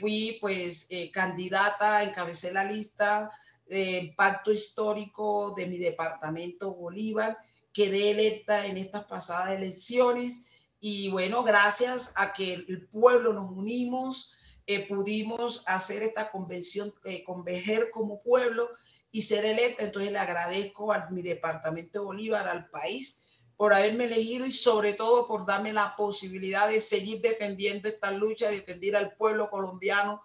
fui 0.00 0.38
pues 0.40 0.88
candidata, 1.12 2.02
encabecé 2.02 2.52
la 2.52 2.64
lista 2.64 3.30
de 3.66 4.12
pacto 4.16 4.50
histórico 4.50 5.54
de 5.56 5.68
mi 5.68 5.78
departamento 5.78 6.74
Bolívar 6.74 7.38
quedé 7.72 8.10
electa 8.10 8.66
en 8.66 8.76
estas 8.76 9.04
pasadas 9.04 9.52
elecciones 9.52 10.48
y 10.80 11.10
bueno, 11.10 11.42
gracias 11.42 12.12
a 12.16 12.32
que 12.32 12.54
el 12.54 12.88
pueblo 12.88 13.32
nos 13.32 13.50
unimos, 13.50 14.36
eh, 14.66 14.86
pudimos 14.88 15.64
hacer 15.66 16.02
esta 16.02 16.30
convención, 16.30 16.92
eh, 17.04 17.22
converger 17.24 17.90
como 17.90 18.20
pueblo 18.20 18.68
y 19.12 19.22
ser 19.22 19.44
electa. 19.44 19.84
Entonces 19.84 20.10
le 20.10 20.18
agradezco 20.18 20.92
a 20.92 21.08
mi 21.10 21.22
departamento 21.22 22.04
Bolívar, 22.04 22.48
al 22.48 22.68
país, 22.68 23.28
por 23.56 23.72
haberme 23.72 24.06
elegido 24.06 24.46
y 24.46 24.50
sobre 24.50 24.94
todo 24.94 25.28
por 25.28 25.46
darme 25.46 25.72
la 25.72 25.94
posibilidad 25.94 26.68
de 26.68 26.80
seguir 26.80 27.20
defendiendo 27.20 27.88
esta 27.88 28.10
lucha, 28.10 28.48
defender 28.48 28.96
al 28.96 29.14
pueblo 29.14 29.48
colombiano 29.50 30.22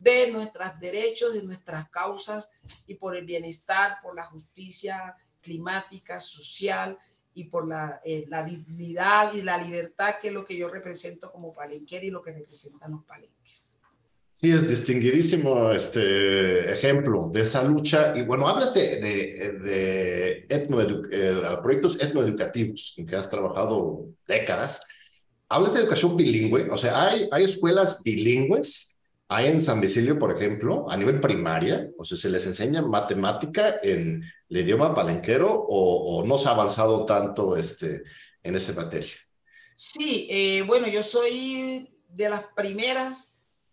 de 0.00 0.32
nuestros 0.32 0.80
derechos, 0.80 1.34
de 1.34 1.44
nuestras 1.44 1.88
causas 1.90 2.50
y 2.88 2.94
por 2.94 3.14
el 3.14 3.24
bienestar, 3.24 3.98
por 4.02 4.16
la 4.16 4.24
justicia 4.24 5.16
climática, 5.40 6.18
social 6.18 6.98
y 7.34 7.44
por 7.44 7.68
la, 7.68 8.00
eh, 8.04 8.24
la, 8.28 8.42
dignidad 8.42 9.32
y 9.32 9.42
la 9.42 9.58
libertad 9.58 10.14
que 10.20 10.28
es 10.28 10.34
lo 10.34 10.44
que 10.44 10.56
yo 10.56 10.68
represento 10.68 11.30
como 11.30 11.52
palenquera 11.52 12.04
y 12.04 12.10
lo 12.10 12.20
que 12.20 12.32
representan 12.32 12.90
los 12.90 13.04
palenques. 13.04 13.71
Sí, 14.32 14.50
es 14.50 14.68
distinguidísimo 14.68 15.70
este 15.70 16.72
ejemplo 16.72 17.30
de 17.32 17.42
esa 17.42 17.62
lucha. 17.62 18.12
Y 18.16 18.22
bueno, 18.22 18.48
hablas 18.48 18.74
de, 18.74 19.00
de, 19.00 19.52
de 19.60 20.46
eh, 20.48 21.56
proyectos 21.62 22.02
etnoeducativos 22.02 22.94
en 22.96 23.06
que 23.06 23.16
has 23.16 23.30
trabajado 23.30 24.06
décadas. 24.26 24.84
Hablas 25.48 25.74
de 25.74 25.80
educación 25.80 26.16
bilingüe, 26.16 26.68
o 26.70 26.76
sea, 26.76 27.08
hay, 27.08 27.28
hay 27.30 27.44
escuelas 27.44 28.02
bilingües 28.02 28.92
hay 29.34 29.46
en 29.46 29.62
San 29.62 29.80
Vicilio, 29.80 30.18
por 30.18 30.36
ejemplo, 30.36 30.84
a 30.90 30.96
nivel 30.96 31.18
primaria, 31.18 31.88
o 31.96 32.04
sea, 32.04 32.18
se 32.18 32.28
les 32.28 32.46
enseña 32.46 32.82
matemática 32.82 33.76
en 33.82 34.22
el 34.50 34.58
idioma 34.58 34.94
palenquero 34.94 35.64
o, 35.66 36.22
no 36.26 36.36
se 36.36 36.48
ha 36.48 36.52
avanzado 36.52 37.06
tanto 37.06 37.56
este, 37.56 38.02
en 38.42 38.56
esa 38.56 38.74
materia. 38.74 39.14
Sí, 39.74 40.28
eh, 40.30 40.62
bueno, 40.66 40.86
yo 40.86 41.02
soy 41.02 41.96
de 42.08 42.28
las 42.28 42.44
primeras 42.54 43.31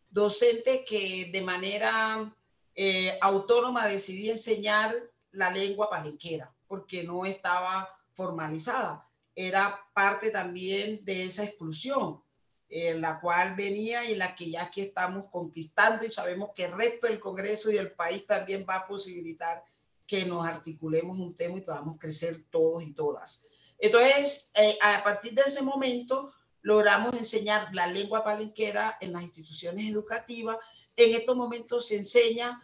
docentes 0.10 0.82
que 0.88 1.30
de 1.32 1.42
manera 1.42 2.34
eh, 2.76 3.18
autónoma 3.22 3.88
decidí 3.88 4.30
enseñar 4.30 4.96
la 5.32 5.52
lengua 5.52 5.90
palenquera, 5.90 6.54
porque 6.68 7.04
no 7.04 7.26
estaba 7.26 7.90
formalizada. 8.14 9.08
Era 9.36 9.80
parte 9.94 10.32
también 10.32 11.04
de 11.06 11.26
esa 11.26 11.44
exclusión 11.44 12.22
en 12.70 13.02
la 13.02 13.20
cual 13.20 13.56
venía 13.56 14.06
y 14.10 14.16
la 14.16 14.36
que 14.36 14.52
ya 14.52 14.64
aquí 14.64 14.82
estamos 14.82 15.26
conquistando 15.32 16.06
y 16.06 16.10
sabemos 16.10 16.52
que 16.56 16.66
el 16.66 16.74
resto 16.74 17.08
del 17.08 17.20
Congreso 17.20 17.72
y 17.72 17.76
del 17.76 17.94
país 17.94 18.26
también 18.26 18.66
va 18.70 18.76
a 18.76 18.88
posibilitar 18.88 19.64
que 20.06 20.26
nos 20.26 20.46
articulemos 20.46 21.18
un 21.18 21.34
tema 21.34 21.58
y 21.58 21.62
podamos 21.62 21.98
crecer 22.00 22.44
todos 22.50 22.84
y 22.84 22.94
todas. 22.94 23.48
Entonces, 23.78 24.52
eh, 24.56 24.78
a 24.82 25.04
partir 25.04 25.34
de 25.34 25.44
ese 25.48 25.62
momento, 25.62 26.32
logramos 26.62 27.14
enseñar 27.14 27.70
la 27.74 27.88
lengua 27.88 28.24
palenquera 28.24 28.98
en 29.02 29.14
las 29.14 29.24
instituciones 29.24 29.90
educativas. 29.90 30.58
En 30.96 31.14
estos 31.16 31.36
momentos 31.36 31.88
se 31.88 31.98
enseña 31.98 32.62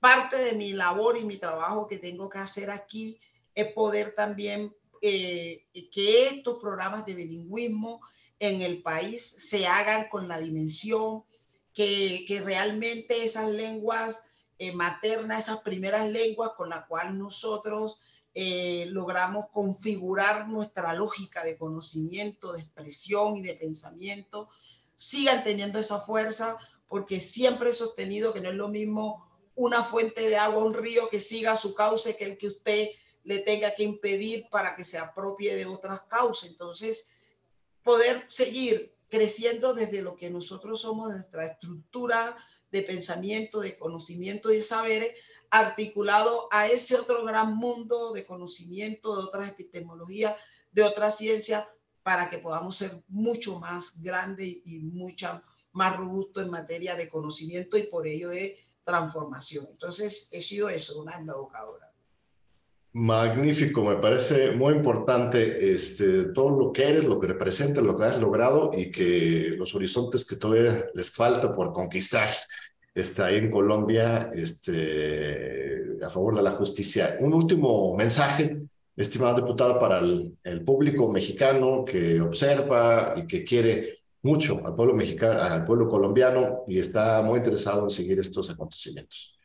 parte 0.00 0.36
de 0.36 0.52
mi 0.52 0.72
labor 0.72 1.16
y 1.16 1.24
mi 1.24 1.36
trabajo 1.36 1.86
que 1.86 1.98
tengo 1.98 2.28
que 2.28 2.38
hacer 2.38 2.70
aquí 2.70 3.18
es 3.54 3.72
poder 3.72 4.14
también 4.14 4.74
eh, 5.00 5.66
que 5.92 6.28
estos 6.28 6.58
programas 6.60 7.06
de 7.06 7.14
bilingüismo 7.14 8.00
en 8.38 8.62
el 8.62 8.82
país 8.82 9.22
se 9.22 9.66
hagan 9.66 10.08
con 10.08 10.28
la 10.28 10.38
dimensión 10.38 11.24
que, 11.72 12.24
que 12.26 12.40
realmente 12.40 13.24
esas 13.24 13.48
lenguas 13.48 14.24
eh, 14.58 14.72
maternas, 14.72 15.44
esas 15.44 15.60
primeras 15.60 16.08
lenguas 16.08 16.52
con 16.56 16.68
las 16.68 16.86
cuales 16.86 17.14
nosotros 17.14 18.00
eh, 18.34 18.86
logramos 18.88 19.46
configurar 19.52 20.48
nuestra 20.48 20.92
lógica 20.92 21.44
de 21.44 21.56
conocimiento, 21.56 22.52
de 22.52 22.60
expresión 22.62 23.36
y 23.36 23.42
de 23.42 23.54
pensamiento, 23.54 24.48
sigan 24.96 25.44
teniendo 25.44 25.78
esa 25.78 26.00
fuerza, 26.00 26.58
porque 26.88 27.20
siempre 27.20 27.70
he 27.70 27.72
sostenido 27.72 28.32
que 28.32 28.40
no 28.40 28.50
es 28.50 28.56
lo 28.56 28.68
mismo 28.68 29.24
una 29.54 29.84
fuente 29.84 30.28
de 30.28 30.36
agua, 30.36 30.64
un 30.64 30.74
río 30.74 31.08
que 31.08 31.20
siga 31.20 31.56
su 31.56 31.74
cauce 31.74 32.16
que 32.16 32.24
el 32.24 32.38
que 32.38 32.48
usted 32.48 32.88
le 33.22 33.38
tenga 33.38 33.74
que 33.74 33.84
impedir 33.84 34.46
para 34.50 34.74
que 34.74 34.84
se 34.84 34.98
apropie 34.98 35.54
de 35.54 35.66
otras 35.66 36.02
causas. 36.02 36.50
Entonces, 36.50 37.08
poder 37.82 38.24
seguir 38.28 38.94
creciendo 39.08 39.74
desde 39.74 40.02
lo 40.02 40.16
que 40.16 40.28
nosotros 40.28 40.80
somos, 40.80 41.12
nuestra 41.12 41.44
estructura 41.44 42.36
de 42.74 42.82
pensamiento, 42.82 43.60
de 43.60 43.78
conocimiento 43.78 44.52
y 44.52 44.60
saberes, 44.60 45.16
articulado 45.48 46.48
a 46.50 46.66
ese 46.66 46.96
otro 46.96 47.24
gran 47.24 47.56
mundo 47.56 48.12
de 48.12 48.26
conocimiento, 48.26 49.16
de 49.16 49.22
otras 49.22 49.48
epistemologías, 49.50 50.40
de 50.72 50.82
otras 50.82 51.16
ciencias, 51.16 51.68
para 52.02 52.28
que 52.28 52.38
podamos 52.38 52.76
ser 52.76 53.00
mucho 53.06 53.60
más 53.60 54.02
grande 54.02 54.60
y 54.64 54.80
mucho 54.80 55.40
más 55.70 55.96
robusto 55.96 56.40
en 56.40 56.50
materia 56.50 56.96
de 56.96 57.08
conocimiento 57.08 57.78
y 57.78 57.84
por 57.84 58.08
ello 58.08 58.30
de 58.30 58.58
transformación. 58.82 59.68
Entonces, 59.70 60.28
he 60.32 60.42
sido 60.42 60.68
eso, 60.68 61.00
una 61.00 61.16
educadora. 61.16 61.93
Magnífico, 62.96 63.82
me 63.84 63.96
parece 63.96 64.52
muy 64.52 64.72
importante 64.74 65.74
este, 65.74 66.26
todo 66.26 66.50
lo 66.50 66.72
que 66.72 66.88
eres, 66.88 67.06
lo 67.06 67.18
que 67.18 67.26
representa, 67.26 67.80
lo 67.80 67.96
que 67.96 68.04
has 68.04 68.20
logrado 68.20 68.70
y 68.72 68.92
que 68.92 69.56
los 69.58 69.74
horizontes 69.74 70.24
que 70.24 70.36
todavía 70.36 70.90
les 70.94 71.10
falta 71.10 71.50
por 71.52 71.72
conquistar 71.72 72.30
está 72.94 73.26
ahí 73.26 73.38
en 73.38 73.50
Colombia 73.50 74.30
este, 74.32 75.96
a 76.02 76.08
favor 76.08 76.36
de 76.36 76.42
la 76.42 76.52
justicia. 76.52 77.16
Un 77.18 77.34
último 77.34 77.96
mensaje, 77.96 78.58
estimado 78.96 79.34
diputado, 79.34 79.76
para 79.80 79.98
el, 79.98 80.38
el 80.44 80.62
público 80.62 81.10
mexicano 81.10 81.84
que 81.84 82.20
observa 82.20 83.14
y 83.16 83.26
que 83.26 83.42
quiere 83.42 84.04
mucho 84.22 84.64
al 84.64 84.76
pueblo 84.76 84.94
mexicano, 84.94 85.42
al 85.42 85.64
pueblo 85.64 85.88
colombiano 85.88 86.62
y 86.68 86.78
está 86.78 87.22
muy 87.22 87.38
interesado 87.38 87.82
en 87.82 87.90
seguir 87.90 88.20
estos 88.20 88.50
acontecimientos. 88.50 89.36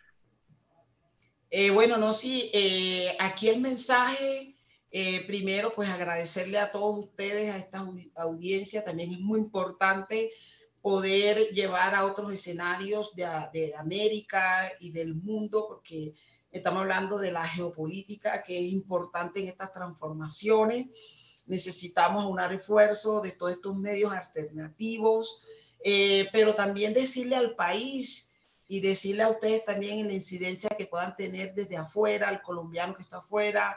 Eh, 1.52 1.72
bueno, 1.72 1.98
no, 1.98 2.14
sí, 2.14 2.52
eh, 2.54 3.16
aquí 3.20 3.50
el 3.50 3.60
mensaje, 3.60 4.56
eh, 4.92 5.26
primero, 5.26 5.74
pues 5.74 5.90
agradecerle 5.90 6.60
a 6.60 6.72
todos 6.72 7.06
ustedes, 7.06 7.52
a 7.52 7.58
esta 7.58 7.84
audiencia, 8.16 8.84
también 8.84 9.12
es 9.12 9.20
muy 9.20 9.40
importante 9.40 10.32
poder 10.82 11.50
llevar 11.50 11.96
a 11.96 12.06
otros 12.06 12.32
escenarios 12.32 13.16
de, 13.16 13.28
de 13.52 13.76
América 13.76 14.72
y 14.80 14.92
del 14.92 15.16
mundo, 15.16 15.66
porque 15.68 16.14
estamos 16.52 16.82
hablando 16.82 17.18
de 17.18 17.32
la 17.32 17.46
geopolítica 17.46 18.44
que 18.44 18.60
es 18.60 18.72
importante 18.72 19.40
en 19.40 19.48
estas 19.48 19.74
transformaciones. 19.74 20.86
Necesitamos 21.48 22.26
un 22.26 22.38
refuerzo 22.38 23.22
de 23.22 23.32
todos 23.32 23.54
estos 23.54 23.76
medios 23.76 24.14
alternativos, 24.14 25.42
pero 26.32 26.54
también 26.54 26.94
decirle 26.94 27.36
al 27.36 27.56
país 27.56 28.29
y 28.72 28.82
decirle 28.82 29.24
a 29.24 29.30
ustedes 29.30 29.66
también 29.66 29.98
en 29.98 30.08
la 30.08 30.14
incidencia 30.14 30.70
que 30.70 30.86
puedan 30.86 31.16
tener 31.16 31.56
desde 31.56 31.76
afuera, 31.76 32.30
al 32.30 32.44
colombiano 32.44 32.96
que 32.96 33.02
está 33.02 33.18
afuera, 33.18 33.76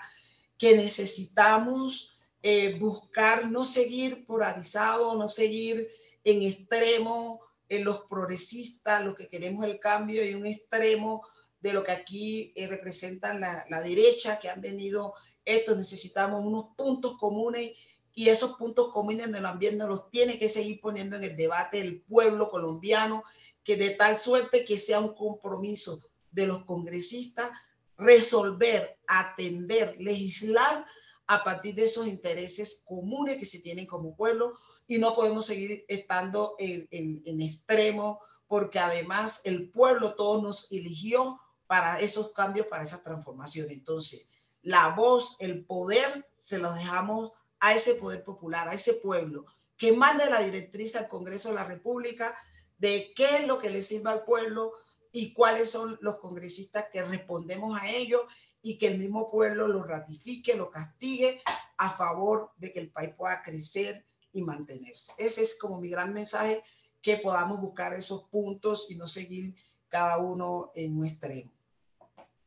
que 0.58 0.76
necesitamos 0.76 2.18
eh, 2.42 2.78
buscar 2.78 3.50
no 3.50 3.64
seguir 3.64 4.26
polarizado, 4.26 5.16
no 5.16 5.28
seguir 5.28 5.88
en 6.24 6.42
extremo 6.42 7.40
en 7.70 7.84
los 7.84 8.00
progresistas, 8.02 9.02
los 9.02 9.16
que 9.16 9.28
queremos 9.28 9.64
el 9.64 9.80
cambio, 9.80 10.28
y 10.28 10.34
un 10.34 10.46
extremo 10.46 11.26
de 11.58 11.72
lo 11.72 11.82
que 11.82 11.92
aquí 11.92 12.52
eh, 12.54 12.66
representan 12.66 13.40
la, 13.40 13.64
la 13.70 13.80
derecha, 13.80 14.38
que 14.38 14.50
han 14.50 14.60
venido 14.60 15.14
esto, 15.46 15.74
necesitamos 15.74 16.44
unos 16.44 16.76
puntos 16.76 17.16
comunes 17.16 17.72
y 18.14 18.28
esos 18.28 18.56
puntos 18.56 18.92
comunes 18.92 19.26
en 19.26 19.34
el 19.36 19.46
ambiente 19.46 19.86
los 19.86 20.10
tiene 20.10 20.38
que 20.38 20.48
seguir 20.48 20.82
poniendo 20.82 21.16
en 21.16 21.24
el 21.24 21.34
debate 21.34 21.80
el 21.80 22.02
pueblo 22.02 22.50
colombiano 22.50 23.22
que 23.64 23.76
de 23.76 23.90
tal 23.90 24.16
suerte 24.16 24.64
que 24.64 24.78
sea 24.78 25.00
un 25.00 25.14
compromiso 25.14 26.00
de 26.30 26.46
los 26.46 26.64
congresistas 26.64 27.50
resolver, 27.96 28.98
atender, 29.06 29.96
legislar 29.98 30.84
a 31.26 31.44
partir 31.44 31.74
de 31.74 31.84
esos 31.84 32.06
intereses 32.06 32.82
comunes 32.84 33.38
que 33.38 33.46
se 33.46 33.60
tienen 33.60 33.86
como 33.86 34.16
pueblo 34.16 34.58
y 34.86 34.98
no 34.98 35.14
podemos 35.14 35.46
seguir 35.46 35.84
estando 35.88 36.56
en, 36.58 36.88
en, 36.90 37.40
extremo 37.40 38.20
porque 38.48 38.78
además 38.78 39.40
el 39.44 39.70
pueblo 39.70 40.14
todo 40.14 40.42
nos 40.42 40.70
eligió 40.72 41.40
para 41.66 42.00
esos 42.00 42.32
cambios, 42.32 42.66
para 42.66 42.82
esa 42.82 43.02
transformación. 43.02 43.68
Entonces, 43.70 44.28
la 44.62 44.88
voz, 44.88 45.36
el 45.40 45.64
poder, 45.64 46.28
se 46.36 46.58
los 46.58 46.74
dejamos 46.74 47.32
a 47.60 47.74
ese 47.74 47.94
poder 47.94 48.22
popular, 48.24 48.68
a 48.68 48.74
ese 48.74 48.94
pueblo, 48.94 49.46
que 49.76 49.92
mande 49.92 50.28
la 50.28 50.40
directriz 50.40 50.94
al 50.96 51.08
Congreso 51.08 51.48
de 51.48 51.54
la 51.54 51.64
República 51.64 52.36
de 52.82 53.12
qué 53.14 53.36
es 53.36 53.46
lo 53.46 53.60
que 53.60 53.70
le 53.70 53.80
sirve 53.80 54.10
al 54.10 54.24
pueblo 54.24 54.72
y 55.12 55.32
cuáles 55.32 55.70
son 55.70 55.96
los 56.00 56.16
congresistas 56.16 56.86
que 56.92 57.04
respondemos 57.04 57.80
a 57.80 57.88
ello 57.88 58.26
y 58.60 58.76
que 58.76 58.88
el 58.88 58.98
mismo 58.98 59.30
pueblo 59.30 59.68
lo 59.68 59.84
ratifique, 59.84 60.56
lo 60.56 60.68
castigue 60.68 61.40
a 61.78 61.90
favor 61.90 62.50
de 62.56 62.72
que 62.72 62.80
el 62.80 62.90
país 62.90 63.10
pueda 63.16 63.40
crecer 63.40 64.04
y 64.32 64.42
mantenerse. 64.42 65.12
Ese 65.16 65.42
es 65.42 65.56
como 65.60 65.80
mi 65.80 65.90
gran 65.90 66.12
mensaje, 66.12 66.60
que 67.00 67.18
podamos 67.18 67.60
buscar 67.60 67.94
esos 67.94 68.24
puntos 68.24 68.88
y 68.90 68.96
no 68.96 69.06
seguir 69.06 69.54
cada 69.88 70.18
uno 70.18 70.72
en 70.74 70.98
un 70.98 71.06
extremo. 71.06 71.52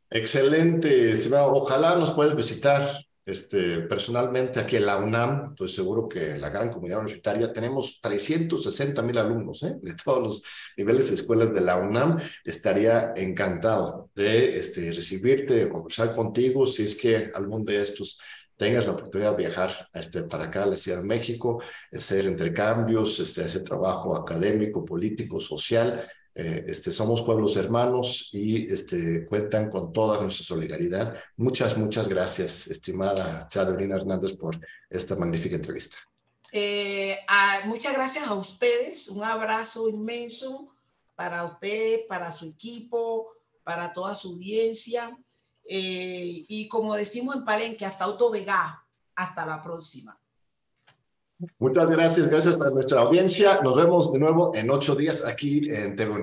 Excelente, 0.09 1.11
estimado. 1.11 1.53
Ojalá 1.53 1.95
nos 1.95 2.11
puedas 2.11 2.35
visitar 2.35 2.89
este, 3.25 3.79
personalmente 3.81 4.59
aquí 4.59 4.75
en 4.75 4.85
la 4.85 4.97
UNAM, 4.97 5.45
estoy 5.45 5.67
seguro 5.67 6.07
que 6.07 6.31
en 6.31 6.41
la 6.41 6.49
gran 6.49 6.69
comunidad 6.69 6.99
universitaria 6.99 7.51
tenemos 7.51 7.99
360 7.99 9.01
mil 9.01 9.17
alumnos 9.17 9.63
¿eh? 9.63 9.77
de 9.81 9.95
todos 9.95 10.21
los 10.21 10.43
niveles 10.77 11.09
de 11.09 11.15
escuelas 11.15 11.51
de 11.51 11.61
la 11.61 11.77
UNAM. 11.77 12.19
Estaría 12.43 13.13
encantado 13.15 14.11
de 14.13 14.57
este, 14.57 14.93
recibirte, 14.93 15.55
de 15.55 15.69
conversar 15.69 16.15
contigo, 16.15 16.67
si 16.67 16.83
es 16.83 16.95
que 16.95 17.31
algún 17.33 17.65
de 17.65 17.81
estos 17.81 18.19
tengas 18.57 18.85
la 18.85 18.93
oportunidad 18.93 19.31
de 19.31 19.37
viajar 19.37 19.89
este, 19.93 20.23
para 20.23 20.45
acá 20.45 20.63
a 20.63 20.67
la 20.67 20.77
Ciudad 20.77 20.99
de 20.99 21.07
México, 21.07 21.61
hacer 21.91 22.25
intercambios, 22.25 23.19
este, 23.19 23.41
hacer 23.43 23.63
trabajo 23.63 24.15
académico, 24.15 24.85
político, 24.85 25.41
social 25.41 26.07
eh, 26.37 26.65
este, 26.67 26.91
somos 26.91 27.21
pueblos 27.21 27.55
hermanos 27.55 28.29
y 28.33 28.65
este, 28.71 29.25
cuentan 29.25 29.69
con 29.69 29.93
toda 29.93 30.21
nuestra 30.21 30.43
solidaridad. 30.45 31.17
Muchas, 31.37 31.77
muchas 31.77 32.09
gracias, 32.09 32.67
estimada 32.67 33.47
Chadolina 33.47 33.95
Hernández, 33.95 34.35
por 34.35 34.59
esta 34.89 35.15
magnífica 35.15 35.55
entrevista. 35.55 35.97
Eh, 36.51 37.19
muchas 37.65 37.93
gracias 37.93 38.27
a 38.27 38.33
ustedes, 38.33 39.07
un 39.07 39.23
abrazo 39.23 39.87
inmenso 39.87 40.75
para 41.15 41.45
ustedes, 41.45 42.01
para 42.09 42.29
su 42.29 42.47
equipo, 42.47 43.31
para 43.63 43.93
toda 43.93 44.13
su 44.13 44.33
audiencia. 44.33 45.17
Eh, 45.67 46.45
y 46.49 46.67
como 46.67 46.95
decimos 46.95 47.37
en 47.37 47.45
Palenque, 47.45 47.85
hasta 47.85 48.03
Autovega, 48.03 48.85
hasta 49.15 49.45
la 49.45 49.61
próxima. 49.61 50.19
Muchas 51.59 51.89
gracias, 51.89 52.29
gracias 52.29 52.59
a 52.59 52.69
nuestra 52.69 53.01
audiencia. 53.01 53.61
Nos 53.61 53.75
vemos 53.75 54.11
de 54.11 54.19
nuevo 54.19 54.55
en 54.55 54.69
ocho 54.69 54.95
días 54.95 55.25
aquí 55.25 55.69
en 55.69 55.95
TV 55.95 56.21